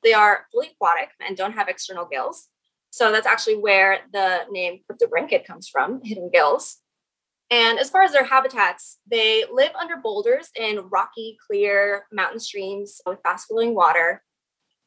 They 0.03 0.13
are 0.13 0.45
fully 0.51 0.69
aquatic 0.69 1.09
and 1.25 1.35
don't 1.35 1.53
have 1.53 1.69
external 1.69 2.05
gills. 2.05 2.49
So 2.91 3.11
that's 3.11 3.27
actually 3.27 3.57
where 3.57 4.01
the 4.11 4.41
name 4.51 4.79
cryptobranchid 4.89 5.45
comes 5.45 5.67
from, 5.67 6.01
hidden 6.03 6.29
gills. 6.31 6.77
And 7.49 7.79
as 7.79 7.89
far 7.89 8.03
as 8.03 8.11
their 8.11 8.23
habitats, 8.23 8.99
they 9.09 9.45
live 9.51 9.71
under 9.79 9.97
boulders 9.97 10.49
in 10.55 10.87
rocky, 10.91 11.37
clear 11.47 12.05
mountain 12.11 12.39
streams 12.39 13.01
with 13.05 13.19
fast 13.23 13.47
flowing 13.47 13.75
water. 13.75 14.23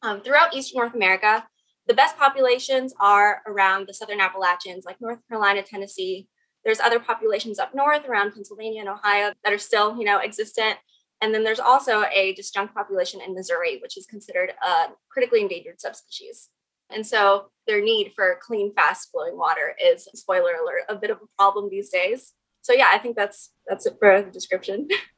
Um, 0.01 0.21
throughout 0.21 0.53
Eastern 0.53 0.79
North 0.79 0.93
America, 0.93 1.45
the 1.87 1.93
best 1.93 2.17
populations 2.17 2.93
are 2.99 3.41
around 3.47 3.87
the 3.87 3.93
Southern 3.93 4.19
Appalachians, 4.19 4.85
like 4.85 4.99
North 4.99 5.19
Carolina, 5.27 5.63
Tennessee. 5.63 6.27
There's 6.67 6.81
other 6.81 6.99
populations 6.99 7.59
up 7.59 7.73
north 7.73 8.03
around 8.09 8.33
Pennsylvania 8.33 8.81
and 8.81 8.89
Ohio 8.89 9.31
that 9.45 9.53
are 9.53 9.57
still, 9.57 9.97
you 9.97 10.03
know, 10.03 10.19
existent. 10.19 10.75
And 11.21 11.33
then 11.33 11.45
there's 11.45 11.61
also 11.61 12.03
a 12.13 12.35
disjunct 12.35 12.73
population 12.73 13.21
in 13.25 13.33
Missouri, 13.33 13.79
which 13.81 13.95
is 13.95 14.05
considered 14.05 14.51
a 14.61 14.89
critically 15.07 15.39
endangered 15.39 15.79
subspecies. 15.79 16.49
And 16.89 17.07
so 17.07 17.51
their 17.67 17.81
need 17.81 18.11
for 18.13 18.37
clean, 18.41 18.73
fast 18.73 19.11
flowing 19.11 19.37
water 19.37 19.77
is, 19.81 20.09
spoiler 20.13 20.55
alert, 20.61 20.83
a 20.89 20.95
bit 20.95 21.09
of 21.09 21.19
a 21.23 21.27
problem 21.37 21.69
these 21.69 21.87
days. 21.87 22.33
So 22.63 22.73
yeah, 22.73 22.89
I 22.91 22.97
think 22.97 23.15
that's 23.15 23.51
that's 23.65 23.85
it 23.85 23.95
for 23.97 24.21
the 24.21 24.29
description. 24.29 24.89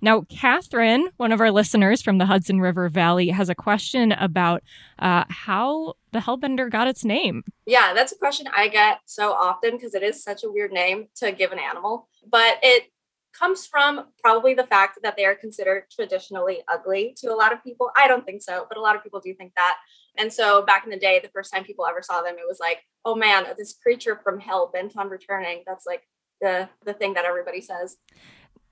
Now, 0.00 0.22
Catherine, 0.28 1.08
one 1.16 1.32
of 1.32 1.40
our 1.40 1.50
listeners 1.50 2.02
from 2.02 2.18
the 2.18 2.26
Hudson 2.26 2.60
River 2.60 2.88
Valley, 2.88 3.28
has 3.28 3.48
a 3.48 3.54
question 3.54 4.12
about 4.12 4.62
uh, 4.98 5.24
how 5.28 5.94
the 6.12 6.20
Hellbender 6.20 6.70
got 6.70 6.88
its 6.88 7.04
name. 7.04 7.44
Yeah, 7.66 7.92
that's 7.94 8.12
a 8.12 8.18
question 8.18 8.48
I 8.54 8.68
get 8.68 9.00
so 9.06 9.32
often 9.32 9.72
because 9.72 9.94
it 9.94 10.02
is 10.02 10.22
such 10.22 10.44
a 10.44 10.50
weird 10.50 10.72
name 10.72 11.08
to 11.16 11.32
give 11.32 11.52
an 11.52 11.58
animal. 11.58 12.08
But 12.26 12.58
it 12.62 12.90
comes 13.38 13.66
from 13.66 14.06
probably 14.22 14.54
the 14.54 14.66
fact 14.66 14.98
that 15.02 15.16
they 15.16 15.24
are 15.24 15.34
considered 15.34 15.84
traditionally 15.90 16.62
ugly 16.68 17.14
to 17.18 17.32
a 17.32 17.36
lot 17.36 17.52
of 17.52 17.62
people. 17.62 17.90
I 17.96 18.08
don't 18.08 18.24
think 18.24 18.42
so, 18.42 18.66
but 18.68 18.78
a 18.78 18.80
lot 18.80 18.96
of 18.96 19.02
people 19.02 19.20
do 19.20 19.34
think 19.34 19.52
that. 19.56 19.76
And 20.16 20.32
so 20.32 20.62
back 20.62 20.84
in 20.84 20.90
the 20.90 20.98
day, 20.98 21.20
the 21.22 21.28
first 21.28 21.52
time 21.52 21.64
people 21.64 21.86
ever 21.86 22.02
saw 22.02 22.22
them, 22.22 22.34
it 22.34 22.48
was 22.48 22.58
like, 22.60 22.82
oh 23.04 23.14
man, 23.14 23.44
this 23.56 23.74
creature 23.74 24.20
from 24.24 24.40
hell 24.40 24.70
bent 24.72 24.96
on 24.96 25.08
returning. 25.08 25.62
That's 25.66 25.86
like 25.86 26.02
the 26.40 26.68
the 26.84 26.94
thing 26.94 27.14
that 27.14 27.24
everybody 27.24 27.60
says. 27.60 27.96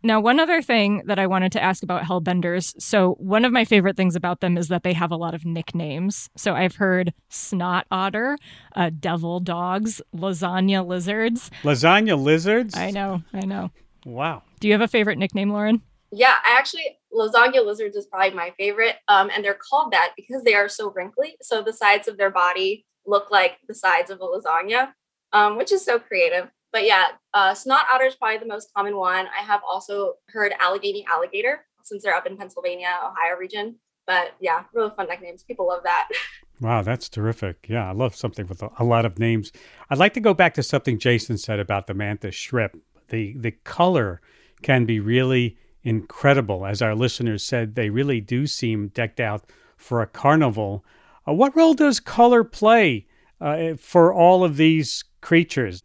Now, 0.07 0.21
one 0.21 0.39
other 0.39 0.63
thing 0.63 1.03
that 1.07 1.19
I 1.19 1.27
wanted 1.27 1.51
to 1.53 1.61
ask 1.61 1.83
about 1.83 2.05
hellbenders. 2.05 2.81
So, 2.81 3.17
one 3.19 3.45
of 3.45 3.51
my 3.51 3.65
favorite 3.65 3.97
things 3.97 4.15
about 4.15 4.39
them 4.39 4.57
is 4.57 4.69
that 4.69 4.85
they 4.85 4.93
have 4.93 5.11
a 5.11 5.17
lot 5.17 5.35
of 5.35 5.45
nicknames. 5.45 6.31
So, 6.37 6.55
I've 6.55 6.77
heard 6.77 7.13
snot 7.29 7.89
otter, 7.91 8.39
uh, 8.77 8.93
devil 9.01 9.41
dogs, 9.41 10.01
lasagna 10.15 10.87
lizards. 10.87 11.51
Lasagna 11.65 12.17
lizards? 12.17 12.77
I 12.77 12.93
know, 12.93 13.25
I 13.35 13.47
know. 13.47 13.73
Wow. 14.05 14.45
Do 14.61 14.69
you 14.69 14.75
have 14.75 14.81
a 14.81 14.87
favorite 14.87 15.19
nickname, 15.19 15.51
Lauren? 15.51 15.83
Yeah, 16.13 16.37
I 16.45 16.55
actually 16.57 16.99
lasagna 17.13 17.67
lizards 17.67 17.97
is 17.97 18.07
probably 18.07 18.31
my 18.31 18.53
favorite. 18.57 18.95
Um, 19.09 19.29
and 19.35 19.45
they're 19.45 19.59
called 19.59 19.91
that 19.91 20.13
because 20.17 20.45
they 20.45 20.55
are 20.55 20.69
so 20.69 20.93
wrinkly. 20.93 21.35
So 21.43 21.63
the 21.63 21.73
sides 21.73 22.07
of 22.07 22.17
their 22.17 22.31
body 22.31 22.87
look 23.09 23.33
like 23.33 23.59
the 23.67 23.75
sides 23.75 24.13
of 24.13 24.21
a 24.21 24.25
lasagna, 24.25 24.93
um, 25.33 25.57
which 25.57 25.73
is 25.73 25.85
so 25.85 25.99
creative. 25.99 26.49
But 26.77 26.85
yeah, 26.85 27.07
uh, 27.33 27.55
snot 27.55 27.87
otter 27.91 28.05
is 28.05 28.17
probably 28.17 28.37
the 28.37 28.45
most 28.45 28.69
common 28.75 28.99
one. 28.99 29.27
I 29.29 29.43
have 29.43 29.63
also 29.67 30.17
heard 30.29 30.53
Allegheny 30.61 31.07
alligator 31.11 31.65
since 31.83 32.03
they're 32.03 32.15
up 32.15 32.27
in 32.27 32.37
Pennsylvania, 32.37 32.89
Ohio 33.03 33.39
region. 33.41 33.77
But 34.07 34.35
yeah, 34.41 34.65
really 34.75 34.91
fun 34.95 35.09
nicknames. 35.09 35.43
People 35.43 35.67
love 35.67 35.83
that. 35.85 36.09
Wow, 36.61 36.81
that's 36.81 37.11
terrific. 37.11 37.67
Yeah, 37.69 37.89
I 37.89 37.93
love 37.93 38.17
something 38.17 38.47
with 38.47 38.63
a, 38.63 38.83
lot 38.83 39.05
of 39.05 39.19
names. 39.19 39.53
I'd 39.91 39.99
like 39.99 40.15
to 40.15 40.21
go 40.21 40.33
back 40.33 40.55
to 40.55 40.63
something 40.63 40.99
Jason 40.99 41.37
said 41.37 41.61
about 41.61 41.87
the 41.87 41.93
mantis 41.93 42.35
shrimp. 42.35 42.81
The 43.09 43.35
the 43.37 43.51
color 43.51 44.23
can 44.63 44.87
be 44.87 44.99
really 44.99 45.59
incredible. 45.83 46.65
As 46.65 46.81
our 46.81 46.95
listeners 46.95 47.43
said, 47.43 47.75
they 47.75 47.91
really 47.91 48.23
do 48.23 48.47
seem 48.47 48.89
decked 48.89 49.21
out 49.21 49.45
for 49.77 50.01
a 50.01 50.07
carnival. 50.07 50.83
Uh, 51.29 51.35
what 51.35 51.55
role 51.55 51.75
does 51.75 52.01
color 52.01 52.43
play 52.43 53.07
uh, 53.39 53.75
for 53.75 54.15
all 54.15 54.43
of 54.43 54.57
these 54.57 55.05
creatures? 55.21 55.83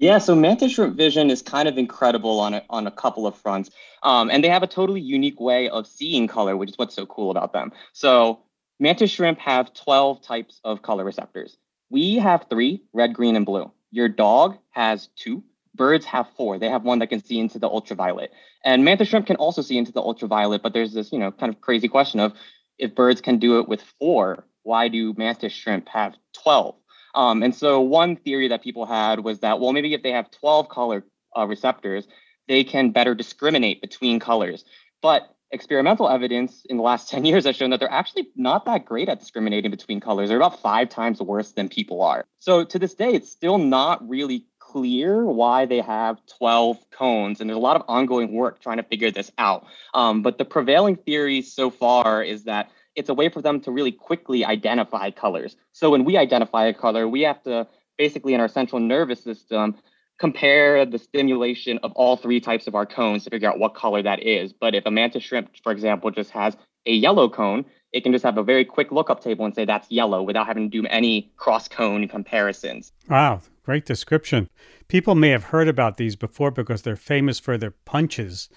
Yeah, 0.00 0.16
so 0.16 0.34
mantis 0.34 0.72
shrimp 0.72 0.96
vision 0.96 1.28
is 1.28 1.42
kind 1.42 1.68
of 1.68 1.76
incredible 1.76 2.40
on 2.40 2.54
a, 2.54 2.62
on 2.70 2.86
a 2.86 2.90
couple 2.90 3.26
of 3.26 3.36
fronts. 3.36 3.68
Um, 4.02 4.30
and 4.30 4.42
they 4.42 4.48
have 4.48 4.62
a 4.62 4.66
totally 4.66 5.02
unique 5.02 5.38
way 5.38 5.68
of 5.68 5.86
seeing 5.86 6.26
color, 6.26 6.56
which 6.56 6.70
is 6.70 6.78
what's 6.78 6.94
so 6.94 7.04
cool 7.04 7.30
about 7.30 7.52
them. 7.52 7.70
So 7.92 8.40
mantis 8.78 9.10
shrimp 9.10 9.38
have 9.40 9.74
12 9.74 10.22
types 10.22 10.58
of 10.64 10.80
color 10.80 11.04
receptors. 11.04 11.58
We 11.90 12.14
have 12.16 12.46
three, 12.48 12.82
red, 12.94 13.12
green, 13.12 13.36
and 13.36 13.44
blue. 13.44 13.70
Your 13.90 14.08
dog 14.08 14.56
has 14.70 15.08
two. 15.16 15.44
Birds 15.74 16.06
have 16.06 16.28
four. 16.34 16.58
They 16.58 16.70
have 16.70 16.82
one 16.82 17.00
that 17.00 17.08
can 17.08 17.22
see 17.22 17.38
into 17.38 17.58
the 17.58 17.68
ultraviolet. 17.68 18.32
And 18.64 18.86
mantis 18.86 19.08
shrimp 19.08 19.26
can 19.26 19.36
also 19.36 19.60
see 19.60 19.76
into 19.76 19.92
the 19.92 20.00
ultraviolet, 20.00 20.62
but 20.62 20.72
there's 20.72 20.94
this, 20.94 21.12
you 21.12 21.18
know, 21.18 21.30
kind 21.30 21.52
of 21.52 21.60
crazy 21.60 21.88
question 21.88 22.20
of 22.20 22.32
if 22.78 22.94
birds 22.94 23.20
can 23.20 23.38
do 23.38 23.60
it 23.60 23.68
with 23.68 23.82
four, 23.98 24.46
why 24.62 24.88
do 24.88 25.12
mantis 25.18 25.52
shrimp 25.52 25.90
have 25.90 26.14
12? 26.42 26.74
Um, 27.14 27.42
and 27.42 27.54
so 27.54 27.80
one 27.80 28.16
theory 28.16 28.48
that 28.48 28.62
people 28.62 28.86
had 28.86 29.20
was 29.20 29.40
that, 29.40 29.60
well, 29.60 29.72
maybe 29.72 29.94
if 29.94 30.02
they 30.02 30.12
have 30.12 30.30
12 30.30 30.68
color 30.68 31.04
uh, 31.36 31.46
receptors, 31.46 32.06
they 32.48 32.64
can 32.64 32.90
better 32.90 33.14
discriminate 33.14 33.80
between 33.80 34.20
colors. 34.20 34.64
But 35.02 35.34
experimental 35.52 36.08
evidence 36.08 36.64
in 36.68 36.76
the 36.76 36.82
last 36.82 37.08
10 37.10 37.24
years 37.24 37.44
has 37.44 37.56
shown 37.56 37.70
that 37.70 37.80
they're 37.80 37.90
actually 37.90 38.28
not 38.36 38.64
that 38.66 38.84
great 38.84 39.08
at 39.08 39.18
discriminating 39.18 39.70
between 39.70 40.00
colors. 40.00 40.28
They're 40.28 40.38
about 40.38 40.60
five 40.60 40.88
times 40.88 41.20
worse 41.20 41.52
than 41.52 41.68
people 41.68 42.02
are. 42.02 42.24
So 42.38 42.64
to 42.64 42.78
this 42.78 42.94
day, 42.94 43.12
it's 43.12 43.30
still 43.30 43.58
not 43.58 44.06
really 44.08 44.46
clear 44.58 45.24
why 45.24 45.66
they 45.66 45.80
have 45.80 46.18
12 46.38 46.78
cones. 46.90 47.40
And 47.40 47.50
there's 47.50 47.56
a 47.56 47.60
lot 47.60 47.76
of 47.76 47.82
ongoing 47.88 48.32
work 48.32 48.60
trying 48.60 48.76
to 48.76 48.84
figure 48.84 49.10
this 49.10 49.32
out. 49.36 49.66
Um, 49.94 50.22
but 50.22 50.38
the 50.38 50.44
prevailing 50.44 50.96
theory 50.96 51.42
so 51.42 51.70
far 51.70 52.22
is 52.22 52.44
that 52.44 52.70
it's 52.96 53.08
a 53.08 53.14
way 53.14 53.28
for 53.28 53.42
them 53.42 53.60
to 53.60 53.70
really 53.70 53.92
quickly 53.92 54.44
identify 54.44 55.10
colors. 55.10 55.56
So 55.72 55.90
when 55.90 56.04
we 56.04 56.16
identify 56.16 56.66
a 56.66 56.74
color, 56.74 57.08
we 57.08 57.22
have 57.22 57.42
to 57.44 57.66
basically 57.98 58.34
in 58.34 58.40
our 58.40 58.48
central 58.48 58.80
nervous 58.80 59.22
system 59.22 59.76
compare 60.18 60.84
the 60.84 60.98
stimulation 60.98 61.78
of 61.82 61.92
all 61.92 62.16
three 62.16 62.40
types 62.40 62.66
of 62.66 62.74
our 62.74 62.84
cones 62.84 63.24
to 63.24 63.30
figure 63.30 63.48
out 63.48 63.58
what 63.58 63.74
color 63.74 64.02
that 64.02 64.22
is. 64.22 64.52
But 64.52 64.74
if 64.74 64.84
a 64.84 64.90
mantis 64.90 65.22
shrimp, 65.22 65.50
for 65.62 65.72
example, 65.72 66.10
just 66.10 66.30
has 66.30 66.56
a 66.86 66.92
yellow 66.92 67.28
cone, 67.28 67.64
it 67.92 68.02
can 68.02 68.12
just 68.12 68.24
have 68.24 68.38
a 68.38 68.42
very 68.42 68.64
quick 68.64 68.92
lookup 68.92 69.22
table 69.22 69.44
and 69.44 69.54
say 69.54 69.64
that's 69.64 69.90
yellow 69.90 70.22
without 70.22 70.46
having 70.46 70.70
to 70.70 70.82
do 70.82 70.86
any 70.88 71.32
cross 71.36 71.68
cone 71.68 72.06
comparisons. 72.06 72.92
Wow, 73.08 73.40
great 73.64 73.86
description. 73.86 74.48
People 74.88 75.14
may 75.14 75.30
have 75.30 75.44
heard 75.44 75.68
about 75.68 75.96
these 75.96 76.16
before 76.16 76.50
because 76.50 76.82
they're 76.82 76.96
famous 76.96 77.40
for 77.40 77.56
their 77.56 77.72
punches. 77.72 78.48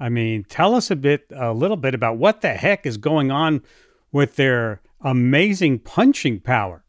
I 0.00 0.08
mean, 0.08 0.44
tell 0.44 0.74
us 0.74 0.90
a 0.90 0.96
bit, 0.96 1.26
a 1.30 1.52
little 1.52 1.76
bit 1.76 1.94
about 1.94 2.16
what 2.16 2.40
the 2.40 2.54
heck 2.54 2.86
is 2.86 2.96
going 2.96 3.30
on 3.30 3.62
with 4.10 4.36
their 4.36 4.80
amazing 5.02 5.78
punching 5.80 6.40
power. 6.40 6.82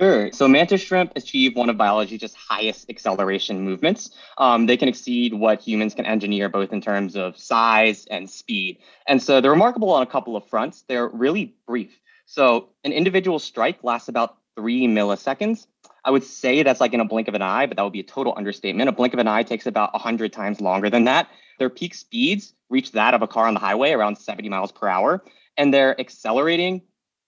Sure. 0.00 0.32
So 0.32 0.48
mantis 0.48 0.80
shrimp 0.80 1.12
achieve 1.14 1.54
one 1.54 1.68
of 1.68 1.76
biology's 1.76 2.20
just 2.20 2.34
highest 2.34 2.88
acceleration 2.88 3.60
movements. 3.60 4.10
Um, 4.38 4.64
they 4.64 4.78
can 4.78 4.88
exceed 4.88 5.34
what 5.34 5.60
humans 5.60 5.94
can 5.94 6.06
engineer, 6.06 6.48
both 6.48 6.72
in 6.72 6.80
terms 6.80 7.16
of 7.16 7.36
size 7.38 8.06
and 8.10 8.28
speed. 8.28 8.78
And 9.06 9.22
so 9.22 9.40
they're 9.42 9.50
remarkable 9.50 9.90
on 9.90 10.02
a 10.02 10.06
couple 10.06 10.36
of 10.36 10.46
fronts. 10.48 10.84
They're 10.88 11.08
really 11.08 11.54
brief. 11.66 12.00
So 12.24 12.70
an 12.82 12.92
individual 12.92 13.38
strike 13.38 13.84
lasts 13.84 14.08
about 14.08 14.38
three 14.56 14.86
milliseconds. 14.86 15.66
I 16.04 16.10
would 16.10 16.24
say 16.24 16.62
that's 16.62 16.80
like 16.80 16.92
in 16.92 17.00
a 17.00 17.04
blink 17.04 17.28
of 17.28 17.34
an 17.34 17.42
eye, 17.42 17.66
but 17.66 17.76
that 17.76 17.82
would 17.82 17.92
be 17.92 18.00
a 18.00 18.04
total 18.04 18.34
understatement. 18.36 18.88
A 18.88 18.92
blink 18.92 19.12
of 19.12 19.20
an 19.20 19.28
eye 19.28 19.42
takes 19.42 19.66
about 19.66 19.92
100 19.92 20.32
times 20.32 20.60
longer 20.60 20.90
than 20.90 21.04
that. 21.04 21.28
Their 21.58 21.70
peak 21.70 21.94
speeds 21.94 22.54
reach 22.68 22.92
that 22.92 23.14
of 23.14 23.22
a 23.22 23.26
car 23.26 23.46
on 23.46 23.54
the 23.54 23.60
highway, 23.60 23.92
around 23.92 24.16
70 24.16 24.48
miles 24.48 24.72
per 24.72 24.88
hour, 24.88 25.22
and 25.56 25.74
they're 25.74 25.98
accelerating 26.00 26.82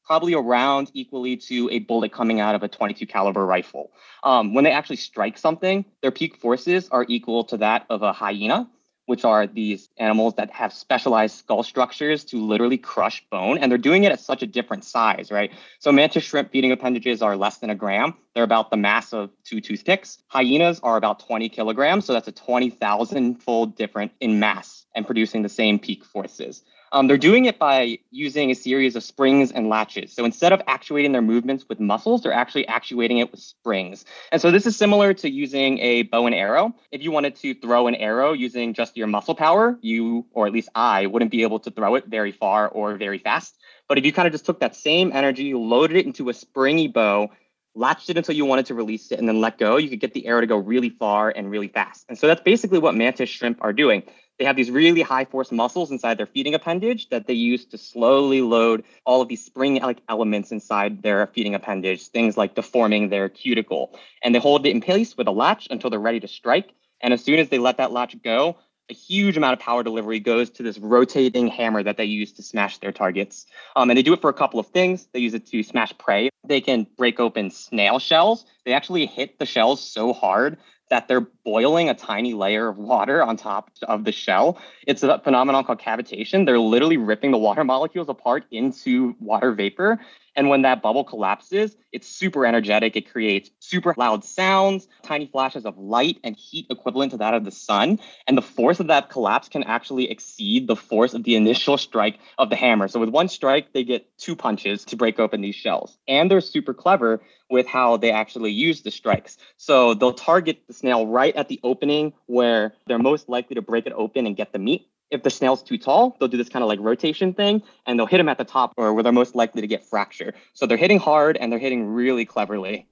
probably 0.05 0.35
around 0.35 0.91
equally 0.95 1.37
to 1.37 1.68
a 1.70 1.79
bullet 1.81 2.12
coming 2.12 2.41
out 2.41 2.55
of 2.55 2.62
a 2.62 2.68
22 2.68 3.07
caliber 3.07 3.47
rifle. 3.47 3.93
Um, 4.25 4.53
when 4.55 4.64
they 4.64 4.73
actually 4.73 4.97
strike 4.97 5.39
something, 5.39 5.85
their 6.01 6.11
peak 6.11 6.37
forces 6.37 6.89
are 6.91 7.07
equal 7.09 7.45
to 7.45 7.57
that 7.59 7.87
of 7.89 8.03
a 8.03 8.12
hyena, 8.12 8.68
which 9.07 9.24
are 9.24 9.46
these 9.46 9.88
animals 9.98 10.34
that 10.34 10.50
have 10.50 10.72
specialized 10.72 11.36
skull 11.36 11.62
structures 11.62 12.24
to 12.24 12.44
literally 12.44 12.78
crush 12.78 13.24
bone. 13.30 13.59
And 13.59 13.70
they're 13.70 13.78
doing 13.78 14.05
it 14.05 14.12
at 14.12 14.20
such 14.20 14.42
a 14.42 14.46
different 14.46 14.84
size, 14.84 15.30
right? 15.30 15.50
So 15.80 15.90
mantis 15.92 16.24
shrimp 16.24 16.53
feeding 16.53 16.72
appendages 16.72 17.22
are 17.22 17.36
less 17.36 17.59
than 17.59 17.70
a 17.70 17.74
gram. 17.74 18.14
They're 18.34 18.44
about 18.44 18.70
the 18.70 18.76
mass 18.76 19.12
of 19.12 19.30
two 19.44 19.61
toothpicks. 19.61 20.18
Hyenas 20.28 20.80
are 20.80 20.96
about 20.96 21.20
20 21.20 21.48
kilograms. 21.48 22.05
So 22.05 22.12
that's 22.12 22.28
a 22.28 22.32
20,000 22.32 23.42
fold 23.42 23.76
different 23.76 24.12
in 24.20 24.38
mass 24.38 24.86
and 24.94 25.05
producing 25.05 25.42
the 25.42 25.48
same 25.48 25.78
peak 25.78 26.05
forces. 26.05 26.62
Um, 26.93 27.07
they're 27.07 27.16
doing 27.16 27.47
it 27.47 27.59
by 27.59 27.99
using 28.11 28.51
a 28.51 28.55
series 28.55 28.97
of 28.97 29.03
springs 29.03 29.51
and 29.51 29.70
latches. 29.70 30.12
So 30.12 30.26
instead 30.26 30.53
of 30.53 30.61
actuating 30.66 31.12
their 31.12 31.22
movements 31.22 31.64
with 31.66 31.80
muscles, 31.80 32.22
they're 32.22 32.34
actually 32.34 32.68
actuating 32.68 33.18
it 33.18 33.30
with 33.30 33.40
springs. 33.40 34.05
And 34.30 34.43
so 34.43 34.51
this 34.51 34.66
is 34.66 34.76
similar 34.76 35.14
to 35.14 35.30
using 35.30 35.78
a 35.78 36.03
bow 36.03 36.26
and 36.26 36.34
arrow. 36.34 36.74
If 36.90 37.03
you 37.03 37.11
wanted 37.11 37.34
to 37.36 37.55
throw 37.55 37.86
an 37.86 37.95
arrow 37.95 38.34
using 38.34 38.74
just 38.74 38.95
your 38.95 39.07
muscle 39.07 39.34
power, 39.34 39.78
you, 39.80 40.26
or 40.32 40.47
at 40.47 40.53
least 40.53 40.68
I, 40.74 41.07
wouldn't 41.07 41.30
be 41.30 41.43
able 41.43 41.61
to 41.61 41.70
throw 41.70 41.95
it 41.95 42.07
very 42.09 42.30
far 42.30 42.68
or 42.68 42.97
very 42.97 43.18
fast. 43.18 43.57
But 43.88 43.97
if 43.97 44.05
you 44.05 44.12
kind 44.12 44.26
of 44.26 44.32
just 44.32 44.45
took 44.45 44.61
that 44.61 44.76
same 44.76 45.12
energy, 45.12 45.45
you 45.45 45.59
loaded 45.59 45.97
it 45.97 46.05
into 46.05 46.28
a 46.28 46.34
springy 46.34 46.88
bow, 46.88 47.30
latched 47.74 48.11
it 48.11 48.18
until 48.18 48.34
you 48.34 48.45
wanted 48.45 48.66
to 48.66 48.74
release 48.74 49.11
it 49.12 49.18
and 49.18 49.26
then 49.26 49.40
let 49.40 49.57
go, 49.57 49.78
you 49.78 49.88
could 49.88 50.01
get 50.01 50.12
the 50.12 50.26
arrow 50.26 50.43
to 50.43 50.47
go 50.47 50.59
really 50.59 50.90
far 50.90 51.30
and 51.30 51.51
really 51.51 51.68
fast. 51.68 52.05
And 52.09 52.18
so 52.18 52.26
that's 52.26 52.43
basically 52.43 52.78
what 52.78 52.95
mantis 52.95 53.30
shrimp 53.30 53.59
are 53.62 53.72
doing. 53.72 54.03
They 54.39 54.45
have 54.45 54.57
these 54.57 54.70
really 54.70 55.03
high 55.03 55.24
force 55.24 55.53
muscles 55.53 55.91
inside 55.91 56.18
their 56.18 56.26
feeding 56.26 56.55
appendage 56.55 57.09
that 57.11 57.26
they 57.26 57.35
use 57.35 57.64
to 57.66 57.78
slowly 57.78 58.41
load 58.41 58.85
all 59.05 59.20
of 59.20 59.28
these 59.28 59.45
spring 59.45 59.80
like 59.80 59.99
elements 60.09 60.51
inside 60.51 61.03
their 61.03 61.26
feeding 61.28 61.55
appendage, 61.55 62.09
things 62.09 62.37
like 62.37 62.55
deforming 62.55 63.09
their 63.09 63.28
cuticle. 63.28 63.99
And 64.22 64.35
they 64.35 64.39
hold 64.39 64.66
it 64.66 64.70
in 64.70 64.80
place 64.80 65.16
with 65.16 65.28
a 65.28 65.33
latch 65.33 65.68
until 65.70 65.91
they're 65.91 66.01
ready 66.01 66.20
to 66.20 66.28
strike. 66.28 66.72
And 67.01 67.12
as 67.12 67.22
soon 67.22 67.39
as 67.39 67.51
they 67.51 67.59
let 67.59 67.76
that 67.76 67.93
latch 67.93 68.20
go, 68.22 68.57
a 68.91 68.95
huge 68.95 69.37
amount 69.37 69.55
of 69.55 69.61
power 69.61 69.83
delivery 69.83 70.20
goes 70.20 70.51
to 70.51 70.62
this 70.62 70.78
rotating 70.78 71.49
hammer 71.49 71.83
that 71.83 71.97
they 71.97 72.05
use 72.05 72.33
to 72.33 72.43
smash 72.43 72.78
their 72.78 72.93
targets. 72.93 73.47
Um, 73.76 73.91
and 73.91 73.97
they 73.97 74.03
do 74.03 74.12
it 74.12 74.20
for 74.20 74.30
a 74.30 74.35
couple 74.35 74.59
of 74.61 74.66
things. 74.68 75.09
They 75.12 75.20
use 75.20 75.35
it 75.35 75.47
to 75.47 75.62
smash 75.62 75.97
prey. 75.99 76.30
They 76.47 76.61
can 76.61 76.87
break 76.97 77.20
open 77.20 77.51
snail 77.51 77.99
shells. 77.99 78.45
They 78.64 78.72
actually 78.72 79.07
hit 79.07 79.39
the 79.39 79.47
shells 79.47 79.80
so 79.80 80.12
hard 80.12 80.59
that 80.93 81.09
they're 81.09 81.22
boiling 81.22 81.88
a 81.88 81.95
tiny 81.95 82.34
layer 82.34 82.68
of 82.68 82.76
water 82.76 83.22
on 83.22 83.34
top 83.34 83.70
of 83.88 84.05
the 84.05 84.12
shell. 84.12 84.59
It's 84.86 85.03
a 85.03 85.18
phenomenon 85.20 85.64
called 85.64 85.80
cavitation. 85.80 86.45
They're 86.45 86.59
literally 86.59 86.99
ripping 86.99 87.30
the 87.30 87.38
water 87.38 87.64
molecules 87.72 88.11
apart 88.11 88.45
into 88.51 89.16
water 89.18 89.53
vapor. 89.53 89.99
And 90.35 90.49
when 90.49 90.62
that 90.62 90.83
bubble 90.83 91.05
collapses, 91.05 91.76
it's 91.93 92.07
super 92.07 92.47
energetic. 92.47 92.97
It 92.97 93.11
creates 93.11 93.51
super 93.61 93.95
loud 93.97 94.24
sounds, 94.24 94.89
tiny 95.03 95.26
flashes 95.26 95.66
of 95.66 95.78
light 95.78 96.18
and 96.24 96.37
heat 96.37 96.66
equivalent 96.70 97.12
to 97.12 97.18
that 97.18 97.35
of 97.35 97.45
the 97.45 97.51
sun. 97.51 97.99
And 98.26 98.37
the 98.37 98.43
force 98.43 98.80
of 98.80 98.87
that 98.87 99.11
collapse 99.11 99.49
can 99.49 99.62
actually 99.62 100.11
exceed 100.11 100.66
the 100.66 100.76
force 100.76 101.14
of 101.14 101.24
the 101.24 101.37
initial 101.37 101.76
strike 101.76 102.18
of 102.39 102.51
the 102.51 102.57
hammer. 102.57 102.89
So 102.89 103.01
with 103.01 103.11
one 103.11 103.28
strike, 103.28 103.72
they 103.72 103.85
get 103.85 104.07
two 104.18 104.35
punches 104.35 104.85
to 104.87 104.97
break 104.97 105.18
open 105.18 105.43
these 105.43 105.55
shells. 105.55 105.99
And 106.09 106.30
they're 106.30 106.41
super 106.41 106.72
clever 106.72 107.22
with 107.51 107.66
how 107.66 107.99
they 107.99 108.11
actually 108.11 108.53
use 108.53 108.80
the 108.80 108.91
strikes. 108.91 109.37
So 109.59 109.93
they'll 109.95 110.14
target 110.14 110.62
the 110.66 110.72
snail 110.72 111.07
right 111.07 111.37
at 111.37 111.49
the 111.49 111.61
opening 111.62 112.14
where 112.26 112.72
they're 112.87 112.99
most 112.99 113.28
likely 113.28 113.55
to 113.57 113.62
break 113.62 113.87
it 113.87 113.93
open 113.95 114.26
and 114.26 114.35
get 114.35 114.53
the 114.53 114.59
meat 114.59 114.89
if 115.13 115.23
the 115.23 115.31
snail's 115.31 115.63
too 115.63 115.79
tall, 115.79 116.17
they'll 116.19 116.29
do 116.29 116.39
this 116.39 116.49
kind 116.49 116.63
of 116.63 116.69
like 116.69 116.81
rotation 116.81 117.35
thing 117.35 117.63
and 117.87 117.99
they'll 117.99 118.07
hit 118.07 118.17
them 118.17 118.29
at 118.29 118.39
the 118.39 118.45
top 118.45 118.73
or 118.77 118.93
where 118.95 119.03
they're 119.03 119.13
most 119.13 119.37
likely 119.37 119.61
to 119.61 119.67
get 119.67 119.85
fracture. 119.85 120.33
So 120.55 120.67
they're 120.67 120.79
hitting 120.79 120.99
hard 120.99 121.37
and 121.37 121.53
they're 121.53 121.59
hitting 121.59 121.87
really 121.87 122.25
cleverly. 122.25 122.89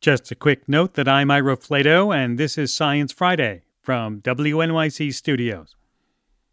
Just 0.00 0.30
a 0.32 0.34
quick 0.34 0.68
note 0.68 0.94
that 0.94 1.06
I'm 1.06 1.30
Ira 1.30 1.56
Flatow 1.56 2.12
and 2.16 2.38
this 2.38 2.56
is 2.56 2.74
Science 2.74 3.12
Friday 3.12 3.62
from 3.82 4.20
WNYC 4.22 5.12
Studios. 5.12 5.76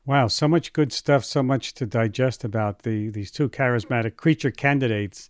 Wow, 0.05 0.27
so 0.27 0.47
much 0.47 0.73
good 0.73 0.91
stuff, 0.91 1.23
so 1.23 1.41
much 1.41 1.73
to 1.75 1.85
digest 1.85 2.43
about 2.43 2.83
the 2.83 3.09
these 3.09 3.31
two 3.31 3.47
charismatic 3.47 4.17
creature 4.17 4.51
candidates. 4.51 5.29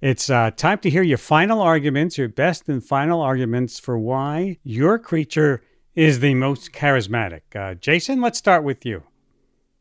It's 0.00 0.30
uh, 0.30 0.50
time 0.52 0.78
to 0.80 0.90
hear 0.90 1.02
your 1.02 1.18
final 1.18 1.60
arguments, 1.60 2.18
your 2.18 2.28
best 2.28 2.68
and 2.68 2.84
final 2.84 3.20
arguments 3.20 3.80
for 3.80 3.98
why 3.98 4.58
your 4.62 4.98
creature 4.98 5.62
is 5.98 6.20
the 6.20 6.32
most 6.32 6.70
charismatic. 6.72 7.40
Uh, 7.56 7.74
Jason, 7.74 8.20
let's 8.20 8.38
start 8.38 8.62
with 8.62 8.86
you. 8.86 9.02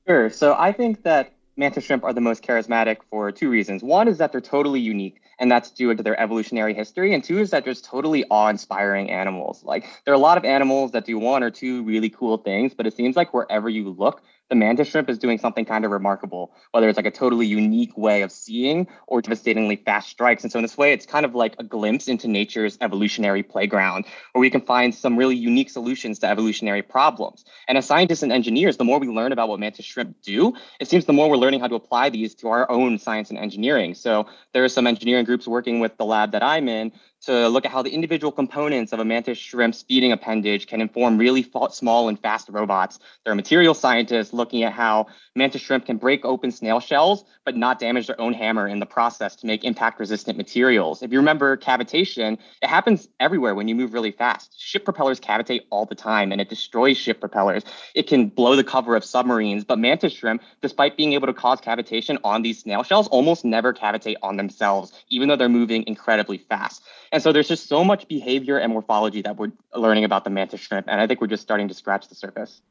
Sure. 0.08 0.32
So 0.32 0.56
I 0.58 0.72
think 0.72 1.04
that 1.04 1.36
mantis 1.58 1.84
shrimp 1.84 2.04
are 2.04 2.12
the 2.12 2.22
most 2.22 2.42
charismatic 2.42 2.98
for 3.12 3.32
two 3.32 3.52
reasons. 3.52 3.84
One 3.84 4.08
is 4.08 4.18
that 4.18 4.32
they're 4.32 4.42
totally 4.42 4.80
unique, 4.80 5.22
and 5.38 5.52
that's 5.52 5.70
due 5.70 5.94
to 5.94 6.02
their 6.02 6.20
evolutionary 6.20 6.74
history. 6.74 7.14
And 7.14 7.24
two 7.24 7.38
is 7.38 7.52
that 7.52 7.66
they're 7.66 7.74
just 7.74 7.86
totally 7.86 8.26
awe-inspiring 8.32 9.12
animals. 9.12 9.64
Like 9.64 9.86
there 10.06 10.12
are 10.12 10.16
a 10.16 10.20
lot 10.20 10.40
of 10.40 10.44
animals 10.44 10.92
that 10.94 11.06
do 11.06 11.20
one 11.20 11.44
or 11.44 11.52
two 11.52 11.84
really 11.84 12.10
cool 12.10 12.38
things, 12.38 12.74
but 12.74 12.88
it 12.88 12.96
seems 12.96 13.16
like 13.16 13.32
wherever 13.32 13.70
you 13.70 13.88
look, 13.88 14.24
the 14.50 14.56
mantis 14.56 14.88
shrimp 14.88 15.10
is 15.10 15.18
doing 15.18 15.38
something 15.38 15.66
kind 15.66 15.86
of 15.86 15.92
remarkable, 15.92 16.54
whether 16.72 16.88
it's 16.88 16.98
like 16.98 17.06
a 17.06 17.12
totally 17.12 17.46
unique 17.46 17.98
way 17.98 18.22
of 18.22 18.32
seeing 18.32 18.88
or 19.08 19.22
devastatingly 19.22 19.76
fast 19.76 20.10
strikes. 20.10 20.44
And 20.44 20.52
so 20.52 20.60
in 20.60 20.64
this 20.64 20.78
way, 20.78 20.94
it's 20.94 21.06
kind 21.06 21.26
of 21.26 21.36
like 21.36 21.56
a 21.60 21.64
glimpse 21.64 22.08
into 22.08 22.28
nature's 22.28 22.78
evolutionary 22.82 23.44
playground 23.44 24.06
where 24.32 24.42
we 24.42 24.50
can 24.50 24.62
find 24.62 24.94
some 24.96 25.18
really 25.18 25.36
unique 25.36 25.70
solutions 25.70 26.20
to 26.20 26.28
evolutionary 26.28 26.82
problems. 26.82 27.46
And 27.68 27.78
as 27.78 27.86
scientists 27.86 28.24
and 28.24 28.32
engineers, 28.32 28.78
the 28.78 28.84
more 28.84 29.00
we 29.00 29.08
learn 29.08 29.32
about 29.32 29.50
what 29.50 29.60
mantis 29.60 29.86
shrimp 29.86 30.22
do, 30.22 30.54
it 30.80 30.88
seems 30.88 31.06
the 31.06 31.14
more 31.14 31.30
we're 31.30 31.38
learning 31.38 31.60
how 31.60 31.68
to 31.68 31.76
apply 31.76 32.10
these 32.10 32.36
to 32.36 32.48
our 32.50 32.70
own 32.72 32.98
science 33.00 33.30
and 33.30 33.40
engineering. 33.40 33.94
So 33.96 34.28
there 34.54 34.64
are 34.64 34.70
some 34.70 34.88
engineering 34.88 35.26
groups 35.26 35.48
working 35.48 35.80
with 35.80 35.98
the 35.98 36.06
lab 36.06 36.32
that 36.32 36.44
I'm 36.44 36.70
in 36.70 36.92
to 37.28 37.50
look 37.50 37.66
at 37.66 37.72
how 37.72 37.82
the 37.82 37.90
individual 37.90 38.32
components 38.32 38.94
of 38.94 39.00
a 39.00 39.06
mantis 39.06 39.38
shrimp's 39.38 39.84
feeding 39.84 40.14
appendage 40.14 40.66
can 40.66 40.80
inform 40.80 41.18
really 41.18 41.46
small 41.72 42.08
and 42.08 42.18
fast 42.20 42.48
robots. 42.50 43.00
There 43.26 43.34
are 43.34 43.36
material 43.36 43.74
scientists 43.74 44.32
looking 44.32 44.64
at 44.64 44.72
how 44.72 45.08
mantis 45.36 45.62
shrimp 45.62 45.86
can 45.86 45.98
break 45.98 46.24
open 46.24 46.52
snail 46.52 46.80
shells 46.80 47.26
but 47.48 47.56
not 47.56 47.80
damage 47.80 48.08
their 48.08 48.20
own 48.20 48.34
hammer 48.34 48.68
in 48.68 48.80
the 48.80 48.86
process 48.86 49.34
to 49.34 49.48
make 49.48 49.64
impact 49.64 50.02
resistant 50.02 50.38
materials. 50.38 51.02
If 51.02 51.14
you 51.14 51.18
remember 51.20 51.56
cavitation, 51.56 52.38
it 52.62 52.68
happens 52.68 53.08
everywhere 53.22 53.56
when 53.56 53.70
you 53.70 53.74
move 53.74 53.94
really 53.94 54.12
fast. 54.12 54.54
Ship 54.60 54.84
propellers 54.84 55.22
cavitate 55.22 55.62
all 55.70 55.86
the 55.86 55.96
time 55.96 56.34
and 56.34 56.42
it 56.42 56.50
destroys 56.50 56.98
ship 56.98 57.22
propellers. 57.22 57.64
It 57.96 58.06
can 58.06 58.28
blow 58.28 58.58
the 58.58 58.66
cover 58.66 58.98
of 58.98 59.06
submarines, 59.06 59.64
but 59.64 59.80
mantis 59.80 60.12
shrimp, 60.12 60.42
despite 60.62 60.98
being 60.98 61.14
able 61.14 61.28
to 61.28 61.34
cause 61.34 61.62
cavitation 61.62 62.18
on 62.22 62.42
these 62.42 62.60
snail 62.60 62.84
shells, 62.84 63.08
almost 63.08 63.46
never 63.46 63.74
cavitate 63.74 64.18
on 64.22 64.36
themselves, 64.36 64.92
even 65.10 65.30
though 65.30 65.38
they're 65.38 65.48
moving 65.48 65.86
incredibly 65.88 66.40
fast. 66.40 66.84
So 67.22 67.32
there's 67.32 67.48
just 67.48 67.68
so 67.68 67.84
much 67.84 68.08
behavior 68.08 68.58
and 68.58 68.72
morphology 68.74 69.22
that 69.22 69.38
we're 69.38 69.52
learning 69.76 70.04
about 70.04 70.24
the 70.24 70.30
mantis 70.30 70.62
shrimp. 70.62 70.88
And 70.90 71.00
I 71.00 71.08
think 71.08 71.22
we're 71.22 71.28
just 71.28 71.44
starting 71.44 71.68
to 71.68 71.74
scratch 71.74 72.08
the 72.08 72.16
surface. 72.16 72.62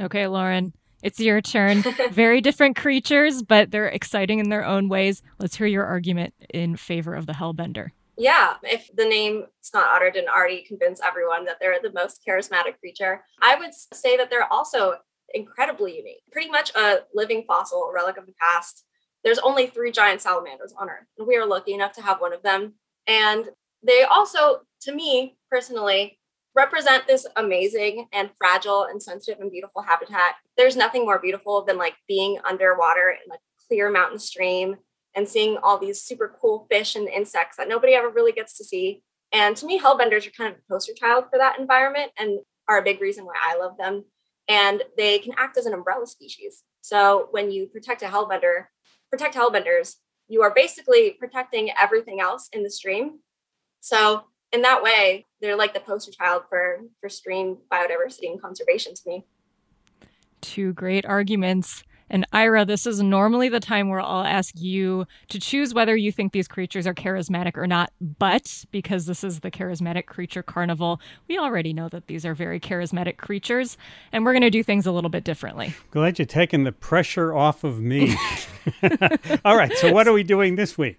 Okay, 0.00 0.26
Lauren, 0.26 0.72
it's 1.02 1.20
your 1.20 1.40
turn. 1.40 1.82
Very 2.10 2.40
different 2.40 2.76
creatures, 2.76 3.42
but 3.42 3.70
they're 3.70 3.88
exciting 3.88 4.38
in 4.38 4.48
their 4.48 4.64
own 4.64 4.88
ways. 4.88 5.22
Let's 5.38 5.56
hear 5.56 5.66
your 5.66 5.84
argument 5.84 6.34
in 6.52 6.76
favor 6.76 7.14
of 7.14 7.26
the 7.26 7.34
Hellbender. 7.34 7.90
Yeah, 8.16 8.54
if 8.62 8.88
the 8.94 9.04
name 9.04 9.46
Snot 9.60 9.86
Otter 9.86 10.10
didn't 10.10 10.30
already 10.30 10.62
convince 10.62 11.00
everyone 11.00 11.44
that 11.46 11.56
they're 11.60 11.78
the 11.82 11.92
most 11.92 12.20
charismatic 12.26 12.78
creature, 12.78 13.24
I 13.42 13.56
would 13.56 13.74
say 13.74 14.16
that 14.16 14.30
they're 14.30 14.50
also 14.52 14.94
incredibly 15.32 15.96
unique. 15.96 16.22
Pretty 16.30 16.48
much 16.48 16.72
a 16.76 17.00
living 17.12 17.44
fossil, 17.46 17.82
a 17.84 17.92
relic 17.92 18.16
of 18.16 18.26
the 18.26 18.34
past. 18.40 18.84
There's 19.24 19.38
only 19.40 19.66
three 19.66 19.90
giant 19.90 20.20
salamanders 20.20 20.72
on 20.78 20.88
Earth, 20.88 21.06
and 21.18 21.26
we 21.26 21.36
are 21.36 21.46
lucky 21.46 21.74
enough 21.74 21.92
to 21.92 22.02
have 22.02 22.20
one 22.20 22.32
of 22.32 22.42
them. 22.42 22.74
And 23.06 23.48
they 23.86 24.02
also, 24.04 24.60
to 24.82 24.94
me 24.94 25.36
personally, 25.50 26.18
represent 26.54 27.06
this 27.06 27.26
amazing 27.36 28.06
and 28.12 28.30
fragile 28.38 28.84
and 28.84 29.02
sensitive 29.02 29.40
and 29.40 29.50
beautiful 29.50 29.82
habitat. 29.82 30.36
There's 30.56 30.76
nothing 30.76 31.04
more 31.04 31.18
beautiful 31.18 31.64
than 31.64 31.76
like 31.76 31.94
being 32.06 32.38
underwater 32.48 33.10
in 33.10 33.32
a 33.32 33.38
clear 33.68 33.90
mountain 33.90 34.18
stream 34.18 34.76
and 35.16 35.28
seeing 35.28 35.58
all 35.62 35.78
these 35.78 36.02
super 36.02 36.36
cool 36.40 36.66
fish 36.70 36.96
and 36.96 37.08
insects 37.08 37.56
that 37.56 37.68
nobody 37.68 37.94
ever 37.94 38.08
really 38.08 38.32
gets 38.32 38.56
to 38.58 38.64
see. 38.64 39.02
And 39.32 39.56
to 39.56 39.66
me, 39.66 39.80
hellbenders 39.80 40.26
are 40.26 40.30
kind 40.30 40.52
of 40.52 40.58
a 40.58 40.72
poster 40.72 40.92
child 40.94 41.24
for 41.30 41.38
that 41.38 41.58
environment 41.58 42.12
and 42.18 42.38
are 42.68 42.78
a 42.78 42.84
big 42.84 43.00
reason 43.00 43.24
why 43.24 43.34
I 43.44 43.56
love 43.56 43.76
them. 43.76 44.04
And 44.48 44.82
they 44.96 45.18
can 45.18 45.34
act 45.36 45.56
as 45.56 45.66
an 45.66 45.74
umbrella 45.74 46.06
species. 46.06 46.62
So 46.82 47.28
when 47.30 47.50
you 47.50 47.66
protect 47.66 48.02
a 48.02 48.06
hellbender, 48.06 48.66
protect 49.10 49.34
hellbenders, 49.34 49.94
you 50.28 50.42
are 50.42 50.52
basically 50.54 51.12
protecting 51.12 51.70
everything 51.80 52.20
else 52.20 52.48
in 52.52 52.62
the 52.62 52.70
stream 52.70 53.18
so 53.84 54.24
in 54.50 54.62
that 54.62 54.82
way, 54.82 55.26
they're 55.42 55.56
like 55.56 55.74
the 55.74 55.80
poster 55.80 56.10
child 56.10 56.44
for 56.48 56.80
for 57.02 57.10
stream 57.10 57.58
biodiversity 57.70 58.30
and 58.30 58.40
conservation 58.40 58.94
to 58.94 59.02
me. 59.06 59.26
Two 60.40 60.72
great 60.72 61.04
arguments. 61.04 61.84
And 62.08 62.26
Ira, 62.32 62.64
this 62.64 62.86
is 62.86 63.02
normally 63.02 63.50
the 63.50 63.60
time 63.60 63.90
where 63.90 64.00
I'll 64.00 64.24
ask 64.24 64.54
you 64.58 65.06
to 65.28 65.38
choose 65.38 65.74
whether 65.74 65.94
you 65.96 66.12
think 66.12 66.32
these 66.32 66.48
creatures 66.48 66.86
are 66.86 66.94
charismatic 66.94 67.58
or 67.58 67.66
not. 67.66 67.92
But 68.00 68.64
because 68.70 69.04
this 69.04 69.22
is 69.22 69.40
the 69.40 69.50
Charismatic 69.50 70.06
Creature 70.06 70.44
Carnival, 70.44 71.00
we 71.28 71.38
already 71.38 71.72
know 71.72 71.88
that 71.88 72.06
these 72.06 72.24
are 72.24 72.34
very 72.34 72.60
charismatic 72.60 73.16
creatures, 73.16 73.78
and 74.12 74.24
we're 74.24 74.32
going 74.32 74.42
to 74.42 74.50
do 74.50 74.62
things 74.62 74.86
a 74.86 74.92
little 74.92 75.10
bit 75.10 75.24
differently. 75.24 75.74
Glad 75.90 76.18
you're 76.18 76.26
taking 76.26 76.64
the 76.64 76.72
pressure 76.72 77.34
off 77.34 77.64
of 77.64 77.80
me. 77.80 78.16
All 79.44 79.56
right, 79.56 79.72
so 79.78 79.90
what 79.90 80.06
are 80.06 80.12
we 80.12 80.22
doing 80.22 80.56
this 80.56 80.76
week? 80.76 80.98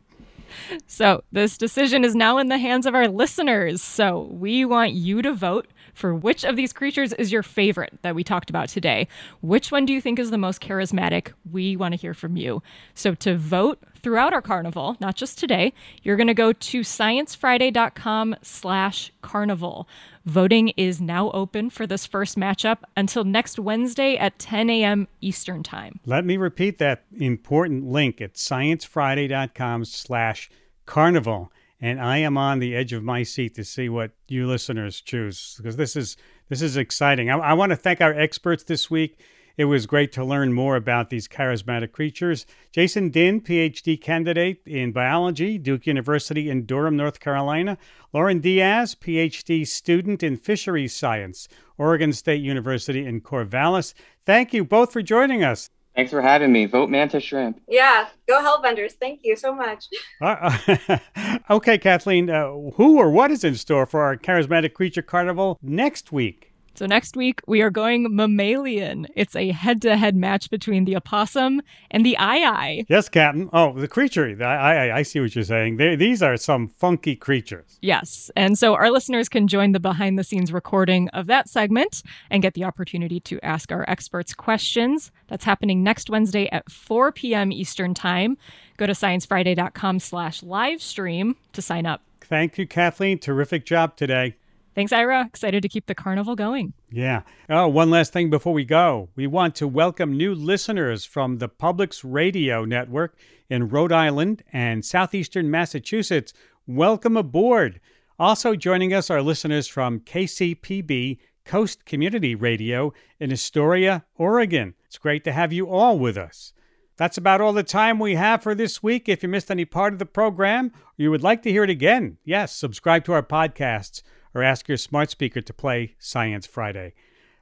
So, 0.87 1.23
this 1.31 1.57
decision 1.57 2.03
is 2.03 2.15
now 2.15 2.37
in 2.37 2.47
the 2.47 2.57
hands 2.57 2.85
of 2.85 2.95
our 2.95 3.07
listeners. 3.07 3.81
So, 3.81 4.29
we 4.31 4.65
want 4.65 4.93
you 4.93 5.21
to 5.21 5.33
vote 5.33 5.67
for 5.93 6.13
which 6.13 6.43
of 6.43 6.55
these 6.55 6.73
creatures 6.73 7.13
is 7.13 7.31
your 7.31 7.43
favorite 7.43 7.97
that 8.01 8.15
we 8.15 8.23
talked 8.23 8.49
about 8.49 8.69
today. 8.69 9.07
Which 9.41 9.71
one 9.71 9.85
do 9.85 9.93
you 9.93 10.01
think 10.01 10.19
is 10.19 10.31
the 10.31 10.37
most 10.37 10.61
charismatic? 10.61 11.31
We 11.49 11.75
want 11.77 11.93
to 11.93 11.99
hear 11.99 12.13
from 12.13 12.37
you. 12.37 12.61
So, 12.93 13.15
to 13.15 13.37
vote 13.37 13.81
throughout 14.01 14.33
our 14.33 14.41
carnival, 14.41 14.97
not 14.99 15.15
just 15.15 15.39
today, 15.39 15.73
you're 16.03 16.17
going 16.17 16.27
to 16.27 16.33
go 16.33 16.53
to 16.53 16.81
sciencefriday.com 16.81 18.35
slash 18.43 19.11
carnival. 19.21 19.87
Voting 20.25 20.69
is 20.69 20.99
now 20.99 21.29
open 21.31 21.69
for 21.69 21.85
this 21.85 22.07
first 22.07 22.35
matchup 22.35 22.79
until 22.97 23.23
next 23.23 23.59
Wednesday 23.59 24.17
at 24.17 24.39
10 24.39 24.71
a.m. 24.71 25.07
Eastern 25.21 25.61
Time. 25.61 25.99
Let 26.03 26.25
me 26.25 26.35
repeat 26.35 26.79
that 26.79 27.05
important 27.15 27.85
link 27.85 28.19
at 28.21 28.33
sciencefriday.com 28.33 29.85
slash 29.85 30.49
carnival. 30.87 31.51
And 31.79 32.01
I 32.01 32.17
am 32.17 32.37
on 32.37 32.57
the 32.57 32.75
edge 32.75 32.91
of 32.91 33.03
my 33.03 33.21
seat 33.21 33.53
to 33.55 33.63
see 33.63 33.87
what 33.87 34.11
you 34.27 34.47
listeners 34.47 34.99
choose 34.99 35.53
because 35.57 35.75
this 35.75 35.95
is 35.95 36.17
this 36.49 36.63
is 36.63 36.75
exciting. 36.75 37.29
I, 37.29 37.37
I 37.37 37.53
want 37.53 37.71
to 37.71 37.75
thank 37.75 38.01
our 38.01 38.13
experts 38.13 38.63
this 38.63 38.89
week. 38.89 39.19
It 39.57 39.65
was 39.65 39.85
great 39.85 40.11
to 40.13 40.25
learn 40.25 40.51
more 40.51 40.75
about 40.75 41.09
these 41.09 41.27
charismatic 41.27 41.93
creatures. 41.93 42.45
Jason 42.73 43.09
Dinh, 43.09 43.41
PhD 43.41 43.99
candidate 43.99 44.61
in 44.65 44.91
biology, 44.91 45.57
Duke 45.57 45.87
University 45.87 46.49
in 46.49 46.65
Durham, 46.65 46.97
North 46.97 47.21
Carolina. 47.21 47.77
Lauren 48.13 48.39
Diaz, 48.39 48.95
PhD 48.95 49.65
student 49.65 50.23
in 50.23 50.35
fisheries 50.35 50.93
science, 50.93 51.47
Oregon 51.77 52.11
State 52.11 52.41
University 52.41 53.05
in 53.05 53.21
Corvallis. 53.21 53.93
Thank 54.25 54.53
you 54.53 54.65
both 54.65 54.91
for 54.91 55.01
joining 55.01 55.43
us. 55.43 55.69
Thanks 55.95 56.11
for 56.11 56.21
having 56.21 56.51
me. 56.51 56.65
Vote 56.65 56.89
Mantis 56.89 57.23
Shrimp. 57.23 57.61
Yeah, 57.69 58.07
go 58.27 58.41
Hellbenders. 58.41 58.91
Thank 58.93 59.21
you 59.23 59.37
so 59.37 59.55
much. 59.55 59.85
Uh, 60.19 60.99
okay, 61.49 61.77
Kathleen, 61.77 62.29
uh, 62.29 62.47
who 62.73 62.97
or 62.97 63.09
what 63.09 63.31
is 63.31 63.45
in 63.45 63.55
store 63.55 63.85
for 63.85 64.01
our 64.01 64.17
Charismatic 64.17 64.73
Creature 64.73 65.03
Carnival 65.03 65.57
next 65.61 66.11
week? 66.11 66.51
So 66.75 66.85
next 66.85 67.15
week 67.15 67.41
we 67.47 67.61
are 67.61 67.69
going 67.69 68.13
mammalian. 68.13 69.07
It's 69.15 69.35
a 69.35 69.51
head-to-head 69.51 70.15
match 70.15 70.49
between 70.49 70.83
the 70.83 70.97
opossum 70.97 71.61
and 71.89 72.05
the 72.05 72.17
aye 72.19 72.83
Yes, 72.89 73.07
Captain. 73.07 73.49
Oh, 73.53 73.73
the 73.73 73.87
creature. 73.87 74.35
I 74.43 74.75
I, 74.75 74.97
I 74.97 75.01
see 75.03 75.21
what 75.21 75.33
you're 75.35 75.45
saying. 75.45 75.77
They, 75.77 75.95
these 75.95 76.21
are 76.21 76.35
some 76.35 76.67
funky 76.67 77.15
creatures. 77.15 77.77
Yes, 77.81 78.29
and 78.35 78.59
so 78.59 78.75
our 78.75 78.91
listeners 78.91 79.29
can 79.29 79.47
join 79.47 79.71
the 79.71 79.79
behind-the-scenes 79.79 80.51
recording 80.51 81.07
of 81.09 81.27
that 81.27 81.47
segment 81.47 82.03
and 82.29 82.43
get 82.43 82.55
the 82.55 82.65
opportunity 82.65 83.19
to 83.21 83.39
ask 83.41 83.71
our 83.71 83.85
experts 83.87 84.33
questions. 84.33 85.11
That's 85.27 85.45
happening 85.45 85.81
next 85.81 86.09
Wednesday 86.09 86.49
at 86.51 86.69
4 86.69 87.13
p.m. 87.13 87.51
Eastern 87.53 87.93
Time. 87.93 88.37
Go 88.77 88.85
to 88.85 88.93
sciencefriday.com/slash 88.93 90.43
live 90.43 90.81
stream 90.81 91.37
to 91.53 91.61
sign 91.61 91.85
up. 91.85 92.01
Thank 92.19 92.57
you, 92.57 92.67
Kathleen. 92.67 93.19
Terrific 93.19 93.65
job 93.65 93.95
today. 93.95 94.35
Thanks, 94.75 94.91
Ira. 94.91 95.25
Excited 95.25 95.61
to 95.61 95.69
keep 95.69 95.85
the 95.85 95.95
carnival 95.95 96.35
going. 96.35 96.73
Yeah. 96.91 97.21
Oh, 97.49 97.69
one 97.69 97.89
last 97.89 98.11
thing 98.11 98.29
before 98.29 98.51
we 98.51 98.65
go. 98.65 99.07
We 99.15 99.25
want 99.25 99.55
to 99.55 99.69
welcome 99.69 100.17
new 100.17 100.35
listeners 100.35 101.05
from 101.05 101.37
the 101.37 101.47
Public's 101.47 102.03
Radio 102.03 102.65
Network 102.65 103.17
in 103.49 103.69
Rhode 103.69 103.93
Island 103.93 104.43
and 104.51 104.83
southeastern 104.83 105.49
Massachusetts. 105.49 106.33
Welcome 106.67 107.15
aboard. 107.15 107.79
Also 108.19 108.53
joining 108.53 108.93
us 108.93 109.09
are 109.09 109.21
listeners 109.21 109.65
from 109.65 110.01
KCPB 110.01 111.19
Coast 111.45 111.85
Community 111.85 112.35
Radio 112.35 112.91
in 113.17 113.31
Astoria, 113.31 114.03
Oregon. 114.17 114.73
It's 114.87 114.97
great 114.97 115.23
to 115.23 115.31
have 115.31 115.53
you 115.53 115.69
all 115.69 115.97
with 115.97 116.17
us. 116.17 116.51
That's 116.97 117.17
about 117.17 117.39
all 117.39 117.53
the 117.53 117.63
time 117.63 117.97
we 117.97 118.15
have 118.15 118.43
for 118.43 118.53
this 118.53 118.83
week. 118.83 119.07
If 119.07 119.23
you 119.23 119.29
missed 119.29 119.51
any 119.51 119.63
part 119.63 119.93
of 119.93 119.99
the 119.99 120.05
program 120.05 120.71
or 120.75 120.81
you 120.97 121.11
would 121.11 121.23
like 121.23 121.43
to 121.43 121.51
hear 121.51 121.63
it 121.63 121.69
again, 121.69 122.17
yes, 122.25 122.53
subscribe 122.53 123.05
to 123.05 123.13
our 123.13 123.23
podcasts 123.23 124.01
or 124.35 124.43
ask 124.43 124.67
your 124.67 124.77
smart 124.77 125.09
speaker 125.09 125.41
to 125.41 125.53
play 125.53 125.95
Science 125.97 126.45
Friday. 126.45 126.93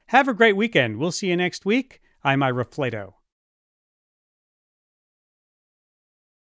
Have 0.08 0.28
a 0.28 0.34
great 0.34 0.56
weekend. 0.56 0.98
We'll 0.98 1.12
see 1.12 1.28
you 1.30 1.36
next 1.36 1.66
week. 1.66 2.02
I'm 2.24 2.44
Ira 2.44 2.66
Flatow. 2.66 3.16